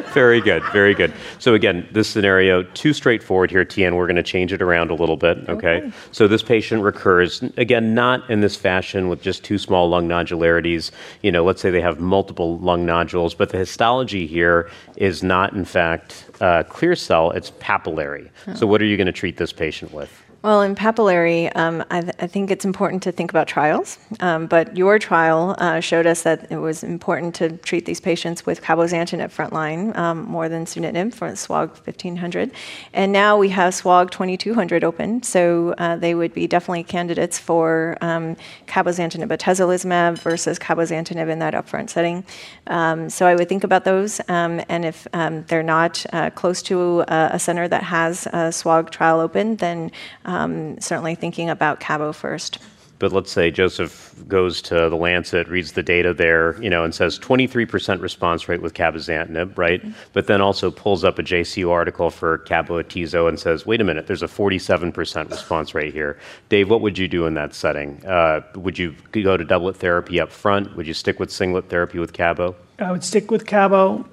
Very 0.12 0.40
good, 0.40 0.62
very 0.72 0.94
good. 0.94 1.12
So 1.38 1.54
again, 1.54 1.86
this 1.92 2.08
scenario 2.08 2.62
too 2.62 2.92
straightforward 2.92 3.50
here, 3.50 3.64
Tian. 3.64 3.94
We're 3.94 4.06
going 4.06 4.16
to 4.16 4.22
change 4.22 4.52
it 4.52 4.62
around 4.62 4.90
a 4.90 4.94
little 4.94 5.16
bit. 5.16 5.48
Okay. 5.48 5.92
So 6.12 6.26
this 6.26 6.42
patient 6.42 6.82
recurs 6.82 7.42
again, 7.56 7.94
not 7.94 8.28
in 8.30 8.40
this 8.40 8.56
fashion 8.56 9.08
with 9.08 9.22
just 9.22 9.44
two 9.44 9.58
small 9.58 9.88
lung 9.88 10.08
nodularities. 10.08 10.90
You 11.22 11.30
know, 11.30 11.44
let's 11.44 11.60
say 11.60 11.70
they 11.70 11.80
have 11.80 12.00
multiple 12.00 12.58
lung 12.58 12.86
nodules, 12.86 13.34
but 13.34 13.50
the 13.50 13.58
histology 13.58 14.26
here 14.26 14.70
is 14.96 15.22
not, 15.22 15.52
in 15.52 15.64
fact, 15.64 16.24
uh, 16.40 16.62
clear 16.64 16.96
cell. 16.96 17.30
It's 17.32 17.50
papillary. 17.52 18.30
So 18.56 18.66
what 18.66 18.80
are 18.80 18.86
you 18.86 18.96
going 18.96 19.06
to 19.06 19.12
treat 19.12 19.36
this 19.36 19.52
patient 19.52 19.92
with? 19.92 20.10
Well, 20.40 20.62
in 20.62 20.76
papillary, 20.76 21.50
um, 21.56 21.84
I, 21.90 22.00
th- 22.00 22.14
I 22.20 22.28
think 22.28 22.52
it's 22.52 22.64
important 22.64 23.02
to 23.02 23.10
think 23.10 23.32
about 23.32 23.48
trials. 23.48 23.98
Um, 24.20 24.46
but 24.46 24.76
your 24.76 24.96
trial 25.00 25.56
uh, 25.58 25.80
showed 25.80 26.06
us 26.06 26.22
that 26.22 26.52
it 26.52 26.58
was 26.58 26.84
important 26.84 27.34
to 27.36 27.56
treat 27.56 27.86
these 27.86 28.00
patients 28.00 28.46
with 28.46 28.62
cabozantinib 28.62 29.34
frontline 29.34 29.96
um, 29.96 30.24
more 30.26 30.48
than 30.48 30.64
sunitinib 30.64 31.12
for 31.12 31.28
SWOG 31.30 31.70
1500. 31.84 32.52
And 32.92 33.10
now 33.10 33.36
we 33.36 33.48
have 33.48 33.74
SWOG 33.74 34.12
2200 34.12 34.84
open, 34.84 35.24
so 35.24 35.74
uh, 35.76 35.96
they 35.96 36.14
would 36.14 36.32
be 36.32 36.46
definitely 36.46 36.84
candidates 36.84 37.36
for 37.36 37.98
um, 38.00 38.36
cabozantinib 38.68 39.36
atezolizumab 39.36 40.18
versus 40.18 40.56
cabozantinib 40.56 41.28
in 41.28 41.40
that 41.40 41.54
upfront 41.54 41.90
setting. 41.90 42.24
Um, 42.68 43.10
so 43.10 43.26
I 43.26 43.34
would 43.34 43.48
think 43.48 43.64
about 43.64 43.84
those, 43.84 44.20
um, 44.28 44.62
and 44.68 44.84
if 44.84 45.08
um, 45.14 45.42
they're 45.48 45.64
not 45.64 46.06
uh, 46.12 46.30
close 46.30 46.62
to 46.62 47.00
a, 47.08 47.30
a 47.32 47.38
center 47.40 47.66
that 47.66 47.82
has 47.82 48.26
a 48.26 48.52
SWOG 48.52 48.90
trial 48.90 49.18
open, 49.18 49.56
then 49.56 49.90
um, 50.28 50.78
certainly 50.78 51.14
thinking 51.14 51.48
about 51.48 51.80
Cabo 51.80 52.12
first. 52.12 52.58
But 52.98 53.12
let's 53.12 53.30
say 53.30 53.52
Joseph 53.52 54.12
goes 54.26 54.60
to 54.62 54.74
the 54.74 54.96
Lancet, 54.96 55.46
reads 55.46 55.72
the 55.72 55.84
data 55.84 56.12
there, 56.12 56.60
you 56.60 56.68
know, 56.68 56.82
and 56.82 56.92
says 56.92 57.16
23% 57.18 58.02
response 58.02 58.48
rate 58.48 58.60
with 58.60 58.74
cabozantinib, 58.74 59.56
right? 59.56 59.80
But 60.12 60.26
then 60.26 60.40
also 60.40 60.72
pulls 60.72 61.04
up 61.04 61.18
a 61.18 61.22
JCO 61.22 61.70
article 61.70 62.10
for 62.10 62.38
cabo-atezo 62.38 63.28
and 63.28 63.38
says, 63.38 63.64
wait 63.64 63.80
a 63.80 63.84
minute, 63.84 64.08
there's 64.08 64.24
a 64.24 64.26
47% 64.26 65.30
response 65.30 65.76
rate 65.76 65.92
here. 65.94 66.18
Dave, 66.48 66.68
what 66.68 66.80
would 66.80 66.98
you 66.98 67.06
do 67.06 67.24
in 67.24 67.34
that 67.34 67.54
setting? 67.54 68.04
Uh, 68.04 68.40
would 68.56 68.78
you 68.78 68.96
go 69.12 69.36
to 69.36 69.44
doublet 69.44 69.76
therapy 69.76 70.20
up 70.20 70.32
front? 70.32 70.76
Would 70.76 70.88
you 70.88 70.94
stick 70.94 71.20
with 71.20 71.30
singlet 71.30 71.68
therapy 71.68 72.00
with 72.00 72.12
cabo? 72.12 72.56
I 72.80 72.90
would 72.90 73.04
stick 73.04 73.30
with 73.30 73.46
Cabo, 73.46 74.08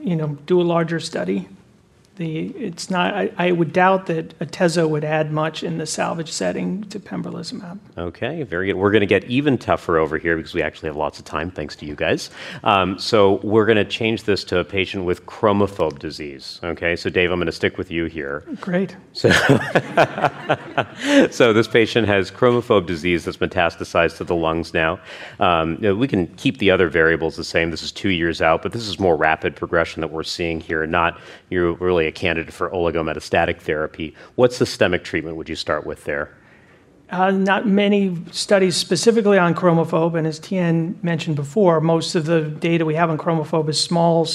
you 0.00 0.16
know, 0.16 0.28
do 0.46 0.60
a 0.60 0.64
larger 0.64 0.98
study. 0.98 1.46
The, 2.20 2.48
it's 2.48 2.90
not, 2.90 3.14
I, 3.14 3.32
I 3.38 3.52
would 3.52 3.72
doubt 3.72 4.04
that 4.08 4.38
Atezo 4.40 4.86
would 4.86 5.04
add 5.04 5.32
much 5.32 5.62
in 5.62 5.78
the 5.78 5.86
salvage 5.86 6.30
setting 6.30 6.84
to 6.90 7.00
pembrolizumab. 7.00 7.78
Okay, 7.96 8.42
very 8.42 8.66
good. 8.66 8.74
We're 8.74 8.90
going 8.90 9.00
to 9.00 9.06
get 9.06 9.24
even 9.24 9.56
tougher 9.56 9.96
over 9.96 10.18
here 10.18 10.36
because 10.36 10.52
we 10.52 10.60
actually 10.60 10.90
have 10.90 10.96
lots 10.96 11.18
of 11.18 11.24
time, 11.24 11.50
thanks 11.50 11.74
to 11.76 11.86
you 11.86 11.94
guys. 11.94 12.28
Um, 12.62 12.98
so 12.98 13.40
we're 13.42 13.64
going 13.64 13.78
to 13.78 13.86
change 13.86 14.24
this 14.24 14.44
to 14.44 14.58
a 14.58 14.64
patient 14.64 15.06
with 15.06 15.24
chromophobe 15.24 15.98
disease. 15.98 16.60
Okay, 16.62 16.94
so 16.94 17.08
Dave, 17.08 17.30
I'm 17.30 17.38
going 17.38 17.46
to 17.46 17.52
stick 17.52 17.78
with 17.78 17.90
you 17.90 18.04
here. 18.04 18.44
Great. 18.60 18.94
So, 19.14 19.30
so 21.30 21.54
this 21.54 21.68
patient 21.68 22.06
has 22.06 22.30
chromophobe 22.30 22.84
disease 22.84 23.24
that's 23.24 23.38
metastasized 23.38 24.18
to 24.18 24.24
the 24.24 24.36
lungs 24.36 24.74
now. 24.74 25.00
Um, 25.38 25.76
you 25.76 25.88
know, 25.88 25.94
we 25.94 26.06
can 26.06 26.26
keep 26.36 26.58
the 26.58 26.70
other 26.70 26.90
variables 26.90 27.36
the 27.36 27.44
same. 27.44 27.70
This 27.70 27.82
is 27.82 27.90
two 27.90 28.10
years 28.10 28.42
out, 28.42 28.60
but 28.60 28.72
this 28.72 28.86
is 28.86 29.00
more 29.00 29.16
rapid 29.16 29.56
progression 29.56 30.02
that 30.02 30.08
we're 30.08 30.22
seeing 30.22 30.60
here. 30.60 30.86
Not 30.86 31.18
you're 31.48 31.72
really 31.72 32.09
a 32.10 32.12
candidate 32.12 32.52
for 32.52 32.68
oligometastatic 32.70 33.60
therapy. 33.60 34.14
What 34.34 34.52
systemic 34.52 35.02
treatment 35.04 35.36
would 35.36 35.48
you 35.48 35.56
start 35.56 35.86
with 35.86 36.04
there? 36.04 36.36
Uh, 37.08 37.30
not 37.30 37.66
many 37.66 38.16
studies 38.30 38.76
specifically 38.76 39.38
on 39.38 39.54
chromophobe, 39.54 40.16
and 40.16 40.26
as 40.26 40.38
Tian 40.38 40.98
mentioned 41.02 41.34
before, 41.34 41.80
most 41.80 42.14
of 42.14 42.26
the 42.26 42.42
data 42.42 42.84
we 42.84 42.94
have 42.94 43.10
on 43.10 43.18
chromophobe 43.18 43.68
is 43.68 43.80
small 43.80 44.26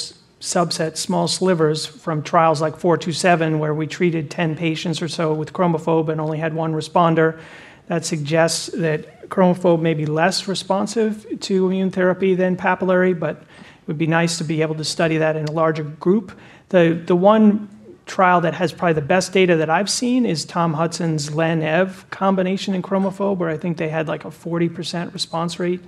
subsets, 0.41 0.97
small 0.97 1.28
slivers 1.28 1.86
from 1.86 2.21
trials 2.21 2.61
like 2.61 2.78
427, 2.78 3.59
where 3.59 3.73
we 3.73 3.88
treated 3.88 4.30
10 4.30 4.55
patients 4.57 5.01
or 5.01 5.07
so 5.07 5.34
with 5.34 5.53
chromophobe 5.53 6.09
and 6.09 6.19
only 6.19 6.38
had 6.38 6.53
one 6.53 6.73
responder. 6.73 7.39
That 7.88 8.03
suggests 8.03 8.67
that 8.73 9.30
chromophobe 9.30 9.82
may 9.82 9.93
be 9.93 10.05
less 10.05 10.47
responsive 10.47 11.26
to 11.41 11.67
immune 11.67 11.91
therapy 11.91 12.36
than 12.36 12.57
papillary, 12.57 13.17
but 13.17 13.38
it 13.38 13.88
would 13.88 13.97
be 13.97 14.07
nice 14.07 14.38
to 14.39 14.43
be 14.43 14.61
able 14.61 14.76
to 14.76 14.84
study 14.84 15.17
that 15.17 15.36
in 15.36 15.45
a 15.45 15.51
larger 15.51 15.84
group. 15.84 16.38
The, 16.70 17.16
one 17.16 17.70
trial 18.05 18.41
that 18.41 18.53
has 18.53 18.72
probably 18.72 18.93
the 18.93 19.01
best 19.01 19.34
data 19.34 19.55
that 19.57 19.70
I've 19.70 19.89
seen 19.89 20.26
is 20.26 20.45
Tom 20.45 20.74
Hutson's 20.74 21.34
Len-Ev 21.34 22.09
combination 22.09 22.74
in 22.76 22.82
chromophobe, 22.82 23.38
where 23.38 23.49
I 23.49 23.57
think 23.57 23.78
they 23.78 23.89
had 23.89 24.07
like 24.07 24.26
a 24.26 24.30
40% 24.30 25.13
response 25.13 25.59
rate. 25.59 25.82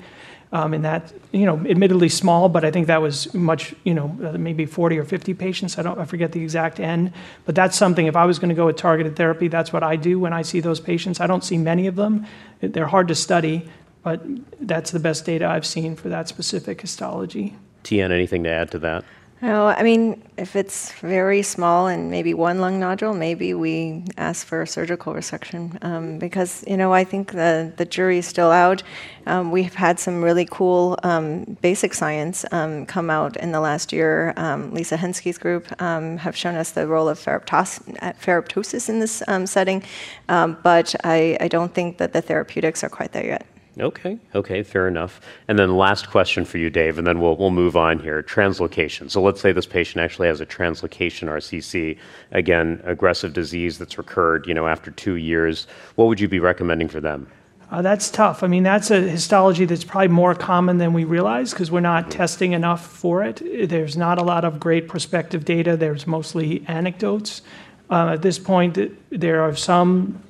Um, 0.49 0.73
in 0.73 0.83
that, 0.83 1.11
you 1.33 1.45
know, 1.45 1.57
admittedly 1.69 2.07
small, 2.07 2.47
but 2.47 2.63
I 2.63 2.71
think 2.71 2.87
that 2.87 3.01
was 3.01 3.33
much, 3.33 3.75
you 3.83 3.93
know, 3.93 4.17
uh, 4.23 4.37
maybe 4.37 4.65
40 4.65 4.97
or 4.97 5.03
50 5.03 5.33
patients. 5.33 5.77
I 5.77 6.05
forget 6.05 6.31
the 6.31 6.41
exact 6.41 6.79
N, 6.79 7.13
but 7.43 7.53
that's 7.53 7.75
something. 7.75 8.05
If 8.05 8.15
I 8.15 8.23
was 8.23 8.39
going 8.39 8.47
to 8.47 8.55
go 8.55 8.67
with 8.67 8.77
targeted 8.77 9.17
therapy, 9.17 9.49
that's 9.49 9.73
what 9.73 9.83
I 9.83 9.97
do 9.97 10.21
when 10.21 10.31
I 10.31 10.43
see 10.43 10.61
those 10.61 10.79
patients. 10.79 11.19
I 11.19 11.27
don't 11.27 11.43
see 11.43 11.57
many 11.57 11.85
of 11.85 11.97
them; 11.97 12.25
they're 12.61 12.87
hard 12.87 13.09
to 13.09 13.15
study, 13.15 13.67
but 14.03 14.21
that's 14.61 14.91
the 14.91 15.01
best 15.01 15.25
data 15.25 15.45
I've 15.45 15.65
seen 15.65 15.97
for 15.97 16.07
that 16.07 16.29
specific 16.29 16.79
histology. 16.79 17.57
Tian, 17.83 18.13
anything 18.13 18.45
to 18.45 18.49
add 18.49 18.71
to 18.71 18.79
that? 18.79 19.03
Oh, 19.39 19.67
I 19.67 19.83
mean, 19.83 20.23
if 20.35 20.55
it's 20.55 20.91
very 20.93 21.43
small 21.43 21.85
and 21.85 22.09
maybe 22.09 22.33
one 22.33 22.59
lung 22.59 22.79
nodule, 22.79 23.13
maybe 23.13 23.53
we 23.53 24.03
ask 24.17 24.47
for 24.47 24.63
a 24.63 24.67
surgical 24.67 25.13
resection 25.13 25.77
um, 25.85 26.17
because 26.17 26.63
you 26.65 26.75
know 26.75 26.91
I 26.91 27.03
think 27.03 27.33
the 27.33 27.71
the 27.77 27.85
jury 27.85 28.17
is 28.17 28.25
still 28.25 28.49
out. 28.49 28.81
Um, 29.27 29.51
we've 29.51 29.75
had 29.75 29.99
some 29.99 30.23
really 30.23 30.47
cool 30.49 30.97
um, 31.03 31.55
basic 31.61 31.93
science 31.93 32.45
um, 32.51 32.87
come 32.87 33.11
out 33.11 33.37
in 33.37 33.51
the 33.51 33.59
last 33.59 33.93
year. 33.93 34.33
Um, 34.37 34.73
Lisa 34.73 34.97
Henske's 34.97 35.37
group 35.37 35.67
um, 35.79 36.17
have 36.17 36.35
shown 36.35 36.55
us 36.55 36.71
the 36.71 36.87
role 36.87 37.07
of 37.07 37.19
ferroptos- 37.19 37.83
ferroptosis 38.19 38.89
in 38.89 38.99
this 38.99 39.21
setting, 39.45 39.83
but 40.27 40.95
I, 41.03 41.37
I 41.39 41.47
don't 41.47 41.73
think 41.75 41.99
that 41.99 42.11
the 42.11 42.23
therapeutics 42.23 42.83
are 42.83 42.89
quite 42.89 43.11
there 43.11 43.25
yet. 43.25 43.45
Okay, 43.79 44.17
okay, 44.33 44.63
fair 44.63 44.87
enough. 44.87 45.21
And 45.47 45.59
then 45.59 45.77
last 45.77 46.09
question 46.09 46.45
for 46.45 46.57
you, 46.57 46.69
Dave, 46.69 46.97
and 46.97 47.05
then 47.05 47.19
we'll, 47.19 47.35
we'll 47.37 47.51
move 47.51 47.77
on 47.77 47.99
here. 47.99 48.23
Translocation. 48.23 49.11
So 49.11 49.21
let's 49.21 49.39
say 49.39 49.51
this 49.51 49.67
patient 49.67 50.03
actually 50.03 50.27
has 50.29 50.41
a 50.41 50.45
translocation 50.45 51.27
RCC, 51.27 51.97
again, 52.31 52.81
aggressive 52.85 53.33
disease 53.33 53.77
that's 53.77 53.97
recurred, 53.97 54.47
you 54.47 54.53
know, 54.55 54.67
after 54.67 54.89
two 54.89 55.15
years. 55.15 55.67
What 55.95 56.05
would 56.05 56.19
you 56.19 56.27
be 56.27 56.39
recommending 56.39 56.87
for 56.87 56.99
them? 56.99 57.27
Uh, 57.69 57.81
that's 57.81 58.09
tough. 58.09 58.43
I 58.43 58.47
mean, 58.47 58.63
that's 58.63 58.91
a 58.91 59.01
histology 59.01 59.65
that's 59.65 59.83
probably 59.83 60.07
more 60.07 60.33
common 60.33 60.77
than 60.77 60.93
we 60.93 61.03
realize 61.03 61.51
because 61.51 61.69
we're 61.69 61.81
not 61.81 62.09
testing 62.09 62.53
enough 62.53 62.85
for 62.85 63.23
it. 63.23 63.41
There's 63.69 63.97
not 63.97 64.17
a 64.17 64.23
lot 64.23 64.45
of 64.45 64.59
great 64.59 64.87
prospective 64.87 65.43
data. 65.43 65.75
There's 65.75 66.07
mostly 66.07 66.63
anecdotes. 66.67 67.41
Uh, 67.89 68.13
at 68.13 68.21
this 68.21 68.39
point, 68.39 68.77
there 69.09 69.41
are 69.41 69.55
some 69.55 70.21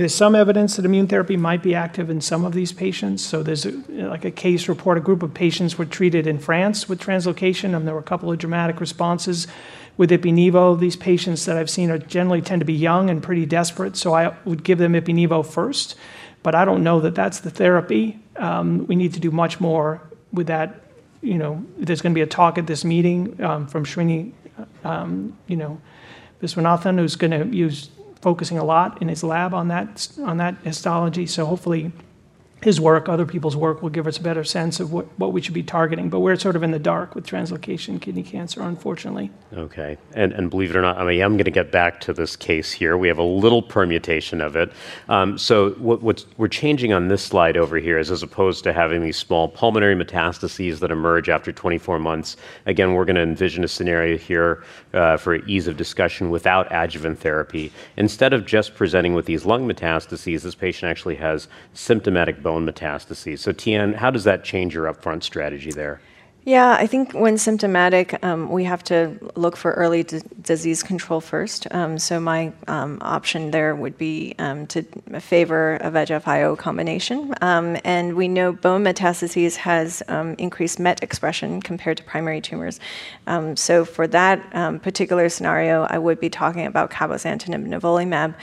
there's 0.00 0.14
some 0.14 0.34
evidence 0.34 0.76
that 0.76 0.84
immune 0.84 1.06
therapy 1.06 1.36
might 1.36 1.62
be 1.62 1.74
active 1.74 2.10
in 2.10 2.20
some 2.20 2.44
of 2.44 2.52
these 2.52 2.72
patients. 2.72 3.24
So 3.24 3.42
there's 3.42 3.64
a, 3.64 3.72
like 3.88 4.24
a 4.24 4.30
case 4.30 4.68
report. 4.68 4.98
A 4.98 5.00
group 5.00 5.22
of 5.22 5.32
patients 5.32 5.78
were 5.78 5.86
treated 5.86 6.26
in 6.26 6.38
France 6.38 6.88
with 6.88 7.00
translocation, 7.00 7.74
and 7.74 7.86
there 7.86 7.94
were 7.94 8.00
a 8.00 8.04
couple 8.04 8.30
of 8.30 8.38
dramatic 8.38 8.80
responses 8.80 9.46
with 9.96 10.10
ipi-nivo. 10.10 10.78
These 10.78 10.96
patients 10.96 11.46
that 11.46 11.56
I've 11.56 11.70
seen 11.70 11.90
are 11.90 11.98
generally 11.98 12.42
tend 12.42 12.60
to 12.60 12.66
be 12.66 12.74
young 12.74 13.08
and 13.08 13.22
pretty 13.22 13.46
desperate, 13.46 13.96
so 13.96 14.12
I 14.14 14.36
would 14.44 14.64
give 14.64 14.78
them 14.78 14.92
ipi-nivo 14.92 15.46
first. 15.46 15.94
But 16.42 16.54
I 16.54 16.64
don't 16.64 16.84
know 16.84 17.00
that 17.00 17.14
that's 17.14 17.40
the 17.40 17.50
therapy. 17.50 18.18
Um, 18.36 18.86
we 18.86 18.96
need 18.96 19.14
to 19.14 19.20
do 19.20 19.30
much 19.30 19.60
more 19.60 20.02
with 20.32 20.48
that. 20.48 20.82
You 21.22 21.38
know, 21.38 21.64
there's 21.78 22.02
going 22.02 22.12
to 22.12 22.14
be 22.14 22.22
a 22.22 22.26
talk 22.26 22.58
at 22.58 22.66
this 22.66 22.84
meeting 22.84 23.42
um, 23.42 23.66
from 23.66 23.84
Srini, 23.84 24.32
um, 24.84 25.36
you 25.46 25.56
know, 25.56 25.80
Viswanathan, 26.42 26.98
who's 26.98 27.16
going 27.16 27.30
to 27.30 27.56
use 27.56 27.88
focusing 28.26 28.58
a 28.58 28.64
lot 28.64 29.00
in 29.00 29.06
his 29.06 29.22
lab 29.22 29.54
on 29.54 29.68
that 29.68 30.08
on 30.18 30.36
that 30.38 30.56
histology. 30.64 31.26
So 31.26 31.46
hopefully, 31.46 31.92
his 32.62 32.80
work, 32.80 33.08
other 33.08 33.26
people's 33.26 33.54
work, 33.54 33.82
will 33.82 33.90
give 33.90 34.06
us 34.06 34.16
a 34.16 34.22
better 34.22 34.42
sense 34.42 34.80
of 34.80 34.92
what, 34.92 35.06
what 35.18 35.32
we 35.32 35.42
should 35.42 35.54
be 35.54 35.62
targeting. 35.62 36.08
But 36.08 36.20
we're 36.20 36.36
sort 36.36 36.56
of 36.56 36.62
in 36.62 36.70
the 36.70 36.78
dark 36.78 37.14
with 37.14 37.26
translocation 37.26 38.00
kidney 38.00 38.22
cancer, 38.22 38.62
unfortunately. 38.62 39.30
Okay, 39.52 39.98
and 40.14 40.32
and 40.32 40.50
believe 40.50 40.70
it 40.70 40.76
or 40.76 40.82
not, 40.82 40.96
I 40.96 41.04
mean, 41.04 41.20
I'm 41.20 41.34
going 41.34 41.44
to 41.44 41.50
get 41.50 41.70
back 41.70 42.00
to 42.02 42.12
this 42.12 42.34
case 42.34 42.72
here. 42.72 42.96
We 42.96 43.08
have 43.08 43.18
a 43.18 43.22
little 43.22 43.62
permutation 43.62 44.40
of 44.40 44.56
it. 44.56 44.72
Um, 45.08 45.36
so 45.36 45.70
what 45.72 46.02
what's, 46.02 46.26
we're 46.38 46.48
changing 46.48 46.92
on 46.92 47.08
this 47.08 47.22
slide 47.22 47.56
over 47.56 47.76
here 47.76 47.98
is 47.98 48.10
as 48.10 48.22
opposed 48.22 48.64
to 48.64 48.72
having 48.72 49.02
these 49.02 49.16
small 49.16 49.48
pulmonary 49.48 49.94
metastases 49.94 50.78
that 50.78 50.90
emerge 50.90 51.28
after 51.28 51.52
24 51.52 51.98
months. 51.98 52.36
Again, 52.64 52.94
we're 52.94 53.04
going 53.04 53.16
to 53.16 53.22
envision 53.22 53.64
a 53.64 53.68
scenario 53.68 54.16
here 54.16 54.64
uh, 54.94 55.16
for 55.18 55.36
ease 55.46 55.66
of 55.66 55.76
discussion 55.76 56.30
without 56.30 56.66
adjuvant 56.70 57.18
therapy. 57.20 57.70
Instead 57.96 58.32
of 58.32 58.46
just 58.46 58.74
presenting 58.74 59.14
with 59.14 59.26
these 59.26 59.44
lung 59.44 59.68
metastases, 59.68 60.42
this 60.42 60.54
patient 60.54 60.90
actually 60.90 61.16
has 61.16 61.48
symptomatic 61.74 62.42
bone 62.46 62.64
metastases. 62.64 63.40
So, 63.40 63.50
Tian, 63.50 63.94
how 63.94 64.12
does 64.12 64.22
that 64.22 64.44
change 64.44 64.72
your 64.72 64.84
upfront 64.86 65.24
strategy 65.24 65.72
there? 65.72 66.00
Yeah, 66.46 66.76
I 66.78 66.86
think 66.86 67.12
when 67.12 67.38
symptomatic, 67.38 68.24
um, 68.24 68.50
we 68.50 68.62
have 68.62 68.84
to 68.84 69.18
look 69.34 69.56
for 69.56 69.72
early 69.72 70.04
d- 70.04 70.20
disease 70.42 70.84
control 70.84 71.20
first. 71.20 71.66
Um, 71.74 71.98
so 71.98 72.20
my 72.20 72.52
um, 72.68 72.98
option 73.00 73.50
there 73.50 73.74
would 73.74 73.98
be 73.98 74.36
um, 74.38 74.68
to 74.68 74.84
favor 75.18 75.74
a 75.80 75.90
VEGF-IO 75.90 76.54
combination. 76.54 77.34
Um, 77.40 77.76
and 77.82 78.14
we 78.14 78.28
know 78.28 78.52
bone 78.52 78.84
metastases 78.84 79.56
has 79.56 80.04
um, 80.06 80.36
increased 80.38 80.78
MET 80.78 81.02
expression 81.02 81.60
compared 81.60 81.96
to 81.96 82.04
primary 82.04 82.40
tumors. 82.40 82.78
so 83.56 83.84
for 83.84 84.06
that 84.06 84.38
particular 84.82 85.28
scenario, 85.28 85.82
I 85.90 85.98
would 85.98 86.20
be 86.20 86.30
talking 86.30 86.64
about 86.64 86.92
cabozantinib 86.92 87.66
nivolumab 87.66 88.36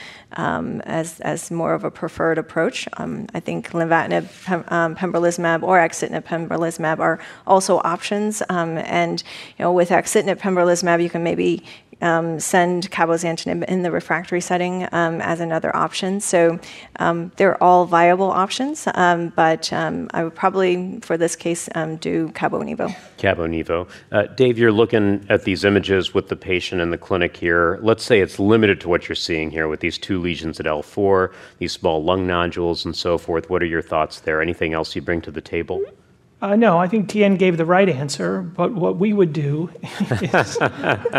as, 0.84 1.20
as 1.20 1.50
more 1.50 1.72
of 1.72 1.84
a 1.84 1.90
preferred 1.90 2.36
approach. 2.36 2.86
I 2.98 3.40
think 3.40 3.70
lenvatinib, 3.70 4.28
pem- 4.44 4.64
pembrolizumab, 4.94 5.62
or 5.62 5.78
axitinib 5.78 6.24
pembrolizumab 6.24 6.98
are 6.98 7.18
also 7.46 7.78
options. 7.78 7.93
Um, 8.48 8.78
and 8.78 9.22
you 9.58 9.64
know, 9.64 9.72
with 9.72 9.90
axitinib 9.90 10.38
pembrolizumab, 10.40 11.02
you 11.02 11.10
can 11.10 11.22
maybe 11.22 11.64
um, 12.04 12.38
send 12.38 12.90
cabozantinib 12.90 13.64
in 13.64 13.82
the 13.82 13.90
refractory 13.90 14.40
setting 14.40 14.86
um, 14.92 15.20
as 15.20 15.40
another 15.40 15.74
option. 15.74 16.20
So 16.20 16.58
um, 16.98 17.32
they're 17.36 17.60
all 17.62 17.86
viable 17.86 18.30
options, 18.30 18.86
um, 18.94 19.32
but 19.34 19.72
um, 19.72 20.10
I 20.12 20.24
would 20.24 20.34
probably, 20.34 21.00
for 21.00 21.16
this 21.16 21.36
case, 21.36 21.68
um, 21.74 21.96
do 21.96 22.28
cabo-nivo. 22.30 22.94
Cabo-nivo. 23.16 23.88
Uh, 24.12 24.22
Dave, 24.24 24.58
you're 24.58 24.72
looking 24.72 25.24
at 25.28 25.44
these 25.44 25.64
images 25.64 26.12
with 26.12 26.28
the 26.28 26.36
patient 26.36 26.80
in 26.80 26.90
the 26.90 26.98
clinic 26.98 27.36
here. 27.36 27.78
Let's 27.82 28.04
say 28.04 28.20
it's 28.20 28.38
limited 28.38 28.80
to 28.82 28.88
what 28.88 29.08
you're 29.08 29.16
seeing 29.16 29.50
here 29.50 29.68
with 29.68 29.80
these 29.80 29.98
two 29.98 30.20
lesions 30.20 30.60
at 30.60 30.66
L4, 30.66 31.32
these 31.58 31.72
small 31.72 32.02
lung 32.02 32.26
nodules, 32.26 32.84
and 32.84 32.94
so 32.94 33.18
forth. 33.18 33.48
What 33.48 33.62
are 33.62 33.66
your 33.66 33.82
thoughts 33.82 34.20
there? 34.20 34.42
Anything 34.42 34.74
else 34.74 34.94
you 34.94 35.02
bring 35.02 35.20
to 35.22 35.30
the 35.30 35.40
table? 35.40 35.82
Uh, 36.44 36.56
no, 36.56 36.76
I 36.76 36.88
think 36.88 37.08
Tian 37.08 37.38
gave 37.38 37.56
the 37.56 37.64
right 37.64 37.88
answer, 37.88 38.42
but 38.42 38.74
what 38.74 38.98
we 38.98 39.14
would 39.14 39.32
do 39.32 39.70
is, 40.10 40.58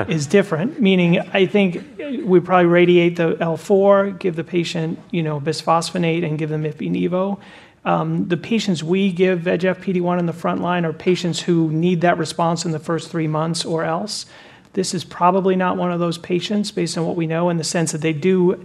is 0.08 0.28
different. 0.28 0.80
Meaning, 0.80 1.20
I 1.34 1.48
think 1.48 1.84
we 2.24 2.40
probably 2.40 2.68
radiate 2.68 3.16
the 3.16 3.34
L4, 3.34 4.20
give 4.20 4.36
the 4.36 4.44
patient, 4.44 5.00
you 5.10 5.24
know, 5.24 5.42
bisphosphonate, 5.42 6.24
and 6.24 6.38
give 6.38 6.52
them 6.52 6.62
ipi-nivo. 6.62 7.40
Um, 7.86 8.28
the 8.28 8.38
patients 8.38 8.84
we 8.84 9.12
give 9.12 9.40
VEGF 9.40 9.78
PD1 9.78 10.20
in 10.20 10.28
the 10.28 10.34
front 10.34 10.62
line 10.62 10.86
are 10.86 10.94
patients 10.94 11.42
who 11.42 11.72
need 11.72 12.02
that 12.02 12.20
response 12.20 12.64
in 12.64 12.70
the 12.70 12.78
first 12.78 13.10
three 13.10 13.28
months 13.28 13.66
or 13.66 13.84
else. 13.84 14.28
This 14.74 14.94
is 14.94 15.04
probably 15.04 15.56
not 15.56 15.76
one 15.76 15.92
of 15.92 16.00
those 16.00 16.20
patients 16.20 16.70
based 16.70 17.00
on 17.00 17.08
what 17.08 17.16
we 17.16 17.26
know 17.26 17.50
in 17.50 17.58
the 17.58 17.64
sense 17.64 17.94
that 17.94 18.02
they 18.02 18.14
do 18.14 18.64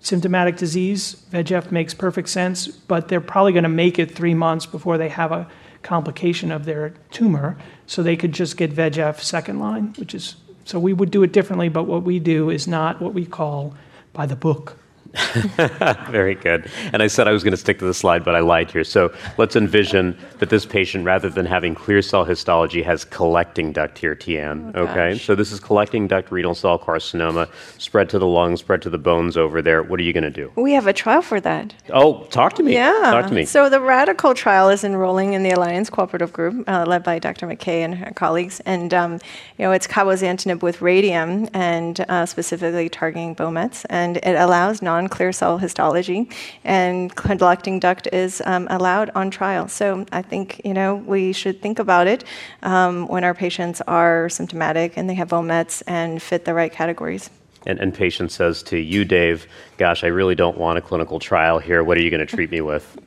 symptomatic 0.00 0.56
disease. 0.56 1.22
VEGF 1.32 1.70
makes 1.70 1.92
perfect 1.92 2.30
sense, 2.30 2.66
but 2.66 3.08
they're 3.08 3.20
probably 3.20 3.52
going 3.52 3.64
to 3.64 3.68
make 3.68 3.98
it 3.98 4.14
three 4.14 4.32
months 4.32 4.64
before 4.64 4.96
they 4.96 5.10
have 5.10 5.32
a 5.32 5.46
complication 5.88 6.52
of 6.52 6.66
their 6.66 6.92
tumor, 7.10 7.56
so 7.86 8.02
they 8.02 8.14
could 8.14 8.32
just 8.32 8.58
get 8.58 8.70
VEGF 8.70 9.20
second 9.20 9.58
line, 9.58 9.94
which 9.96 10.14
is 10.14 10.36
so 10.66 10.78
we 10.78 10.92
would 10.92 11.10
do 11.10 11.22
it 11.22 11.32
differently, 11.32 11.70
but 11.70 11.84
what 11.84 12.02
we 12.02 12.18
do 12.18 12.50
is 12.50 12.68
not 12.68 13.00
what 13.00 13.14
we 13.14 13.24
call 13.24 13.74
by 14.12 14.26
the 14.26 14.36
book. 14.36 14.77
Very 16.10 16.34
good. 16.34 16.70
And 16.92 17.02
I 17.02 17.06
said 17.06 17.28
I 17.28 17.32
was 17.32 17.42
going 17.42 17.52
to 17.52 17.58
stick 17.58 17.78
to 17.78 17.84
the 17.84 17.94
slide, 17.94 18.24
but 18.24 18.34
I 18.34 18.40
lied 18.40 18.70
here. 18.70 18.84
So 18.84 19.12
let's 19.38 19.56
envision 19.56 20.16
that 20.38 20.50
this 20.50 20.66
patient, 20.66 21.04
rather 21.04 21.28
than 21.30 21.46
having 21.46 21.74
clear 21.74 22.02
cell 22.02 22.24
histology, 22.24 22.82
has 22.82 23.04
collecting 23.04 23.72
duct 23.72 23.98
here, 23.98 24.14
Tian. 24.14 24.72
Oh, 24.74 24.82
okay. 24.82 25.12
Gosh. 25.12 25.24
So 25.24 25.34
this 25.34 25.50
is 25.50 25.60
collecting 25.60 26.08
duct 26.08 26.30
renal 26.30 26.54
cell 26.54 26.78
carcinoma, 26.78 27.48
spread 27.78 28.08
to 28.10 28.18
the 28.18 28.26
lungs, 28.26 28.60
spread 28.60 28.82
to 28.82 28.90
the 28.90 28.98
bones 28.98 29.36
over 29.36 29.62
there. 29.62 29.82
What 29.82 29.98
are 30.00 30.02
you 30.02 30.12
going 30.12 30.24
to 30.24 30.30
do? 30.30 30.52
We 30.56 30.72
have 30.72 30.86
a 30.86 30.92
trial 30.92 31.22
for 31.22 31.40
that. 31.40 31.74
Oh, 31.90 32.24
talk 32.24 32.54
to 32.54 32.62
me. 32.62 32.74
Yeah. 32.74 32.92
Talk 32.92 33.28
to 33.28 33.34
me. 33.34 33.44
So 33.44 33.68
the 33.68 33.80
RADICAL 33.80 34.34
trial 34.34 34.68
is 34.68 34.84
enrolling 34.84 35.32
in 35.32 35.42
the 35.42 35.50
Alliance 35.50 35.88
Cooperative 35.88 36.32
Group, 36.32 36.68
uh, 36.68 36.84
led 36.86 37.02
by 37.02 37.18
Dr. 37.18 37.46
McKay 37.46 37.80
and 37.84 37.94
her 37.94 38.12
colleagues. 38.12 38.60
And, 38.60 38.92
um, 38.92 39.14
you 39.14 39.64
know, 39.64 39.72
it's 39.72 39.86
cabozantinib 39.86 40.62
with 40.62 40.82
radium 40.82 41.48
and 41.54 42.04
uh, 42.08 42.26
specifically 42.26 42.88
targeting 42.88 43.34
bone 43.34 43.54
mets. 43.54 43.84
And 43.86 44.18
it 44.18 44.34
allows 44.34 44.82
non 44.82 44.97
clear 45.06 45.32
cell 45.32 45.58
histology, 45.58 46.28
and 46.64 47.14
collecting 47.14 47.78
duct 47.78 48.08
is 48.12 48.42
um, 48.46 48.66
allowed 48.70 49.10
on 49.14 49.30
trial. 49.30 49.68
So 49.68 50.06
I 50.10 50.22
think 50.22 50.60
you 50.64 50.74
know 50.74 50.96
we 50.96 51.32
should 51.32 51.62
think 51.62 51.78
about 51.78 52.08
it 52.08 52.24
um, 52.62 53.06
when 53.06 53.22
our 53.22 53.34
patients 53.34 53.80
are 53.82 54.28
symptomatic 54.28 54.96
and 54.96 55.08
they 55.08 55.14
have 55.14 55.28
OMETs 55.28 55.82
and 55.86 56.20
fit 56.20 56.44
the 56.44 56.54
right 56.54 56.72
categories. 56.72 57.30
And, 57.66 57.78
and 57.78 57.92
patient 57.92 58.32
says 58.32 58.62
to 58.64 58.78
you, 58.78 59.04
Dave, 59.04 59.46
"Gosh, 59.76 60.02
I 60.02 60.08
really 60.08 60.34
don't 60.34 60.56
want 60.56 60.78
a 60.78 60.80
clinical 60.80 61.20
trial 61.20 61.58
here. 61.58 61.84
What 61.84 61.96
are 61.98 62.02
you 62.02 62.10
going 62.10 62.26
to 62.26 62.36
treat 62.36 62.50
me 62.50 62.60
with?" 62.60 62.98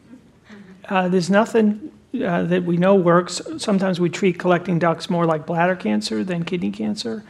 Uh, 0.87 1.07
there's 1.07 1.29
nothing 1.29 1.91
uh, 2.23 2.43
that 2.43 2.63
we 2.63 2.77
know 2.77 2.95
works. 2.95 3.41
Sometimes 3.57 3.99
we 3.99 4.09
treat 4.09 4.37
collecting 4.37 4.77
ducts 4.79 5.09
more 5.09 5.25
like 5.25 5.45
bladder 5.45 5.75
cancer 5.75 6.23
than 6.23 6.43
kidney 6.43 6.71
cancer. 6.71 7.23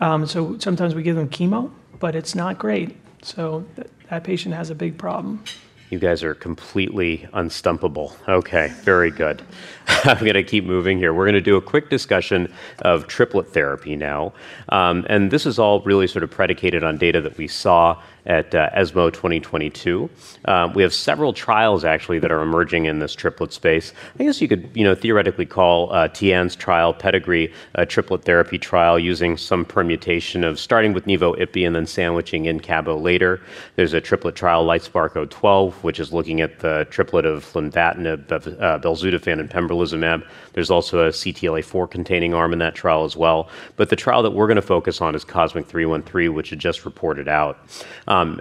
Um, 0.00 0.26
so 0.26 0.58
sometimes 0.58 0.94
we 0.94 1.02
give 1.02 1.16
them 1.16 1.28
chemo, 1.28 1.70
but 2.00 2.16
it's 2.16 2.34
not 2.34 2.58
great. 2.58 2.96
So 3.22 3.64
th- 3.76 3.88
that 4.12 4.24
patient 4.24 4.54
has 4.54 4.68
a 4.68 4.74
big 4.74 4.98
problem. 4.98 5.42
You 5.88 5.98
guys 5.98 6.22
are 6.22 6.34
completely 6.34 7.26
unstumpable. 7.32 8.14
Okay, 8.28 8.68
very 8.82 9.10
good. 9.10 9.40
I'm 10.04 10.18
going 10.18 10.34
to 10.34 10.42
keep 10.42 10.64
moving 10.64 10.98
here. 10.98 11.14
We're 11.14 11.24
going 11.24 11.32
to 11.32 11.40
do 11.40 11.56
a 11.56 11.62
quick 11.62 11.88
discussion 11.88 12.52
of 12.80 13.06
triplet 13.06 13.54
therapy 13.54 13.96
now. 13.96 14.34
Um, 14.68 15.06
and 15.08 15.30
this 15.30 15.46
is 15.46 15.58
all 15.58 15.80
really 15.80 16.06
sort 16.06 16.24
of 16.24 16.30
predicated 16.30 16.84
on 16.84 16.98
data 16.98 17.22
that 17.22 17.38
we 17.38 17.48
saw 17.48 18.02
at 18.26 18.54
uh, 18.54 18.70
ESMO 18.72 19.10
2022. 19.10 20.08
Um, 20.44 20.72
we 20.74 20.82
have 20.82 20.94
several 20.94 21.32
trials 21.32 21.84
actually 21.84 22.18
that 22.20 22.30
are 22.30 22.42
emerging 22.42 22.86
in 22.86 22.98
this 22.98 23.14
triplet 23.14 23.52
space. 23.52 23.92
I 24.18 24.24
guess 24.24 24.40
you 24.40 24.48
could, 24.48 24.70
you 24.74 24.84
know, 24.84 24.94
theoretically 24.94 25.46
call 25.46 25.92
uh, 25.92 26.08
Tian's 26.08 26.54
trial 26.54 26.94
PDIGREE 26.94 27.52
a 27.74 27.86
triplet 27.86 28.24
therapy 28.24 28.58
trial 28.58 28.98
using 28.98 29.36
some 29.36 29.64
permutation 29.64 30.44
of 30.44 30.58
starting 30.60 30.92
with 30.92 31.06
Nivo 31.06 31.36
Ipi 31.38 31.66
and 31.66 31.74
then 31.74 31.86
sandwiching 31.86 32.46
in 32.46 32.60
Cabo 32.60 32.96
later. 32.96 33.40
There's 33.76 33.92
a 33.92 34.00
triplet 34.00 34.36
trial 34.36 34.64
LITESPARK 34.64 35.30
012, 35.30 35.82
which 35.82 35.98
is 35.98 36.12
looking 36.12 36.40
at 36.40 36.60
the 36.60 36.86
triplet 36.90 37.24
of 37.24 37.44
lenvatinib, 37.52 38.30
uh, 38.30 38.78
belzutifan, 38.78 39.40
and 39.40 39.50
pembrolizumab. 39.50 40.26
There's 40.52 40.70
also 40.70 41.06
a 41.06 41.10
CTLA4 41.10 41.90
containing 41.90 42.34
arm 42.34 42.52
in 42.52 42.58
that 42.60 42.74
trial 42.74 43.04
as 43.04 43.16
well. 43.16 43.48
But 43.76 43.88
the 43.88 43.96
trial 43.96 44.22
that 44.22 44.30
we're 44.30 44.46
going 44.46 44.56
to 44.56 44.62
focus 44.62 45.00
on 45.00 45.14
is 45.14 45.24
Cosmic 45.24 45.66
313, 45.66 46.34
which 46.34 46.50
had 46.50 46.58
just 46.58 46.84
reported 46.84 47.28
out. 47.28 47.58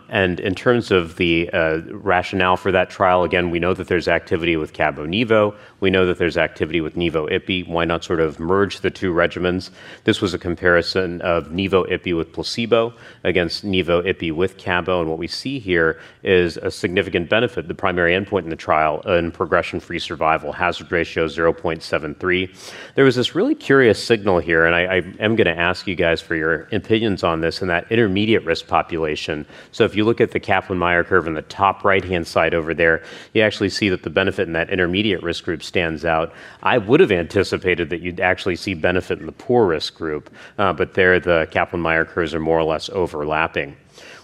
And 0.10 0.40
in 0.40 0.56
terms 0.56 0.92
of 0.92 1.16
the 1.16 1.50
uh, 1.52 1.82
rationale 1.92 2.58
for 2.58 2.72
that 2.72 2.90
trial, 2.90 3.24
again, 3.24 3.50
we 3.50 3.60
know 3.60 3.74
that 3.74 3.88
there's 3.88 4.08
activity 4.08 4.58
with 4.58 4.74
Cabo 4.74 5.06
Nivo. 5.06 5.56
We 5.80 5.90
know 5.90 6.06
that 6.06 6.18
there's 6.18 6.38
activity 6.38 6.82
with 6.82 6.96
Nivo 6.96 7.30
Ipi. 7.32 7.68
Why 7.68 7.86
not 7.86 8.04
sort 8.04 8.20
of 8.20 8.40
merge 8.40 8.82
the 8.82 8.90
two 8.90 9.14
regimens? 9.14 9.70
This 10.04 10.22
was 10.22 10.34
a 10.34 10.40
comparison 10.40 11.22
of 11.22 11.50
Nivo 11.50 11.90
Ipi 11.90 12.16
with 12.16 12.34
placebo 12.34 12.94
against 13.24 13.66
Nivo 13.66 14.04
Ipi 14.06 14.34
with 14.34 14.58
Cabo. 14.58 15.02
And 15.02 15.10
what 15.10 15.20
we 15.20 15.28
see 15.28 15.58
here 15.60 16.00
is 16.24 16.58
a 16.58 16.70
significant 16.70 17.30
benefit. 17.30 17.68
The 17.68 17.76
primary 17.76 18.14
endpoint 18.14 18.44
in 18.44 18.50
the 18.50 18.56
trial 18.56 19.02
in 19.02 19.32
progression 19.32 19.80
free 19.80 20.00
survival, 20.00 20.52
hazard 20.52 20.92
ratio 20.92 21.28
0.73. 21.28 22.74
There 22.96 23.06
was 23.06 23.16
this 23.16 23.36
really 23.36 23.56
curious 23.56 24.04
signal 24.04 24.40
here, 24.40 24.66
and 24.66 24.76
I, 24.76 25.02
am 25.24 25.36
going 25.36 25.48
to 25.48 25.58
ask 25.58 25.88
you 25.88 25.96
guys 25.96 26.20
for 26.20 26.36
your 26.36 26.68
opinions 26.72 27.24
on 27.24 27.42
this 27.42 27.62
in 27.62 27.68
that 27.70 27.92
intermediate 27.92 28.44
risk 28.44 28.68
population 28.68 29.46
if 29.86 29.96
you 29.96 30.04
look 30.04 30.22
at 30.22 30.32
the 30.32 30.40
Kaplan-Meier 30.40 31.04
curve 31.04 31.28
in 31.28 31.34
the 31.34 31.42
top 31.44 31.84
right-hand 31.84 32.28
side 32.28 32.54
over 32.54 32.74
there, 32.74 33.04
you 33.34 33.42
actually 33.42 33.70
see 33.70 33.90
that 33.90 34.04
the 34.04 34.10
benefit 34.10 34.48
in 34.48 34.54
that 34.54 34.70
intermediate 34.70 35.24
risk 35.24 35.44
group 35.44 35.64
stands 35.64 36.06
out. 36.06 36.34
I 36.64 36.78
would 36.78 37.00
have 37.00 37.12
anticipated 37.12 37.90
that 37.90 38.02
you'd 38.02 38.20
actually 38.20 38.56
see 38.56 38.74
benefit 38.74 39.20
in 39.20 39.26
the 39.26 39.32
poor 39.32 39.66
risk 39.66 39.96
group, 39.96 40.30
uh, 40.58 40.74
but 40.74 40.94
there 40.94 41.20
the 41.20 41.48
Kaplan-Meier 41.52 42.06
curves 42.06 42.34
are 42.34 42.40
more 42.40 42.60
or 42.60 42.64
less 42.64 42.90
overlapping. 42.90 43.76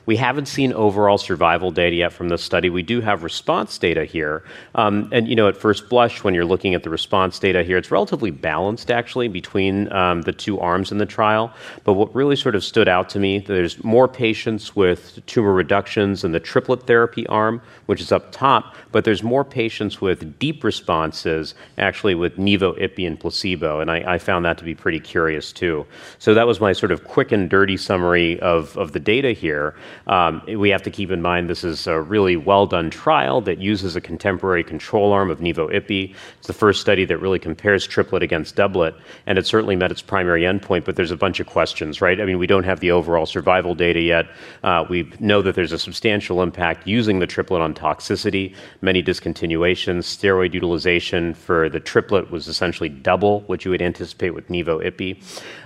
We 0.07 0.15
haven't 0.15 0.47
seen 0.47 0.73
overall 0.73 1.19
survival 1.19 1.69
data 1.69 1.97
yet 1.97 2.13
from 2.13 2.29
this 2.29 2.41
study. 2.41 2.69
We 2.69 2.81
do 2.81 3.01
have 3.01 3.23
response 3.23 3.77
data 3.77 4.05
here. 4.05 4.43
Um, 4.73 5.09
and, 5.11 5.27
you 5.27 5.35
know, 5.35 5.47
at 5.47 5.57
first 5.57 5.89
blush, 5.89 6.23
when 6.23 6.33
you're 6.33 6.45
looking 6.45 6.73
at 6.73 6.83
the 6.83 6.89
response 6.89 7.37
data 7.37 7.61
here, 7.61 7.77
it's 7.77 7.91
relatively 7.91 8.31
balanced 8.31 8.89
actually 8.89 9.27
between 9.27 9.91
um, 9.91 10.21
the 10.21 10.31
two 10.31 10.59
arms 10.59 10.91
in 10.93 10.97
the 10.97 11.05
trial. 11.05 11.53
But 11.83 11.93
what 11.93 12.15
really 12.15 12.37
sort 12.37 12.55
of 12.55 12.63
stood 12.63 12.87
out 12.87 13.09
to 13.09 13.19
me, 13.19 13.39
there's 13.39 13.83
more 13.83 14.07
patients 14.07 14.75
with 14.75 15.23
tumor 15.25 15.53
reductions 15.53 16.23
in 16.23 16.31
the 16.31 16.39
triplet 16.39 16.87
therapy 16.87 17.27
arm, 17.27 17.61
which 17.87 17.99
is 17.99 18.11
up 18.11 18.31
top, 18.31 18.75
but 18.91 19.03
there's 19.03 19.23
more 19.23 19.43
patients 19.43 19.99
with 19.99 20.39
deep 20.39 20.63
responses 20.63 21.55
actually 21.77 22.15
with 22.15 22.37
Nivo, 22.37 22.79
Ipi, 22.79 23.07
and 23.07 23.19
placebo. 23.19 23.79
And 23.79 23.89
I, 23.89 24.15
I 24.15 24.17
found 24.19 24.45
that 24.45 24.57
to 24.59 24.63
be 24.63 24.75
pretty 24.75 24.99
curious 24.99 25.51
too. 25.51 25.85
So 26.19 26.33
that 26.33 26.47
was 26.47 26.61
my 26.61 26.73
sort 26.73 26.91
of 26.91 27.03
quick 27.03 27.31
and 27.31 27.49
dirty 27.49 27.75
summary 27.75 28.39
of, 28.39 28.77
of 28.77 28.91
the 28.91 28.99
data 28.99 29.31
here. 29.31 29.75
Um, 30.05 30.41
we 30.47 30.69
have 30.69 30.83
to 30.83 30.91
keep 30.91 31.11
in 31.11 31.21
mind 31.21 31.49
this 31.49 31.63
is 31.63 31.87
a 31.87 31.99
really 31.99 32.37
well-done 32.37 32.89
trial 32.89 33.41
that 33.41 33.57
uses 33.57 33.95
a 33.95 34.01
contemporary 34.01 34.63
control 34.63 35.11
arm 35.11 35.31
of 35.31 35.39
Nivo/Ipi. 35.39 36.13
It's 36.37 36.47
the 36.47 36.53
first 36.53 36.81
study 36.81 37.05
that 37.05 37.17
really 37.17 37.39
compares 37.39 37.87
triplet 37.87 38.21
against 38.21 38.55
doublet, 38.55 38.93
and 39.25 39.37
it 39.37 39.47
certainly 39.47 39.75
met 39.75 39.91
its 39.91 40.01
primary 40.01 40.43
endpoint, 40.43 40.85
but 40.85 40.95
there's 40.95 41.11
a 41.11 41.17
bunch 41.17 41.39
of 41.39 41.47
questions, 41.47 42.01
right? 42.01 42.19
I 42.19 42.25
mean, 42.25 42.37
we 42.37 42.47
don't 42.47 42.63
have 42.63 42.79
the 42.79 42.91
overall 42.91 43.25
survival 43.25 43.75
data 43.75 44.01
yet. 44.01 44.27
Uh, 44.63 44.85
we 44.89 45.11
know 45.19 45.41
that 45.41 45.55
there's 45.55 45.71
a 45.71 45.79
substantial 45.79 46.41
impact 46.41 46.85
using 46.87 47.19
the 47.19 47.27
triplet 47.27 47.61
on 47.61 47.73
toxicity, 47.77 48.55
many 48.81 49.01
discontinuations. 49.03 50.05
Steroid 50.05 50.53
utilization 50.53 51.33
for 51.33 51.69
the 51.69 51.79
triplet 51.79 52.31
was 52.31 52.47
essentially 52.47 52.89
double 52.89 53.41
what 53.41 53.63
you 53.63 53.71
would 53.71 53.81
anticipate 53.81 54.31
with 54.31 54.47
Nivo/Ipi. 54.49 55.21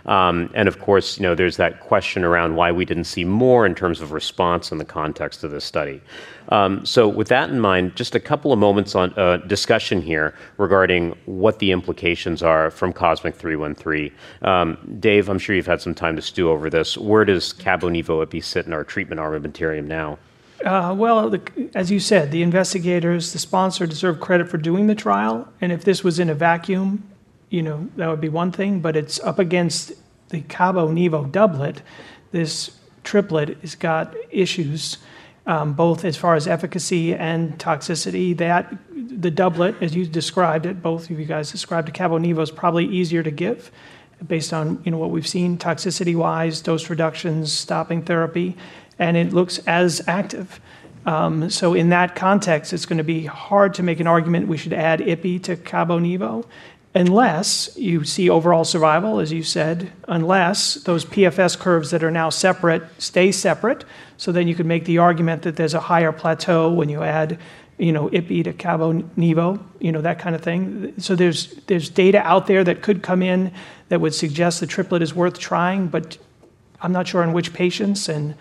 Um, 0.05 0.49
and 0.53 0.68
of 0.68 0.80
course, 0.80 1.18
there's 1.18 1.57
that 1.57 1.80
question 1.80 2.24
around 2.24 2.55
why 2.55 2.72
we 2.72 2.86
didn't 2.86 3.05
see 3.05 3.24
more 3.24 3.66
in 3.66 3.76
terms 3.76 4.01
of 4.01 4.12
response 4.12 4.72
in 4.72 4.78
the 4.78 4.86
context 4.86 5.43
of 5.43 5.51
this 5.51 5.64
study. 5.64 6.01
Um, 6.49 6.86
so 6.86 7.07
with 7.07 7.30
that 7.30 7.49
in 7.49 7.59
mind, 7.59 7.95
just 7.95 8.16
a 8.16 8.20
couple 8.20 8.51
of 8.51 8.59
moments 8.59 8.95
on 8.95 9.14
uh, 9.18 9.38
discussion 9.38 10.01
here 10.01 10.34
regarding 10.57 11.16
what 11.26 11.59
the 11.59 11.72
implications 11.72 12.43
are 12.43 12.72
from 12.72 12.91
COSMIC-313. 12.93 14.12
Um, 14.41 14.78
Dave, 14.99 15.30
I'm 15.30 15.39
sure 15.39 15.55
you've 15.55 15.68
had 15.68 15.82
some 15.82 15.95
time 15.95 16.16
to 16.16 16.22
stew 16.22 16.49
over 16.49 16.70
this. 16.70 16.97
Where 16.97 17.26
does 17.26 17.53
Cabo-Nivo/Ipi 17.53 18.43
sit 18.43 18.66
in 18.66 18.74
our 18.74 18.84
treatment 18.84 19.22
armamentarium 19.22 19.86
now? 19.86 20.18
Uh, 20.66 20.93
well, 20.97 21.36
as 21.74 21.89
you 21.89 21.99
said, 21.99 22.32
the 22.32 22.43
investigators, 22.43 23.34
the 23.34 23.39
sponsor 23.39 23.88
deserve 23.88 24.20
credit 24.20 24.49
for 24.49 24.57
doing 24.57 24.88
the 24.88 24.95
trial, 24.95 25.47
and 25.59 25.72
if 25.72 25.84
this 25.84 26.03
was 26.03 26.20
in 26.20 26.30
a 26.30 26.36
vacuum, 26.36 27.03
you 27.49 27.62
know, 27.62 27.89
that 27.97 28.07
would 28.07 28.22
be 28.22 28.30
one 28.30 28.51
thing, 28.51 28.80
but 28.80 28.95
it's 28.95 29.20
up 29.22 29.39
against 29.39 29.91
the 30.30 30.41
Cabo-Nivo 30.41 31.32
doublet. 31.32 31.82
This 32.32 32.78
triplet 33.03 33.57
has 33.62 33.76
got 33.76 34.16
issues, 34.30 34.97
um, 35.45 35.74
both 35.74 36.05
as 36.05 36.16
far 36.16 36.36
as 36.36 36.47
efficacy 36.47 37.14
and 37.14 37.57
toxicity. 37.57 38.38
That 38.38 38.74
the 38.93 39.32
doublet, 39.32 39.76
as 39.82 39.95
you 39.95 40.05
described 40.05 40.66
it, 40.66 40.82
both 40.82 41.09
of 41.09 41.20
you 41.20 41.26
guys 41.26 41.51
described 41.51 41.89
it, 41.89 41.93
Cabo-Nivo 41.93 42.39
is 42.39 42.51
probably 42.51 42.86
easier 42.86 43.24
to 43.24 43.32
give 43.32 43.72
based 44.28 44.53
on 44.53 44.82
you 44.86 44.91
know 44.91 44.97
what 44.97 45.09
we've 45.09 45.28
seen 45.28 45.57
toxicity-wise, 45.57 46.62
dose 46.62 46.89
reductions, 46.89 47.51
stopping 47.51 48.03
therapy, 48.03 48.55
and 49.02 49.18
it 49.18 49.34
looks 49.34 49.58
as 49.66 50.02
active. 50.08 50.62
Um, 51.08 51.49
so 51.49 51.74
in 51.74 51.89
that 51.89 52.16
context, 52.16 52.72
it's 52.72 52.86
going 52.86 52.99
to 52.99 53.04
be 53.04 53.26
hard 53.26 53.74
to 53.74 53.84
make 53.84 53.99
an 53.99 54.06
argument 54.06 54.47
we 54.47 54.58
should 54.58 54.74
add 54.74 54.99
Ipi 54.99 55.41
to 55.43 55.58
Cabo-Nivo 55.58 56.45
unless 56.93 57.76
you 57.76 58.04
see 58.04 58.30
overall 58.30 58.64
survival, 58.64 59.20
as 59.20 59.32
you 59.32 59.41
said, 59.41 59.91
unless 60.08 60.76
those 60.76 61.04
PFS 61.04 61.58
curves 61.58 61.89
that 61.89 62.04
are 62.04 62.12
now 62.12 62.30
separate 62.30 62.84
stay 63.02 63.32
separate. 63.32 63.86
So 64.18 64.32
then 64.32 64.47
you 64.47 64.54
could 64.54 64.68
make 64.68 64.86
the 64.86 64.99
argument 64.99 65.41
that 65.41 65.56
there's 65.56 65.74
a 65.74 65.80
higher 65.80 66.12
plateau 66.12 66.72
when 66.72 66.88
you 66.88 67.02
add 67.02 67.39
you 67.80 67.91
know, 67.91 68.10
Ipi 68.10 68.43
to 68.43 68.54
Cabo-Nivo, 68.54 70.04
that 70.04 70.20
kind 70.20 70.36
of 70.36 70.41
thing. 70.43 70.93
So 70.99 71.16
there's 71.16 71.56
there's 71.66 71.89
data 71.89 72.20
out 72.20 72.45
there 72.45 72.64
that 72.64 72.84
could 72.84 73.02
come 73.02 73.24
in 73.24 73.52
that 73.89 73.99
would 73.99 74.14
suggest 74.14 74.60
the 74.60 74.68
triplet 74.68 75.02
is 75.02 75.16
worth 75.16 75.39
trying, 75.39 75.88
but 75.88 76.20
I'm 76.82 76.91
not 76.91 77.08
sure 77.08 77.24
in 77.24 77.34
which 77.34 77.54
patients, 77.54 78.08
and 78.08 78.36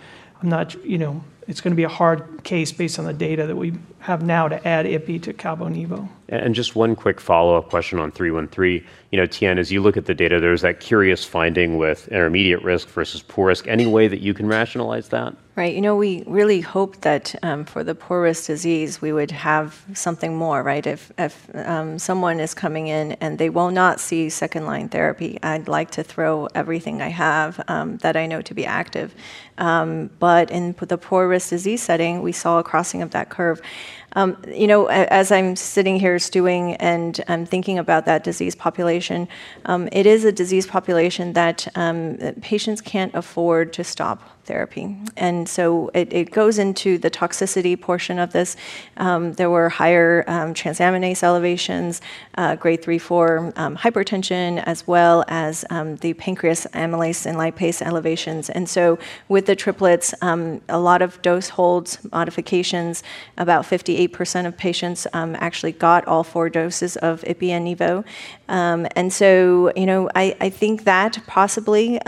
it's 1.48 1.60
going 1.60 1.72
to 1.72 1.76
be 1.76 1.84
a 1.84 1.88
hard 1.88 2.44
case 2.44 2.72
based 2.72 2.98
on 2.98 3.04
the 3.04 3.12
data 3.12 3.46
that 3.46 3.56
we 3.56 3.72
have 4.00 4.22
now 4.22 4.48
to 4.48 4.66
add 4.66 4.86
Ipi 4.86 5.22
to 5.22 5.32
Cabo-Nivo. 5.32 6.08
Just 6.52 6.76
one 6.76 6.94
quick 6.96 7.20
follow-up 7.20 7.68
question 7.68 7.98
on 7.98 8.10
313. 8.12 8.84
Tian, 9.30 9.58
as 9.58 9.72
you 9.72 9.82
look 9.82 9.96
at 9.96 10.06
the 10.06 10.14
data, 10.14 10.40
there's 10.40 10.62
that 10.62 10.80
curious 10.80 11.24
finding 11.24 11.76
with 11.76 12.08
intermediate 12.08 12.62
risk 12.62 12.88
versus 12.88 13.20
poor 13.20 13.48
risk. 13.48 13.66
Any 13.66 13.86
way 13.86 14.08
that 14.08 14.20
you 14.20 14.32
can 14.32 14.46
rationalize 14.46 15.08
that? 15.08 15.34
Right. 15.56 15.74
You 15.74 15.80
know, 15.80 15.96
we 15.96 16.22
really 16.26 16.60
hope 16.60 17.00
that 17.00 17.34
um, 17.42 17.64
for 17.64 17.82
the 17.84 17.94
poor-risk 17.94 18.46
disease, 18.46 19.02
we 19.02 19.12
would 19.12 19.32
have 19.32 19.84
something 19.92 20.36
more, 20.36 20.62
right? 20.62 20.86
If 20.86 21.12
um, 21.54 21.98
someone 21.98 22.38
is 22.38 22.54
coming 22.54 22.86
in 22.86 23.12
and 23.20 23.36
they 23.36 23.50
will 23.50 23.70
not 23.70 24.00
see 24.00 24.30
second-line 24.30 24.88
therapy, 24.88 25.38
I'd 25.42 25.68
like 25.68 25.90
to 25.92 26.04
throw 26.04 26.46
everything 26.54 27.02
I 27.02 27.08
have 27.08 27.60
um, 27.66 27.98
that 27.98 28.16
I 28.16 28.26
know 28.26 28.40
to 28.42 28.54
be 28.54 28.64
active. 28.64 29.14
Um 29.60 30.10
but 30.18 30.50
in 30.50 30.74
the 30.78 30.98
poor-risk 30.98 31.50
disease 31.50 31.82
setting, 31.82 32.22
we 32.22 32.32
saw 32.32 32.58
a 32.58 32.62
crossing 32.64 33.02
of 33.02 33.10
that 33.10 33.28
curve. 33.28 33.60
Um, 34.12 34.36
as 34.90 35.30
I'm 35.30 35.54
sitting 35.56 36.00
here 36.00 36.18
stewing 36.18 36.74
and 36.76 37.22
I'm 37.28 37.46
thinking 37.46 37.78
about 37.78 38.06
that 38.06 38.24
disease 38.24 38.54
population, 38.54 39.28
um, 39.66 39.88
it 39.92 40.06
is 40.06 40.24
a 40.24 40.32
disease 40.32 40.66
population 40.66 41.32
that 41.34 41.68
patients 42.40 42.80
can't 42.80 43.14
afford 43.14 43.72
to 43.74 43.84
stop 43.84 44.39
therapy. 44.44 44.96
And 45.16 45.48
so 45.48 45.90
it 45.94 46.30
goes 46.30 46.58
into 46.58 46.98
the 46.98 47.10
toxicity 47.10 47.80
portion 47.80 48.18
of 48.18 48.32
this. 48.32 48.56
Um, 48.96 49.32
there 49.34 49.50
were 49.50 49.68
higher 49.68 50.24
um, 50.26 50.54
transaminase 50.54 51.22
elevations, 51.22 52.00
uh, 52.36 52.56
grade 52.56 52.82
3/4 52.82 53.52
um, 53.56 53.76
hypertension, 53.76 54.62
as 54.64 54.86
well 54.86 55.24
as 55.28 55.64
the 56.00 56.12
pancreas 56.14 56.66
amylase 56.72 57.26
and 57.26 57.36
lipase 57.36 57.80
elevations. 57.82 58.50
And 58.50 58.68
so 58.68 58.98
with 59.28 59.46
the 59.46 59.56
triplets, 59.56 60.14
a 60.22 60.78
lot 60.90 61.02
of 61.02 61.20
dose 61.22 61.48
holds, 61.50 61.98
modifications, 62.12 63.02
about 63.36 63.64
58% 63.64 64.46
of 64.46 64.56
patients 64.56 65.06
actually 65.14 65.72
got 65.72 66.06
all 66.06 66.24
four 66.24 66.48
doses 66.50 66.96
of 66.96 67.22
Ipi 67.22 67.50
and 68.96 69.12
so 69.12 69.72
you 69.76 69.86
know, 69.86 70.08
I 70.14 70.50
think 70.50 70.84
that 70.84 71.12
possibly 71.26 72.00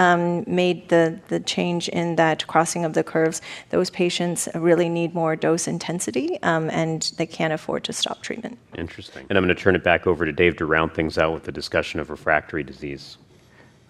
made 0.62 0.88
the 0.88 1.42
change 1.54 1.88
in 1.88 2.16
that 2.16 2.21
crossing 2.46 2.84
of 2.84 2.94
the 2.94 3.02
curves. 3.02 3.40
Those 3.70 3.90
patients 3.90 4.48
really 4.54 4.88
need 4.88 5.14
more 5.14 5.36
dose 5.36 5.68
intensity, 5.68 6.38
um, 6.42 6.70
and 6.70 7.12
they 7.16 7.26
can't 7.26 7.52
afford 7.52 7.84
to 7.84 7.92
stop 7.92 8.22
treatment. 8.22 8.58
Interesting. 8.76 9.26
And 9.28 9.38
I'm 9.38 9.44
going 9.44 9.54
to 9.54 9.62
turn 9.62 9.76
it 9.76 9.84
back 9.84 10.06
over 10.06 10.24
to 10.24 10.32
Dave 10.32 10.56
to 10.56 10.66
round 10.66 10.94
things 10.94 11.18
out 11.18 11.32
with 11.32 11.44
the 11.44 11.52
discussion 11.52 12.00
of 12.00 12.10
refractory 12.10 12.62
disease. 12.62 13.18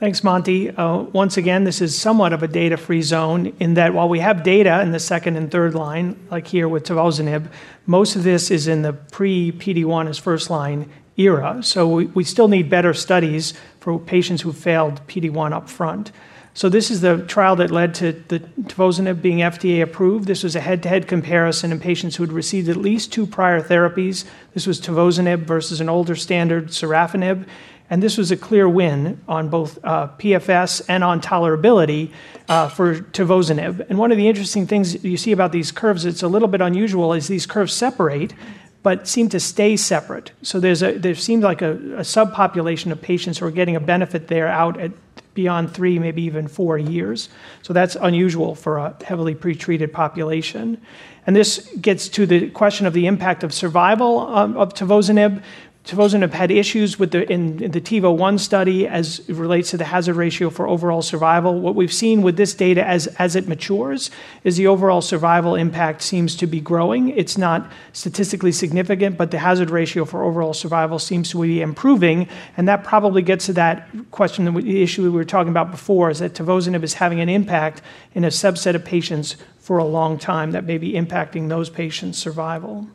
Thanks, 0.03 0.24
Monty. 0.24 0.68
Uh, 0.68 1.03
once 1.12 1.37
again, 1.37 1.62
this 1.62 1.80
is 1.80 1.97
somewhat 1.97 2.33
of 2.33 2.43
a 2.43 2.49
data-free 2.49 3.03
zone 3.03 3.55
in 3.61 3.74
that 3.74 3.95
while 3.95 4.09
we 4.09 4.18
have 4.18 4.43
data 4.43 4.80
in 4.80 4.91
the 4.91 4.99
second 4.99 5.37
and 5.37 5.49
third 5.49 5.76
line, 5.76 6.18
like 6.28 6.49
here 6.49 6.68
with 6.68 6.83
tivozanib, 6.83 7.49
most 7.87 8.16
of 8.16 8.24
this 8.24 8.51
is 8.51 8.66
in 8.66 8.83
the 8.83 8.93
pre-PD-1 8.93 10.09
as 10.09 10.18
first-line 10.18 10.91
era. 11.16 11.62
So 11.62 11.87
we 11.87 12.24
still 12.24 12.49
need 12.49 12.68
better 12.68 12.93
studies 12.95 13.55
for 13.78 13.97
patients 13.99 14.43
who 14.43 14.53
failed 14.53 15.07
PD-1 15.07 15.53
up 15.53 15.68
front. 15.70 16.11
So 16.55 16.69
this 16.69 16.91
is 16.91 17.01
the 17.01 17.19
trial 17.27 17.57
that 17.57 17.71
led 17.71 17.95
to 17.97 18.13
the 18.29 18.41
tivozanib 18.41 19.23
being 19.23 19.39
FDA 19.39 19.83
approved. 19.83 20.27
This 20.27 20.43
was 20.43 20.55
a 20.55 20.61
head-to-head 20.61 21.09
comparison 21.09 21.73
in 21.73 21.81
patients 21.81 22.17
who 22.17 22.25
had 22.25 22.33
received 22.33 22.69
at 22.69 22.77
least 22.77 23.11
two 23.11 23.27
prior 23.27 23.63
therapies. 23.63 24.27
This 24.53 24.67
was 24.67 24.79
tivozanib 24.79 25.41
versus 25.45 25.81
an 25.81 25.89
older 25.89 26.15
standard, 26.15 26.69
sorafenib, 26.69 27.47
and 27.89 28.03
this 28.03 28.19
was 28.19 28.31
a 28.31 28.37
clear 28.37 28.69
win 28.69 29.21
on 29.29 29.49
both 29.49 29.79
uh, 29.83 30.09
PFS 30.19 30.83
and 30.89 31.03
on 31.03 31.23
tolerability 31.23 32.11
uh, 32.49 32.69
for 32.69 32.97
tivozanib. 32.97 33.89
And 33.89 33.99
one 33.99 34.13
of 34.13 34.19
the 34.19 34.29
interesting 34.29 34.67
things 34.67 35.03
you 35.03 35.17
see 35.17 35.33
about 35.33 35.53
these 35.53 35.73
curves, 35.73 36.05
it's 36.05 36.23
a 36.23 36.29
little 36.29 36.49
bit 36.49 36.61
unusual, 36.61 37.15
is 37.15 37.29
these 37.29 37.47
curves 37.47 37.73
separate 37.73 38.35
but 38.83 39.07
seem 39.07 39.29
to 39.29 39.39
stay 39.39 39.77
separate. 39.77 40.33
So, 40.43 40.59
there 40.59 41.15
seems 41.15 41.45
like 41.45 41.63
a 41.63 41.77
subpopulation 42.01 42.91
of 42.91 43.01
patients 43.01 43.39
who 43.39 43.47
are 43.47 43.53
getting 43.53 43.77
a 43.77 43.81
benefit 43.81 44.27
there 44.27 44.49
out 44.49 44.81
at 44.81 44.91
beyond 45.35 45.72
three, 45.72 45.99
maybe 45.99 46.22
even 46.22 46.49
four 46.49 46.78
years. 46.78 47.28
So 47.62 47.72
that's 47.72 47.97
unusual 47.97 48.55
for 48.55 48.78
a 48.78 48.97
heavily 49.05 49.35
pretreated 49.35 49.93
population. 49.93 50.80
And 51.26 51.37
this 51.37 51.70
gets 51.80 52.09
to 52.11 52.26
the 52.26 52.51
question 52.51 52.87
of 52.87 52.93
the 52.93 53.07
impact 53.07 53.45
of 53.45 53.55
survival 53.55 54.20
um, 54.20 54.57
of 54.57 54.74
tivozanib. 54.74 55.43
Tivozanib 55.85 56.30
had 56.33 56.53
issues 56.53 56.97
with 56.97 57.11
the 57.11 57.28
in 57.28 57.57
the 57.57 57.80
TIVO-1 57.80 58.39
study 58.39 58.87
as 58.87 59.18
it 59.28 59.35
relates 59.35 59.70
to 59.72 59.76
the 59.76 59.85
hazard 59.85 60.14
ratio 60.14 60.49
for 60.49 60.68
overall 60.68 61.03
survival. 61.03 61.59
What 61.59 61.74
we've 61.74 61.93
seen 61.93 62.22
with 62.22 62.37
this 62.37 62.55
data 62.55 62.87
as 62.87 63.35
it 63.37 63.49
matures 63.49 64.09
is 64.45 64.57
the 64.57 64.68
overall 64.68 65.01
survival 65.01 65.57
impact 65.57 66.03
seems 66.03 66.37
to 66.37 66.47
be 66.47 66.61
growing. 66.61 67.09
It's 67.09 67.37
not 67.37 67.68
statistically 67.93 68.53
significant, 68.53 69.18
but 69.18 69.33
the 69.33 69.39
hazard 69.39 69.70
ratio 69.70 70.05
for 70.05 70.22
overall 70.22 70.55
survival 70.55 71.01
seems 71.01 71.30
to 71.30 71.43
be 71.43 71.61
improving, 71.61 72.28
and 72.57 72.68
that 72.68 72.85
probably 72.85 73.22
gets 73.22 73.47
to 73.47 73.53
that 73.55 73.89
question, 74.12 74.45
the 74.55 74.83
issue 74.85 75.03
we 75.03 75.11
were 75.11 75.24
talking 75.24 75.51
about 75.51 75.72
before, 75.72 76.11
is 76.11 76.20
that 76.20 76.35
tivozanib 76.35 76.85
is 76.85 76.95
having 76.95 77.18
an 77.18 77.28
impact 77.28 77.83
in 78.14 78.22
a 78.22 78.28
subset 78.28 78.76
of 78.76 78.85
patients 78.85 79.35
for 79.59 79.78
a 79.78 79.85
long 79.85 80.16
time 80.16 80.53
that 80.53 80.62
may 80.62 80.78
be 80.78 80.93
impacting 80.93 81.49
those 81.49 81.68
patients' 81.68 82.18
survival. 82.18 82.87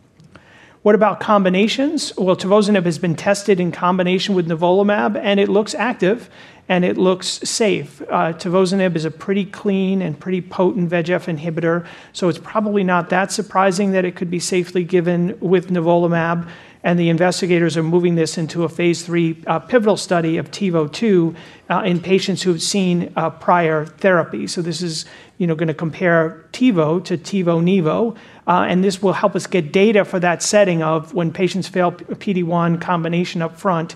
What 0.88 0.96
about 0.96 1.20
combinations? 1.20 2.16
Well, 2.16 2.38
tivozanib 2.38 2.86
has 2.86 2.98
been 2.98 3.18
tested 3.18 3.60
in 3.60 3.74
combination 3.74 4.36
with 4.36 4.48
nivolumab, 4.48 5.20
and 5.22 5.38
it 5.38 5.50
looks 5.50 5.76
active, 5.76 6.30
and 6.70 6.86
it 6.86 6.98
looks 6.98 7.28
safe. 7.28 8.02
Uh, 8.04 8.32
tivozanib 8.32 8.96
is 8.96 9.04
a 9.04 9.12
pretty 9.12 9.44
clean 9.44 10.02
and 10.02 10.18
pretty 10.18 10.40
potent 10.40 10.90
VEGF 10.90 11.38
inhibitor, 11.38 11.86
so 12.14 12.30
it's 12.30 12.40
probably 12.40 12.86
not 12.86 13.10
that 13.10 13.34
surprising 13.34 13.92
that 13.92 14.06
it 14.06 14.16
could 14.16 14.32
be 14.32 14.40
safely 14.40 14.86
given 14.86 15.38
with 15.42 15.68
nivolumab. 15.68 16.48
And 16.88 16.98
the 16.98 17.10
investigators 17.10 17.76
are 17.76 17.84
moving 17.84 18.16
this 18.16 18.38
into 18.38 18.64
a 18.64 18.70
phase 18.70 19.10
III 19.10 19.44
uh, 19.46 19.60
pivotal 19.60 19.98
study 19.98 20.38
of 20.38 20.50
TiVo-2 20.52 21.36
uh, 21.70 21.82
in 21.86 22.00
patients 22.00 22.42
who 22.42 22.50
have 22.50 22.62
seen 22.62 23.12
uh, 23.18 23.30
prior 23.30 23.86
therapy. 23.86 24.48
So 24.48 24.62
this 24.62 24.82
is 24.82 25.04
going 25.38 25.68
to 25.68 25.74
compare 25.74 26.46
TiVo 26.54 27.04
to 27.04 27.18
TiVo-Nivo, 27.18 28.16
and 28.48 28.86
this 28.86 29.02
will 29.02 29.12
help 29.12 29.36
us 29.36 29.48
get 29.48 29.74
data 29.74 30.06
for 30.06 30.18
that 30.22 30.42
setting 30.42 30.82
of 30.82 31.14
when 31.14 31.34
patients 31.34 31.68
fail 31.68 31.92
PD-1 31.92 32.80
combination 32.80 33.42
upfront, 33.42 33.96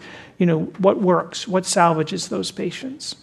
what 0.80 1.00
works, 1.00 1.48
what 1.48 1.66
salvages 1.66 2.28
those 2.28 2.52
patients. 2.52 3.16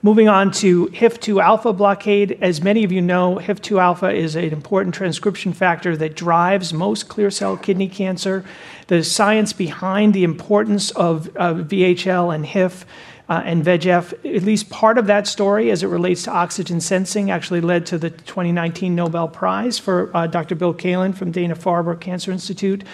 Moving 0.00 0.28
on 0.28 0.52
to 0.52 0.86
HIF-2 0.92 1.42
alpha 1.42 1.72
blockade. 1.72 2.38
As 2.40 2.62
many 2.62 2.84
of 2.84 2.92
you 2.92 3.00
know, 3.00 3.38
HIF-2 3.38 3.82
alpha 3.82 4.10
is 4.10 4.36
an 4.36 4.44
important 4.44 4.94
transcription 4.94 5.52
factor 5.52 5.96
that 5.96 6.14
drives 6.14 6.72
most 6.72 7.08
clear 7.08 7.32
cell 7.32 7.56
kidney 7.56 7.88
cancer. 7.88 8.44
The 8.86 9.02
science 9.02 9.52
behind 9.52 10.14
the 10.14 10.22
importance 10.22 10.92
of 10.92 11.26
VHL 11.34 12.32
and 12.32 12.46
HIF 12.46 12.86
uh, 13.28 13.42
and 13.44 13.64
VEGF, 13.64 14.36
at 14.36 14.42
least 14.44 14.70
part 14.70 14.98
of 14.98 15.06
that 15.08 15.26
story 15.26 15.68
as 15.72 15.82
it 15.82 15.88
relates 15.88 16.22
to 16.22 16.30
oxygen 16.30 16.80
sensing, 16.80 17.32
actually 17.32 17.60
led 17.60 17.84
to 17.86 17.98
the 17.98 18.10
2019 18.10 18.94
Nobel 18.94 19.26
Prize 19.26 19.80
for 19.80 20.16
uh, 20.16 20.28
Dr. 20.28 20.54
Bill 20.54 20.74
Kaelin 20.74 21.12
from 21.12 21.32
Dana-Farber 21.32 21.98
Cancer 21.98 22.30
Institute. 22.30 22.84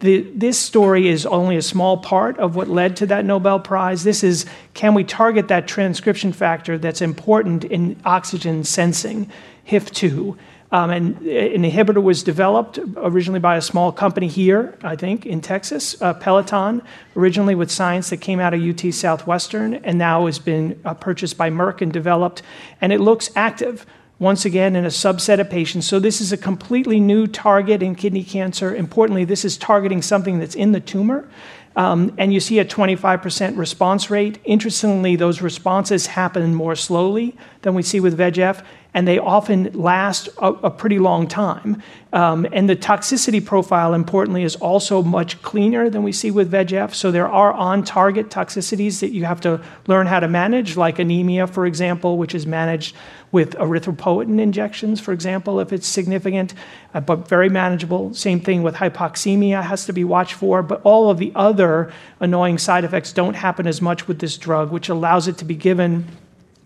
This 0.00 0.58
story 0.58 1.08
is 1.08 1.26
only 1.26 1.56
a 1.56 1.62
small 1.62 1.96
part 1.96 2.38
of 2.38 2.54
what 2.54 2.68
led 2.68 2.96
to 2.98 3.06
that 3.06 3.24
Nobel 3.24 3.58
Prize. 3.58 4.04
This 4.04 4.22
is, 4.22 4.46
can 4.72 4.94
we 4.94 5.02
target 5.02 5.48
that 5.48 5.66
transcription 5.66 6.32
factor 6.32 6.78
that's 6.78 7.02
important 7.02 7.64
in 7.64 8.00
oxygen 8.04 8.62
sensing, 8.62 9.28
HIF-2? 9.64 10.36
Um, 10.70 10.90
and 10.90 11.16
uh, 11.16 11.30
An 11.30 11.62
inhibitor 11.62 12.02
was 12.02 12.22
developed 12.22 12.78
originally 12.96 13.40
by 13.40 13.56
a 13.56 13.62
small 13.62 13.90
company 13.90 14.28
here, 14.28 14.78
I 14.82 14.96
think, 14.96 15.24
in 15.24 15.40
Texas, 15.40 16.00
uh, 16.02 16.12
Peloton, 16.14 16.82
originally 17.16 17.54
with 17.54 17.70
science 17.70 18.10
that 18.10 18.18
came 18.18 18.38
out 18.38 18.54
of 18.54 18.62
UT 18.62 18.92
Southwestern 18.92 19.74
and 19.74 19.98
now 19.98 20.26
has 20.26 20.38
been 20.38 20.78
uh, 20.84 20.94
purchased 20.94 21.38
by 21.38 21.50
Merck 21.50 21.80
and 21.80 21.92
developed, 21.92 22.42
and 22.80 22.92
it 22.92 23.00
looks 23.00 23.30
active 23.34 23.86
once 24.18 24.44
again 24.44 24.74
in 24.74 24.84
a 24.84 24.88
subset 24.88 25.38
of 25.38 25.48
patients. 25.48 25.86
So 25.86 26.00
this 26.00 26.20
is 26.20 26.32
a 26.32 26.36
completely 26.36 26.98
new 26.98 27.26
target 27.26 27.82
in 27.82 27.94
kidney 27.94 28.24
cancer. 28.24 28.74
Importantly, 28.74 29.24
this 29.24 29.44
is 29.44 29.56
targeting 29.56 30.02
something 30.02 30.38
that's 30.38 30.56
in 30.56 30.72
the 30.72 30.80
tumor, 30.80 31.28
um, 31.76 32.12
and 32.18 32.32
you 32.32 32.40
see 32.40 32.58
a 32.58 32.64
25% 32.64 33.56
response 33.56 34.10
rate. 34.10 34.38
Interestingly, 34.44 35.14
those 35.14 35.40
responses 35.40 36.08
happen 36.08 36.54
more 36.54 36.74
slowly 36.74 37.36
than 37.62 37.74
we 37.74 37.82
see 37.82 38.00
with 38.00 38.18
VEGF, 38.18 38.64
and 38.98 39.06
they 39.06 39.20
often 39.20 39.70
last 39.74 40.28
a 40.38 40.70
pretty 40.70 40.98
long 40.98 41.28
time. 41.28 41.80
Um, 42.12 42.48
and 42.52 42.68
the 42.68 42.74
toxicity 42.74 43.44
profile, 43.44 43.94
importantly, 43.94 44.42
is 44.42 44.56
also 44.56 45.04
much 45.04 45.40
cleaner 45.40 45.88
than 45.88 46.02
we 46.02 46.10
see 46.10 46.32
with 46.32 46.50
VEGF. 46.50 46.92
So 46.96 47.12
there 47.12 47.28
are 47.28 47.52
on-target 47.52 48.28
toxicities 48.28 48.98
that 48.98 49.12
you 49.12 49.24
have 49.24 49.40
to 49.42 49.62
learn 49.86 50.08
how 50.08 50.18
to 50.18 50.26
manage, 50.26 50.76
like 50.76 50.98
anemia, 50.98 51.46
for 51.46 51.64
example, 51.64 52.18
which 52.18 52.34
is 52.34 52.44
managed 52.44 52.96
with 53.30 53.54
erythropoietin 53.54 54.40
injections, 54.40 54.98
for 54.98 55.12
example, 55.12 55.60
if 55.60 55.72
it's 55.72 55.86
significant, 55.86 56.54
uh, 56.92 56.98
but 56.98 57.28
very 57.28 57.48
manageable. 57.48 58.12
Same 58.14 58.40
thing 58.40 58.64
with 58.64 58.74
hypoxemia 58.74 59.62
has 59.62 59.86
to 59.86 59.92
be 59.92 60.02
watched 60.02 60.34
for, 60.34 60.60
but 60.60 60.80
all 60.82 61.08
of 61.08 61.18
the 61.18 61.30
other 61.36 61.92
annoying 62.18 62.58
side 62.58 62.82
effects 62.82 63.12
don't 63.12 63.34
happen 63.34 63.68
as 63.68 63.80
much 63.80 64.08
with 64.08 64.18
this 64.18 64.36
drug, 64.36 64.72
which 64.72 64.88
allows 64.88 65.28
it 65.28 65.38
to 65.38 65.44
be 65.44 65.54
given 65.54 66.04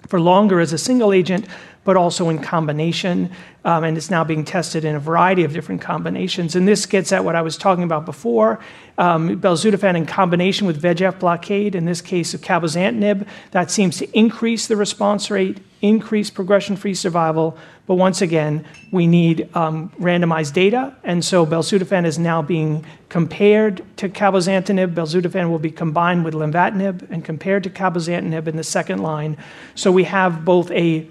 for 0.07 0.21
longer 0.21 0.61
as 0.61 0.73
a 0.73 0.79
single 0.79 1.13
agent, 1.13 1.47
but 1.85 1.97
also 1.97 2.29
in 2.29 2.39
combination, 2.39 3.31
um, 3.65 3.85
and 3.85 3.97
it's 3.97 4.11
now 4.11 4.23
being 4.23 4.45
tested 4.45 4.85
in 4.85 4.95
a 4.95 5.01
variety 5.01 5.43
of 5.45 5.53
different 5.53 5.81
combinations. 5.81 6.55
And 6.55 6.67
this 6.67 6.87
gets 6.87 7.13
at 7.13 7.25
what 7.25 7.35
I 7.35 7.43
was 7.43 7.57
talking 7.57 7.83
about 7.83 8.05
before, 8.05 8.61
um, 8.99 9.41
belzutifan 9.41 9.97
in 9.97 10.07
combination 10.07 10.67
with 10.67 10.81
VEGF 10.81 11.19
blockade, 11.19 11.75
in 11.75 11.85
this 11.85 12.01
case 12.01 12.35
of 12.35 12.41
cabozantinib, 12.41 13.27
that 13.51 13.71
seems 13.71 13.97
to 13.99 14.19
increase 14.19 14.69
the 14.69 14.77
response 14.77 15.31
rate, 15.31 15.59
increase 15.83 16.31
progression-free 16.31 16.95
survival, 16.95 17.59
but 17.87 17.97
once 17.97 18.23
again, 18.23 18.65
we 18.93 19.07
need 19.07 19.49
um, 19.55 19.91
randomized 20.01 20.53
data, 20.53 20.95
and 21.03 21.25
so 21.25 21.45
belzutifan 21.45 22.07
is 22.07 22.19
now 22.19 22.41
being 22.41 22.85
compared 23.09 23.85
to 23.97 24.09
cabozantinib. 24.09 24.95
Belzutifan 24.95 25.51
will 25.51 25.59
be 25.59 25.71
combined 25.71 26.25
with 26.25 26.35
lenvatinib 26.35 27.11
and 27.11 27.25
compared 27.25 27.65
to 27.65 27.71
cabozantinib 27.71 28.47
in 28.47 28.57
the 28.57 28.65
second 28.65 29.01
line. 29.03 29.37
So 29.75 29.91
we 29.93 30.05
have 30.05 30.45
both 30.45 30.71
a 30.71 31.07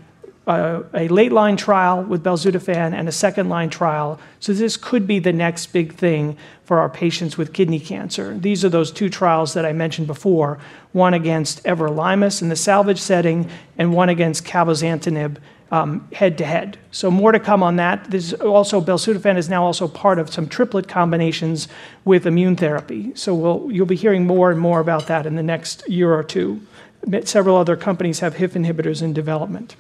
late-line 0.48 1.56
trial 1.56 2.04
with 2.04 2.24
belzutifan 2.24 2.94
and 2.94 3.08
a 3.08 3.12
second-line 3.12 3.70
trial. 3.70 4.20
So 4.40 4.54
this 4.54 4.76
could 4.76 5.06
be 5.06 5.20
the 5.20 5.34
next 5.34 5.68
big 5.68 5.94
thing 5.94 6.36
for 6.66 6.80
our 6.80 6.90
patients 6.90 7.38
with 7.38 7.54
kidney 7.54 7.80
cancer. 7.80 8.38
These 8.38 8.66
are 8.66 8.70
those 8.70 8.92
two 8.92 9.10
trials 9.10 9.54
that 9.54 9.66
I 9.66 9.74
mentioned 9.74 10.08
before, 10.08 10.58
one 10.94 11.14
against 11.14 11.64
everolimus 11.64 12.42
in 12.42 12.50
the 12.50 12.56
salvage 12.56 13.00
setting 13.00 13.50
and 13.78 13.94
one 13.94 14.10
against 14.10 14.44
cabozantinib 14.46 15.38
um, 15.72 16.08
head-to-head. 16.12 16.78
So 16.92 17.10
more 17.10 17.32
to 17.32 17.40
come 17.40 17.64
on 17.64 17.78
that. 17.78 18.12
This 18.12 18.34
also, 18.34 18.82
belzutifan 18.82 19.38
is 19.38 19.48
now 19.48 19.64
also 19.64 19.88
part 19.88 20.20
of 20.20 20.34
some 20.34 20.48
triplet 20.48 20.88
combinations 20.88 21.68
with 22.04 22.26
immune 22.26 22.58
therapy. 22.58 23.14
So 23.16 23.70
you'll 23.70 23.86
be 23.86 23.96
hearing 23.96 24.26
more 24.26 24.52
and 24.52 24.60
more 24.60 24.82
about 24.82 25.08
that 25.08 25.26
in 25.26 25.36
the 25.36 25.44
next 25.44 25.88
year 25.88 26.14
or 26.14 26.24
two. 26.24 26.62
Several 27.24 27.56
other 27.56 27.78
companies 27.78 28.20
have 28.20 28.36
HIF 28.36 28.54
inhibitors 28.54 29.02
in 29.02 29.14
development. 29.14 29.76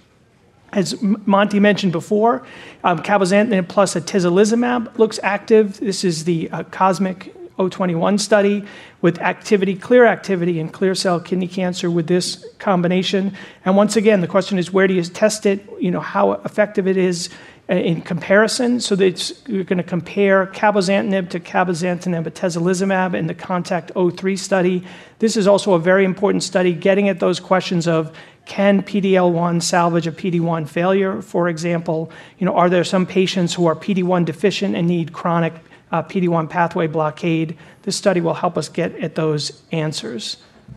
As 0.73 1.01
Monty 1.01 1.59
mentioned 1.59 1.91
before, 1.91 2.43
um, 2.83 2.99
cabozantinib 2.99 3.67
plus 3.67 3.95
atezolizumab 3.95 4.97
looks 4.97 5.19
active. 5.21 5.79
This 5.81 6.05
is 6.05 6.23
the 6.23 6.49
uh, 6.49 6.63
COSMIC-021 6.63 8.19
study 8.19 8.63
with 9.01 9.19
activity, 9.19 9.75
clear 9.75 10.05
activity 10.05 10.59
in 10.59 10.69
clear 10.69 10.95
cell 10.95 11.19
kidney 11.19 11.49
cancer 11.49 11.91
with 11.91 12.07
this 12.07 12.45
combination. 12.59 13.35
And 13.65 13.75
once 13.75 13.97
again, 13.97 14.21
the 14.21 14.27
question 14.27 14.57
is, 14.57 14.71
where 14.71 14.87
do 14.87 14.93
you 14.93 15.03
test 15.03 15.45
it, 15.45 15.65
You 15.79 15.91
know, 15.91 15.99
how 15.99 16.33
effective 16.33 16.87
it 16.87 16.95
is 16.95 17.29
uh, 17.69 17.73
in 17.73 18.01
comparison? 18.01 18.79
So 18.79 18.95
that 18.95 19.29
you're 19.47 19.65
going 19.65 19.77
to 19.77 19.83
compare 19.83 20.47
cabozantinib 20.47 21.29
to 21.31 21.39
cabozantinib 21.41 22.23
atezolizumab 22.23 23.13
in 23.13 23.27
the 23.27 23.35
CONTACT-03 23.35 24.39
study. 24.39 24.83
This 25.19 25.35
is 25.35 25.47
also 25.47 25.73
a 25.73 25.79
very 25.79 26.05
important 26.05 26.43
study 26.43 26.73
getting 26.73 27.09
at 27.09 27.19
those 27.19 27.41
questions 27.41 27.89
of, 27.89 28.15
can 28.51 28.81
PD-L1 28.81 29.63
salvage 29.63 30.07
a 30.07 30.11
PD-1 30.11 30.67
failure? 30.67 31.21
For 31.21 31.47
example, 31.47 32.11
are 32.45 32.69
there 32.69 32.83
some 32.83 33.05
patients 33.05 33.53
who 33.53 33.65
are 33.65 33.77
PD-1 33.77 34.25
deficient 34.25 34.75
and 34.75 34.89
need 34.89 35.13
chronic 35.13 35.53
uh, 35.93 36.03
PD-1 36.03 36.49
pathway 36.49 36.87
blockade? 36.87 37.57
This 37.83 37.95
study 37.95 38.19
will 38.19 38.33
help 38.33 38.57
us 38.57 38.67
get 38.67 38.93
at 38.97 39.15
those 39.15 39.63
answers. 39.71 40.35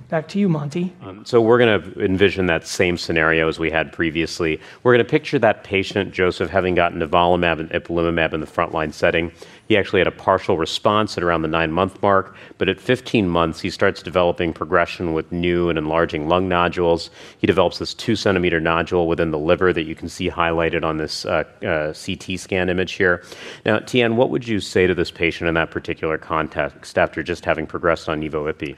Back 0.08 0.28
to 0.28 0.38
you, 0.38 0.48
Monty. 0.48 0.92
Um, 1.02 1.24
so 1.24 1.40
we're 1.40 1.58
going 1.58 1.82
to 1.82 2.04
envision 2.04 2.46
that 2.46 2.66
same 2.66 2.96
scenario 2.96 3.48
as 3.48 3.58
we 3.58 3.70
had 3.70 3.90
previously. 3.90 4.60
We're 4.82 4.92
going 4.92 5.04
to 5.04 5.10
picture 5.10 5.38
that 5.38 5.64
patient, 5.64 6.12
Joseph, 6.12 6.50
having 6.50 6.74
gotten 6.74 7.00
nivolumab 7.00 7.58
and 7.58 7.70
ipilimumab 7.70 8.32
in 8.34 8.40
the 8.40 8.46
frontline 8.46 8.92
setting. 8.92 9.32
He 9.66 9.76
actually 9.76 10.00
had 10.00 10.06
a 10.06 10.12
partial 10.12 10.58
response 10.58 11.16
at 11.16 11.24
around 11.24 11.42
the 11.42 11.48
nine-month 11.48 12.02
mark, 12.02 12.36
but 12.58 12.68
at 12.68 12.80
15 12.80 13.28
months, 13.28 13.60
he 13.60 13.70
starts 13.70 14.02
developing 14.02 14.52
progression 14.52 15.14
with 15.14 15.32
new 15.32 15.70
and 15.70 15.78
enlarging 15.78 16.28
lung 16.28 16.48
nodules. 16.48 17.10
He 17.38 17.46
develops 17.46 17.78
this 17.78 17.94
two-centimeter 17.94 18.60
nodule 18.60 19.08
within 19.08 19.30
the 19.30 19.38
liver 19.38 19.72
that 19.72 19.84
you 19.84 19.94
can 19.94 20.08
see 20.10 20.30
highlighted 20.30 20.84
on 20.84 20.98
this 20.98 21.24
uh, 21.24 21.44
uh, 21.66 21.94
CT 21.94 22.38
scan 22.38 22.68
image 22.68 22.92
here. 22.92 23.24
Now, 23.64 23.78
Tian, 23.78 24.16
what 24.16 24.30
would 24.30 24.46
you 24.46 24.60
say 24.60 24.86
to 24.86 24.94
this 24.94 25.10
patient 25.10 25.48
in 25.48 25.54
that 25.54 25.70
particular 25.70 26.18
context 26.18 26.98
after 26.98 27.22
just 27.22 27.44
having 27.44 27.66
progressed 27.66 28.08
on 28.08 28.20
Nivo/Ipi? 28.20 28.76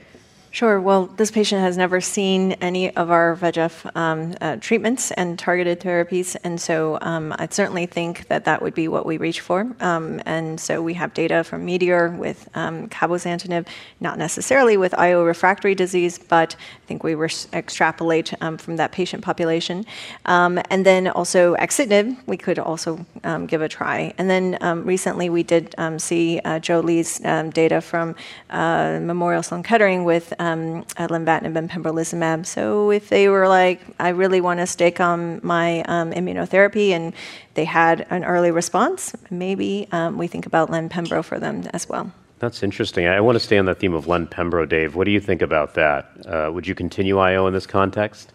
Sure. 0.57 0.81
Well, 0.81 1.05
this 1.05 1.31
patient 1.31 1.61
has 1.61 1.77
never 1.77 2.01
seen 2.01 2.53
any 2.63 2.89
of 2.97 3.11
our 3.11 3.37
VEGF 3.37 3.95
um, 3.95 4.35
uh, 4.41 4.57
treatments 4.57 5.11
and 5.11 5.39
targeted 5.39 5.81
therapies, 5.81 6.35
and 6.45 6.59
so 6.59 6.97
um, 7.03 7.35
I 7.39 7.47
certainly 7.51 7.85
think 7.85 8.29
that 8.29 8.47
that 8.47 8.63
would 8.63 8.73
be 8.73 8.89
what 8.89 9.05
we 9.05 9.19
reach 9.19 9.41
for. 9.41 9.71
Um, 9.81 10.23
and 10.25 10.59
so 10.59 10.81
we 10.81 10.95
have 10.95 11.13
data 11.13 11.45
from 11.45 11.67
METEOR 11.67 12.17
with 12.17 12.49
cabozantinib, 12.55 13.67
not 14.01 14.17
necessarily 14.17 14.79
with 14.79 14.95
IO 14.99 15.25
refractory 15.25 15.75
disease, 15.75 16.19
but 16.19 16.57
I 16.59 16.87
think 16.87 17.05
we 17.05 17.15
extrapolate 17.53 18.33
from 18.41 18.77
that 18.77 18.93
patient 18.93 19.23
population. 19.23 19.85
And 20.25 20.87
then 20.87 21.09
also 21.09 21.55
axitinib, 21.57 22.17
we 22.27 22.39
could 22.39 22.59
also 22.59 23.05
give 23.47 23.61
a 23.61 23.69
try. 23.69 24.15
And 24.17 24.31
then 24.31 24.57
recently, 24.87 25.29
we 25.29 25.43
did 25.43 25.75
see 25.99 26.41
uh, 26.47 26.61
Joe 26.61 26.81
Lee's 26.81 27.19
data 27.19 27.83
from 27.83 28.15
uh, 28.49 29.01
Memorial 29.03 29.43
Sloan 29.43 29.63
Kettering 29.63 30.05
with 30.05 30.33
Um, 30.47 30.85
lenvatinib 30.99 31.57
and 31.57 31.71
pembrolizumab. 31.71 32.47
So 32.47 32.91
if 32.91 33.09
they 33.09 33.29
were 33.29 33.49
like, 33.49 33.81
"I 33.99 34.11
really 34.11 34.41
want 34.41 34.61
to 34.61 34.67
stick 34.67 35.01
on 35.01 35.41
my 35.43 35.83
um, 35.83 36.13
immunotherapy," 36.13 36.91
and 36.91 37.13
they 37.55 37.65
had 37.65 38.07
an 38.11 38.25
early 38.25 38.51
response, 38.51 39.15
maybe 39.31 39.89
um, 39.93 40.19
we 40.19 40.27
think 40.27 40.47
about 40.47 40.71
len/pembro 40.71 41.25
for 41.25 41.39
them 41.39 41.63
as 41.73 41.89
well. 41.89 42.13
That's 42.39 42.63
interesting. 42.63 43.07
I 43.07 43.21
want 43.21 43.37
to 43.37 43.41
stay 43.41 43.59
on 43.59 43.65
the 43.65 43.75
theme 43.75 43.95
of 43.95 44.07
len/pembro, 44.07 44.69
Dave. 44.69 44.95
What 44.95 45.05
do 45.05 45.11
you 45.11 45.21
think 45.21 45.43
about 45.43 45.75
that? 45.75 46.11
Uh, 46.27 46.51
would 46.53 46.67
you 46.67 46.75
continue 46.75 47.19
IO 47.19 47.47
in 47.47 47.55
this 47.55 47.67
context? 47.67 48.33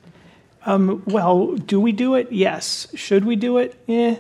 Um, 0.66 1.04
well, 1.06 1.56
do 1.56 1.80
we 1.80 1.92
do 1.92 2.16
it? 2.16 2.32
Yes. 2.32 2.88
Should 2.96 3.26
we 3.26 3.36
do 3.36 3.58
it? 3.58 3.76
Eh, 3.88 4.16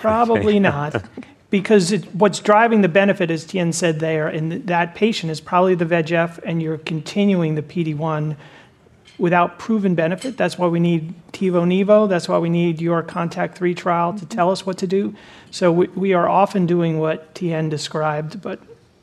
probably 0.00 0.58
not. 0.58 1.02
because 1.52 1.92
it, 1.92 2.06
what's 2.14 2.40
driving 2.40 2.80
the 2.80 2.88
benefit, 2.88 3.30
as 3.30 3.44
Tian 3.44 3.74
said 3.74 4.00
there, 4.00 4.26
in 4.26 4.64
that 4.64 4.94
patient 4.94 5.30
is 5.30 5.38
probably 5.38 5.74
the 5.74 5.84
VEGF, 5.84 6.40
and 6.46 6.62
you're 6.62 6.78
continuing 6.78 7.56
the 7.56 7.62
PD-1 7.62 8.36
without 9.18 9.58
proven 9.58 9.94
benefit. 9.94 10.38
That's 10.38 10.56
why 10.56 10.68
we 10.68 10.80
need 10.80 11.12
TiVo/Nivo. 11.32 12.08
That's 12.08 12.26
why 12.26 12.38
we 12.38 12.48
need 12.48 12.80
your 12.80 13.02
CONTACT-03 13.02 13.76
trial 13.76 14.14
to 14.14 14.24
tell 14.24 14.50
us 14.50 14.64
what 14.64 14.78
to 14.78 14.86
do. 14.86 15.14
So 15.50 15.70
we 15.70 16.14
are 16.14 16.26
often 16.26 16.64
doing 16.64 16.98
what 16.98 17.34
Tian 17.34 17.68
described, 17.68 18.40
but 18.40 18.58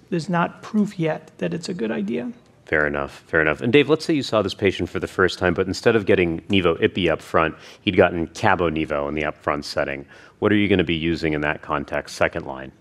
there's 0.10 0.28
not 0.28 0.64
proof 0.64 0.98
yet 0.98 1.30
that 1.38 1.54
it's 1.54 1.70
a 1.70 1.74
good 1.76 1.92
idea. 1.92 2.32
Fair 2.70 2.86
enough. 2.86 3.24
Fair 3.26 3.42
enough. 3.42 3.62
And 3.62 3.74
Dave, 3.74 3.90
let's 3.90 4.06
say 4.06 4.14
you 4.14 4.22
saw 4.22 4.44
this 4.44 4.54
patient 4.54 4.90
for 4.90 5.00
the 5.00 5.08
first 5.08 5.40
time, 5.40 5.56
but 5.56 5.66
instead 5.66 5.96
of 5.96 6.06
getting 6.06 6.42
Nivo/Ipi 6.42 7.10
up 7.10 7.20
front, 7.20 7.56
he'd 7.82 7.98
gotten 7.98 8.28
Cabo/Nivo 8.28 9.10
in 9.10 9.16
the 9.16 9.24
upfront 9.24 9.64
setting. 9.64 10.06
What 10.38 10.52
are 10.52 10.56
you 10.56 10.68
going 10.68 10.78
to 10.78 10.84
be 10.84 10.94
using 10.94 11.34
in 11.34 11.42
that 11.42 11.64
context, 11.64 12.16
second 12.16 12.46
line? 12.46 12.72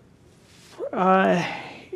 Uh, 0.93 1.43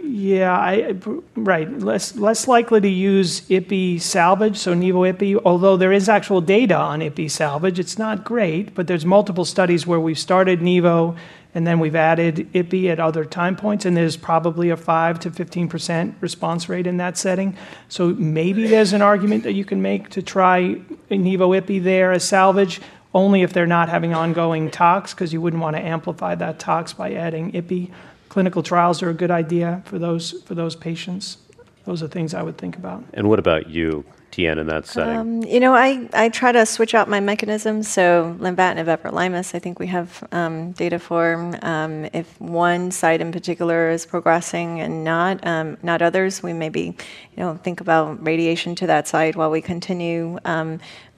yeah, 0.02 0.92
right. 1.36 1.70
Less 1.80 2.16
less 2.16 2.48
likely 2.48 2.80
to 2.80 2.88
use 2.88 3.42
Ipi 3.42 4.00
salvage, 4.00 4.56
so 4.56 4.74
Nivo/Ipi, 4.74 5.42
although 5.44 5.76
there 5.76 5.92
is 5.92 6.08
actual 6.08 6.40
data 6.40 6.74
on 6.74 7.00
Ipi 7.00 7.30
salvage. 7.30 7.78
It's 7.78 7.98
not 7.98 8.24
great, 8.24 8.74
but 8.74 8.86
there's 8.86 9.04
multiple 9.04 9.44
studies 9.44 9.86
where 9.86 10.00
we've 10.00 10.18
started 10.18 10.60
Nivo, 10.60 11.14
and 11.54 11.66
then 11.66 11.78
we've 11.78 11.94
added 11.94 12.48
Ipi 12.54 12.88
at 12.88 12.98
other 12.98 13.24
time 13.24 13.56
points, 13.56 13.84
and 13.84 13.96
there's 13.96 14.16
probably 14.16 14.70
a 14.70 14.76
5%-15% 14.76 16.14
response 16.20 16.68
rate 16.68 16.86
in 16.86 16.96
that 16.96 17.18
setting. 17.18 17.56
So 17.88 18.08
maybe 18.08 18.66
there's 18.66 18.92
an 18.92 19.02
argument 19.02 19.42
that 19.44 19.52
you 19.52 19.64
can 19.64 19.82
make 19.82 20.08
to 20.10 20.22
try 20.22 20.80
Nivo/Ipi 21.10 21.82
there 21.82 22.12
as 22.12 22.24
salvage, 22.24 22.80
only 23.14 23.42
if 23.42 23.52
they're 23.52 23.66
not 23.66 23.90
having 23.90 24.14
ongoing 24.14 24.70
tox, 24.70 25.12
because 25.12 25.32
you 25.32 25.40
wouldn't 25.42 25.62
want 25.62 25.76
to 25.76 25.82
amplify 25.82 26.34
that 26.36 26.58
tox 26.58 26.94
by 26.94 27.12
adding 27.12 27.52
Ipi. 27.52 27.90
Clinical 28.30 28.62
trials 28.62 29.02
are 29.02 29.10
a 29.10 29.14
good 29.14 29.30
idea 29.30 29.82
for 29.84 29.98
those 29.98 30.76
patients. 30.76 31.36
Those 31.84 32.02
are 32.02 32.08
things 32.08 32.32
I 32.32 32.42
would 32.42 32.56
think 32.56 32.76
about. 32.76 33.04
And 33.12 33.28
what 33.28 33.38
about 33.38 33.68
you, 33.68 34.04
Tian, 34.32 34.58
in 34.58 34.66
that 34.66 34.86
setting? 34.86 35.16
Um, 35.16 35.42
you 35.42 35.60
know, 35.60 35.74
I 35.74 36.08
I 36.14 36.30
try 36.30 36.52
to 36.52 36.64
switch 36.64 36.94
out 36.94 37.08
my 37.08 37.20
mechanisms. 37.20 37.86
So 37.86 38.34
lenvatinib, 38.40 38.86
everolimus, 38.86 39.54
I 39.54 39.58
think 39.58 39.78
we 39.78 39.86
have 39.88 40.26
um, 40.32 40.72
data 40.72 40.98
for. 40.98 41.52
Um, 41.62 42.06
if 42.14 42.40
one 42.40 42.90
site 42.90 43.20
in 43.20 43.30
particular 43.30 43.90
is 43.90 44.06
progressing 44.06 44.80
and 44.80 45.04
not 45.04 45.44
not 45.82 46.00
others, 46.00 46.42
we 46.42 46.54
maybe 46.54 46.96
you 47.36 47.42
know 47.42 47.58
think 47.62 47.80
about 47.82 48.24
radiation 48.26 48.74
to 48.76 48.86
that 48.86 49.06
site 49.06 49.36
while 49.36 49.50
we 49.50 49.60
continue. 49.60 50.38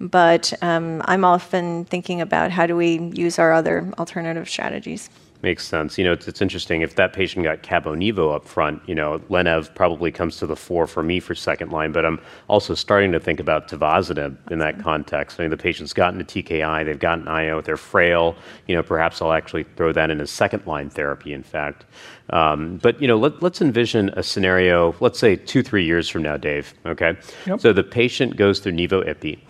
But 0.01 0.53
I'm 0.61 1.25
often 1.25 1.85
thinking 1.85 2.21
about 2.21 2.51
how 2.51 2.67
do 2.67 2.77
we 2.77 2.99
use 3.15 3.39
our 3.39 3.53
other 3.53 3.93
alternative 3.97 4.49
strategies. 4.49 5.09
Makes 5.45 5.69
sense. 5.69 5.99
You 5.99 6.05
know, 6.05 6.13
it's 6.13 6.27
it's 6.27 6.41
interesting. 6.41 6.81
If 6.81 6.95
that 6.95 7.13
patient 7.13 7.45
got 7.45 7.63
Cabo/Nivo 7.63 8.35
up 8.35 8.49
front, 8.49 8.81
you 8.87 8.95
know, 8.95 9.21
Len/Ev 9.29 9.75
probably 9.75 10.11
comes 10.11 10.39
to 10.39 10.47
the 10.47 10.57
fore 10.57 10.87
for 10.87 11.03
me 11.03 11.21
for 11.21 11.35
second 11.35 11.71
line, 11.71 11.93
but 11.93 12.07
I'm 12.07 12.19
also 12.49 12.73
starting 12.75 13.13
to 13.13 13.21
think 13.21 13.41
about 13.41 13.69
tivozanib 13.69 14.39
in 14.51 14.59
that 14.61 14.79
context. 14.79 15.39
I 15.39 15.43
mean, 15.43 15.51
the 15.51 15.59
patient's 15.59 15.93
gotten 15.93 16.19
a 16.19 16.25
TKI, 16.25 16.87
they've 16.87 16.99
gotten 16.99 17.29
IO, 17.29 17.61
they're 17.61 17.77
frail. 17.77 18.37
You 18.69 18.75
know, 18.75 18.83
perhaps 18.83 19.21
I'll 19.21 19.35
actually 19.35 19.65
throw 19.77 19.93
that 19.93 20.09
in 20.09 20.19
as 20.19 20.31
second 20.31 20.67
line 20.67 20.89
therapy, 20.89 21.35
in 21.35 21.43
fact. 21.43 21.85
Um, 22.31 22.79
but 22.79 22.99
you 23.03 23.07
know, 23.07 23.19
let's 23.19 23.61
envision 23.61 24.09
a 24.17 24.23
scenario, 24.23 24.95
let's 25.01 25.19
say 25.19 25.37
two, 25.37 25.63
three 25.63 25.85
years 25.85 26.09
from 26.09 26.23
now, 26.23 26.39
Dave, 26.39 26.73
okay? 26.87 27.19
So 27.59 27.75
the 27.75 27.85
patient 27.85 28.37
goes 28.37 28.61
through 28.61 28.73
Nivo/Ipi. 28.73 29.41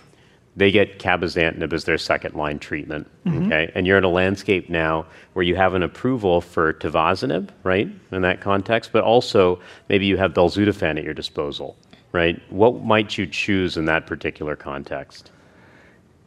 They 0.57 0.71
get 0.71 1.01
cabozantinib 1.01 1.73
as 1.73 1.85
their 1.85 1.99
second 1.99 2.37
line 2.37 2.61
treatment, 2.61 3.09
mm-hmm. 3.27 3.47
okay? 3.47 3.73
And 3.75 3.87
you're 3.87 3.99
in 3.99 4.05
a 4.05 4.09
landscape 4.09 4.71
now 4.71 5.07
where 5.33 5.43
you 5.43 5.57
have 5.57 5.75
an 5.75 5.83
approval 5.83 6.41
for 6.41 6.73
tivozanib, 6.75 7.49
right, 7.65 7.89
in 8.13 8.23
that 8.23 8.41
context, 8.41 8.93
but 8.93 9.03
also 9.03 9.61
maybe 9.89 10.07
you 10.07 10.17
have 10.17 10.33
belzutifan 10.33 10.97
at 10.97 11.05
your 11.05 11.15
disposal, 11.15 11.77
right? 12.13 12.41
What 12.51 12.85
might 12.85 13.19
you 13.19 13.27
choose 13.27 13.77
in 13.77 13.87
that 13.87 14.07
particular 14.07 14.55
context? 14.55 15.33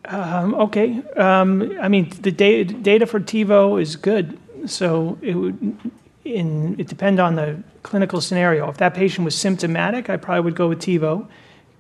Um, 0.06 0.56
okay. 0.56 1.02
Um, 1.16 1.78
I 1.82 1.88
mean, 1.88 2.10
the 2.22 2.32
data 2.32 3.06
for 3.06 3.20
Tivo 3.20 3.82
is 3.82 3.96
good. 3.96 4.38
So 4.66 5.18
it 5.22 6.88
depends 6.88 7.20
on 7.20 7.36
the 7.36 7.64
clinical 7.84 8.20
scenario. 8.20 8.70
If 8.70 8.78
that 8.78 8.94
patient 8.94 9.24
was 9.24 9.36
symptomatic, 9.36 10.10
I 10.10 10.18
probably 10.18 10.42
would 10.42 10.56
go 10.56 10.68
with 10.68 10.80
Tivo 10.80 11.28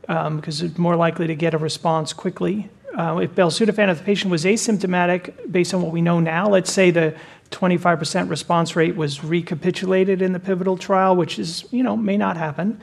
Um, 0.09 0.37
because 0.37 0.61
it's 0.61 0.77
more 0.77 0.95
likely 0.95 1.27
to 1.27 1.35
get 1.35 1.53
a 1.53 1.57
response 1.57 2.13
quickly. 2.13 2.69
Uh, 2.97 3.17
if 3.17 3.35
belzutifan, 3.35 3.89
if 3.89 3.97
the 3.97 4.03
patient 4.05 4.31
was 4.31 4.45
asymptomatic, 4.45 5.51
based 5.51 5.73
on 5.73 5.81
what 5.81 5.91
we 5.91 6.01
know 6.01 6.21
now, 6.21 6.47
let's 6.47 6.71
say 6.71 6.91
the 6.91 7.13
25% 7.51 8.29
response 8.29 8.75
rate 8.75 8.95
was 8.95 9.23
recapitulated 9.23 10.21
in 10.21 10.33
the 10.33 10.39
pivotal 10.39 10.77
trial, 10.77 11.15
which 11.15 11.37
is, 11.37 11.65
you 11.71 11.83
know, 11.83 11.97
may 11.97 12.17
not 12.17 12.37
happen. 12.37 12.81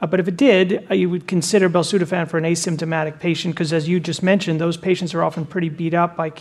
Uh, 0.00 0.06
but 0.06 0.20
if 0.20 0.28
it 0.28 0.36
did, 0.36 0.86
uh, 0.90 0.94
you 0.94 1.10
would 1.10 1.26
consider 1.26 1.68
belzutifan 1.68 2.28
for 2.28 2.38
an 2.38 2.44
asymptomatic 2.44 3.18
patient 3.18 3.54
because, 3.54 3.72
as 3.72 3.88
you 3.88 3.98
just 3.98 4.22
mentioned, 4.22 4.60
those 4.60 4.76
patients 4.76 5.12
are 5.12 5.24
often 5.24 5.44
pretty 5.44 5.68
beat 5.68 5.94
up 5.94 6.16
by 6.16 6.32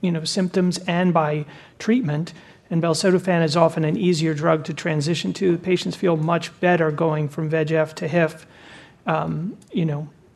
you 0.00 0.10
know 0.10 0.24
symptoms 0.24 0.78
and 0.86 1.12
by 1.12 1.44
treatment. 1.78 2.32
And 2.70 2.82
belzutifan 2.82 3.44
is 3.44 3.56
often 3.56 3.84
an 3.84 3.98
easier 3.98 4.32
drug 4.32 4.64
to 4.64 4.74
transition 4.74 5.34
to. 5.34 5.58
Patients 5.58 5.96
feel 5.96 6.16
much 6.16 6.58
better 6.60 6.90
going 6.90 7.28
from 7.28 7.50
VEGF 7.50 7.92
to 7.94 8.08
HIF, 8.08 8.46
Um, 9.06 9.56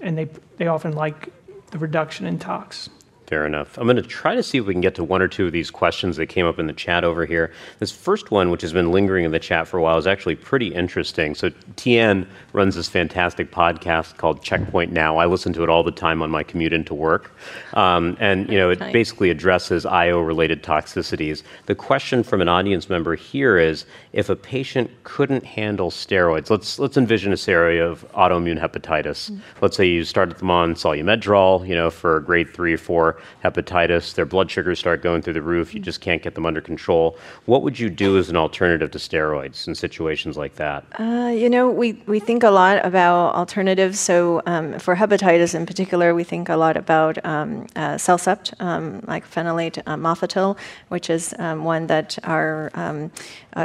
and 0.00 0.18
they, 0.18 0.28
they 0.56 0.66
often 0.66 0.92
like 0.92 1.32
the 1.70 1.78
reduction 1.78 2.26
in 2.26 2.38
tox. 2.38 2.88
Fair 3.28 3.44
enough. 3.44 3.76
I'm 3.76 3.84
going 3.84 3.96
to 3.96 4.02
try 4.02 4.34
to 4.34 4.42
see 4.42 4.56
if 4.56 4.64
we 4.64 4.72
can 4.72 4.80
get 4.80 4.94
to 4.94 5.04
one 5.04 5.20
or 5.20 5.28
two 5.28 5.44
of 5.44 5.52
these 5.52 5.70
questions 5.70 6.16
that 6.16 6.28
came 6.28 6.46
up 6.46 6.58
in 6.58 6.66
the 6.66 6.72
chat 6.72 7.04
over 7.04 7.26
here. 7.26 7.52
This 7.78 7.92
first 7.92 8.30
one, 8.30 8.50
which 8.50 8.62
has 8.62 8.72
been 8.72 8.90
lingering 8.90 9.26
in 9.26 9.32
the 9.32 9.38
chat 9.38 9.68
for 9.68 9.76
a 9.76 9.82
while, 9.82 9.98
is 9.98 10.06
actually 10.06 10.36
pretty 10.36 10.68
interesting. 10.68 11.34
So 11.34 11.50
Tian 11.76 12.26
runs 12.54 12.74
this 12.74 12.88
fantastic 12.88 13.52
podcast 13.52 14.16
called 14.16 14.42
Checkpoint 14.42 14.92
Now. 14.92 15.18
I 15.18 15.26
listen 15.26 15.52
to 15.52 15.62
it 15.62 15.68
all 15.68 15.82
the 15.82 15.90
time 15.90 16.22
on 16.22 16.30
my 16.30 16.42
commute 16.42 16.72
into 16.72 16.94
work. 16.94 17.36
Um, 17.74 18.16
and 18.18 18.48
you 18.48 18.56
know, 18.56 18.70
it 18.70 18.78
basically 18.78 19.28
addresses 19.28 19.84
IO-related 19.84 20.62
toxicities. 20.62 21.42
The 21.66 21.74
question 21.74 22.22
from 22.22 22.40
an 22.40 22.48
audience 22.48 22.88
member 22.88 23.14
here 23.14 23.58
is, 23.58 23.84
if 24.14 24.30
a 24.30 24.36
patient 24.36 24.90
couldn't 25.04 25.44
handle 25.44 25.90
steroids, 25.90 26.48
let's 26.48 26.78
let's 26.78 26.96
envision 26.96 27.34
a 27.34 27.36
scenario 27.36 27.90
of 27.90 28.10
autoimmune 28.12 28.58
hepatitis. 28.58 29.30
Mm. 29.30 29.40
Let's 29.60 29.76
say 29.76 29.86
you 29.86 30.04
started 30.04 30.38
them 30.38 30.50
on 30.50 30.74
Solu-Medrol 30.74 31.68
you 31.68 31.74
know, 31.74 31.90
for 31.90 32.20
grade 32.20 32.54
three 32.54 32.72
or 32.72 32.78
four 32.78 33.17
hepatitis. 33.44 34.14
Their 34.14 34.26
blood 34.26 34.50
sugars 34.50 34.78
start 34.78 35.02
going 35.02 35.22
through 35.22 35.34
the 35.34 35.42
roof. 35.42 35.74
You 35.74 35.80
just 35.80 36.00
can't 36.00 36.22
get 36.22 36.34
them 36.34 36.46
under 36.46 36.60
control. 36.60 37.16
What 37.46 37.62
would 37.62 37.78
you 37.78 37.90
do 37.90 38.18
as 38.18 38.28
an 38.28 38.36
alternative 38.36 38.90
to 38.92 38.98
steroids 38.98 39.66
in 39.66 39.74
situations 39.74 40.36
like 40.36 40.54
that? 40.56 40.84
Uh, 40.98 41.32
you 41.34 41.48
know, 41.48 41.70
we 41.70 41.92
we 42.06 42.20
think 42.20 42.42
a 42.42 42.50
lot 42.50 42.84
about 42.84 43.34
alternatives. 43.34 43.98
So 43.98 44.42
um, 44.46 44.78
for 44.78 44.96
hepatitis 44.96 45.54
in 45.54 45.66
particular, 45.66 46.14
we 46.14 46.24
think 46.24 46.48
a 46.48 46.56
lot 46.56 46.76
about 46.76 47.24
um, 47.24 47.66
uh, 47.76 47.94
CellCept, 47.94 48.54
um, 48.60 49.00
mycophenolate 49.02 49.82
uh, 49.86 49.96
mofetil, 49.96 50.56
which 50.88 51.10
is 51.10 51.34
one 51.38 51.86
that 51.86 52.18
our 52.24 52.70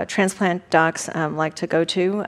transplant 0.08 0.68
docs 0.70 1.10
like 1.14 1.56
to 1.56 1.68
go 1.68 1.84
to. 1.84 2.26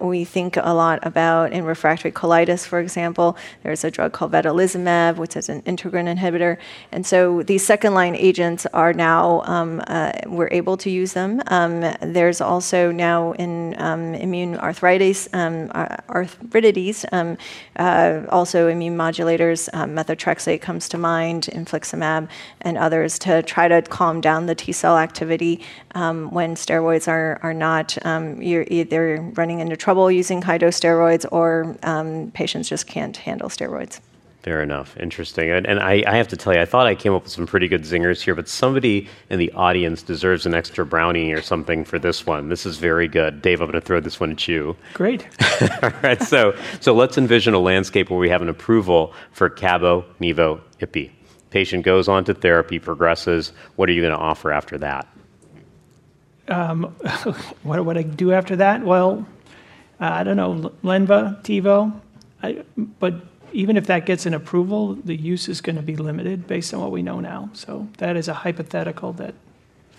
We 0.00 0.24
think 0.24 0.56
a 0.56 0.72
lot 0.72 0.98
about 1.02 1.52
in 1.52 1.64
refractory 1.64 2.12
colitis, 2.12 2.66
for 2.66 2.80
example. 2.80 3.36
There's 3.62 3.84
a 3.84 3.90
drug 3.90 4.12
called 4.12 4.32
vedolizumab, 4.32 5.16
which 5.16 5.36
is 5.36 5.48
an 5.48 5.62
integrin 5.62 6.08
inhibitor. 6.14 6.58
And 6.92 7.06
so 7.06 7.42
these 7.42 7.64
second 7.64 7.94
line 7.94 8.14
agents 8.14 8.66
are 8.72 8.92
now, 8.92 9.42
um, 9.46 9.82
uh, 9.86 10.12
we're 10.26 10.50
able 10.50 10.76
to 10.78 10.90
use 10.90 11.12
them. 11.12 11.40
Um, 11.48 11.80
there's 12.00 12.40
also 12.40 12.92
now 12.92 13.32
in 13.32 13.74
um, 13.78 14.14
immune 14.14 14.56
arthritis, 14.56 15.28
uh, 15.32 15.96
arthritides, 16.08 17.04
uh, 17.76 18.26
also 18.30 18.68
immune 18.68 18.96
modulators, 18.96 19.70
methotrexate 19.72 20.60
comes 20.60 20.88
to 20.88 20.98
mind, 20.98 21.48
infliximab, 21.52 22.28
and 22.60 22.78
others 22.78 23.18
to 23.20 23.42
try 23.42 23.68
to 23.68 23.82
calm 23.82 24.20
down 24.20 24.46
the 24.46 24.54
T 24.54 24.72
cell 24.72 24.98
activity 24.98 25.60
when 25.94 26.54
steroids 26.54 27.08
are 27.08 27.54
not 27.54 27.96
you're 28.42 28.66
either 28.68 29.20
running 29.34 29.60
into 29.60 29.76
trouble 29.76 30.10
using 30.10 30.42
high-dose 30.42 30.78
steroids 30.78 31.24
or 31.32 31.76
patients 32.34 32.68
just 32.68 32.86
can't 32.86 33.16
handle 33.16 33.48
steroids. 33.48 34.00
Fair 34.42 34.60
enough. 34.60 34.96
Interesting. 34.96 35.50
And 35.52 35.78
I 35.78 36.16
have 36.16 36.26
to 36.28 36.36
tell 36.36 36.52
you, 36.52 36.60
I 36.60 36.64
thought 36.64 36.88
I 36.88 36.96
came 36.96 37.14
up 37.14 37.22
with 37.22 37.32
some 37.32 37.46
pretty 37.46 37.68
good 37.68 37.82
zingers 37.82 38.20
here, 38.20 38.34
but 38.34 38.48
somebody 38.48 39.08
in 39.30 39.38
the 39.38 39.52
audience 39.52 40.02
deserves 40.02 40.46
an 40.46 40.54
extra 40.54 40.84
brownie 40.84 41.30
or 41.32 41.40
something 41.40 41.84
for 41.84 41.96
this 41.96 42.26
one. 42.26 42.48
This 42.48 42.66
is 42.66 42.76
very 42.76 43.06
good. 43.06 43.40
Dave, 43.40 43.60
I'm 43.60 43.68
going 43.70 43.80
to 43.80 43.86
throw 43.86 44.00
this 44.00 44.18
one 44.18 44.32
at 44.32 44.48
you. 44.48 44.76
Great. 44.94 45.28
All 45.82 45.92
right. 46.02 46.20
So 46.20 46.56
so 46.80 46.92
let's 46.92 47.16
envision 47.16 47.54
a 47.54 47.60
landscape 47.60 48.10
where 48.10 48.18
we 48.18 48.28
have 48.30 48.42
an 48.42 48.48
approval 48.48 49.14
for 49.30 49.48
Cabo/Nivo/Ipi. 49.48 51.10
Patient 51.50 51.84
goes 51.84 52.08
on 52.08 52.24
to 52.24 52.34
therapy, 52.34 52.80
progresses. 52.80 53.52
What 53.76 53.88
are 53.88 53.92
you 53.92 54.00
going 54.00 54.14
to 54.14 54.18
offer 54.18 54.50
after 54.50 54.76
that? 54.78 55.06
Um, 56.48 56.84
what 57.62 57.84
would 57.84 57.96
I 57.96 58.02
do 58.02 58.32
after 58.32 58.56
that? 58.56 58.82
Well, 58.82 59.24
I 60.00 60.24
don't 60.24 60.36
know, 60.36 60.72
Lenva, 60.82 61.42
Tivo. 61.44 61.92
But 62.98 63.14
even 63.52 63.76
if 63.76 63.86
that 63.86 64.06
gets 64.06 64.26
an 64.26 64.34
approval, 64.34 64.94
the 64.94 65.16
use 65.16 65.48
is 65.48 65.60
going 65.60 65.76
to 65.76 65.82
be 65.82 65.96
limited 65.96 66.46
based 66.46 66.72
on 66.74 66.80
what 66.80 66.90
we 66.90 67.02
know 67.02 67.20
now. 67.20 67.50
So 67.52 67.88
that 67.98 68.16
is 68.16 68.28
a 68.28 68.34
hypothetical 68.34 69.12
that 69.14 69.34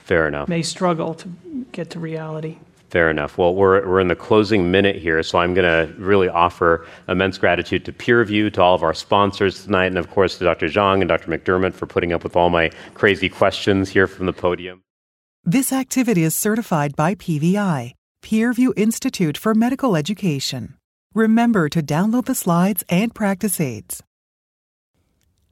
Fair 0.04 0.28
enough. 0.28 0.48
may 0.48 0.62
struggle 0.62 1.14
to 1.16 1.30
get 1.72 1.90
to 1.92 2.00
reality. 2.00 2.58
Fair 2.90 3.10
enough. 3.10 3.40
Well, 3.40 3.56
we're, 3.56 3.88
we're 3.88 4.00
in 4.00 4.08
the 4.08 4.16
closing 4.16 4.70
minute 4.70 4.98
here, 4.98 5.24
so 5.24 5.40
I'm 5.40 5.56
going 5.56 5.66
to 5.66 5.92
really 5.98 6.30
offer 6.30 6.86
immense 7.08 7.40
gratitude 7.40 7.86
to 7.86 7.92
PeerView, 7.92 8.54
to 8.54 8.62
all 8.62 8.76
of 8.76 8.84
our 8.84 8.94
sponsors 8.94 9.64
tonight, 9.64 9.88
and 9.88 9.98
of 9.98 10.12
course 10.12 10.38
to 10.38 10.44
Dr. 10.44 10.68
Zhang 10.68 11.02
and 11.02 11.08
Dr. 11.08 11.32
McDermott 11.32 11.74
for 11.74 11.88
putting 11.88 12.14
up 12.14 12.24
with 12.24 12.36
all 12.36 12.52
my 12.52 12.70
crazy 12.94 13.30
questions 13.30 13.90
here 13.90 14.06
from 14.06 14.28
the 14.28 14.34
podium. 14.34 14.84
This 15.44 15.74
activity 15.74 16.24
is 16.24 16.36
certified 16.36 16.96
by 16.96 17.16
PVI, 17.16 17.94
PeerView 18.22 18.74
Institute 18.78 19.38
for 19.38 19.56
Medical 19.56 19.96
Education. 19.96 20.76
Remember 21.14 21.70
to 21.70 21.82
download 21.82 22.26
the 22.26 22.36
slides 22.36 22.84
and 22.90 23.14
practice 23.14 23.60
aids. 23.60 24.04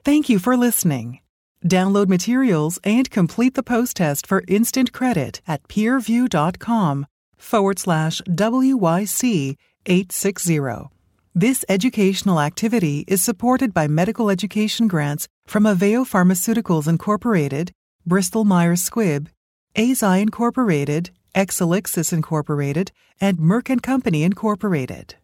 Thank 0.04 0.28
you 0.28 0.40
for 0.40 0.56
listening. 0.56 1.20
Download 1.64 2.08
materials 2.08 2.80
and 2.82 3.08
complete 3.08 3.54
the 3.54 3.62
post 3.62 3.98
test 3.98 4.26
for 4.26 4.42
instant 4.48 4.92
credit 4.92 5.40
at 5.46 5.62
peerview.com 5.68 7.06
forward 7.36 7.78
slash 7.78 8.20
WYC 8.28 9.56
860. 9.86 10.88
This 11.34 11.64
educational 11.68 12.40
activity 12.40 13.04
is 13.06 13.22
supported 13.22 13.72
by 13.72 13.86
medical 13.86 14.28
education 14.28 14.88
grants 14.88 15.28
from 15.46 15.62
Aveo 15.62 16.04
Pharmaceuticals 16.04 16.88
Incorporated, 16.88 17.72
Bristol 18.04 18.44
Myers 18.44 18.88
Squibb, 18.90 19.28
Eisai 19.76 20.20
Incorporated, 20.20 21.10
Exelixis 21.34 22.12
Incorporated, 22.12 22.90
and 23.20 23.38
Merck 23.38 23.70
and 23.70 23.82
Company 23.82 24.24
Incorporated. 24.24 25.14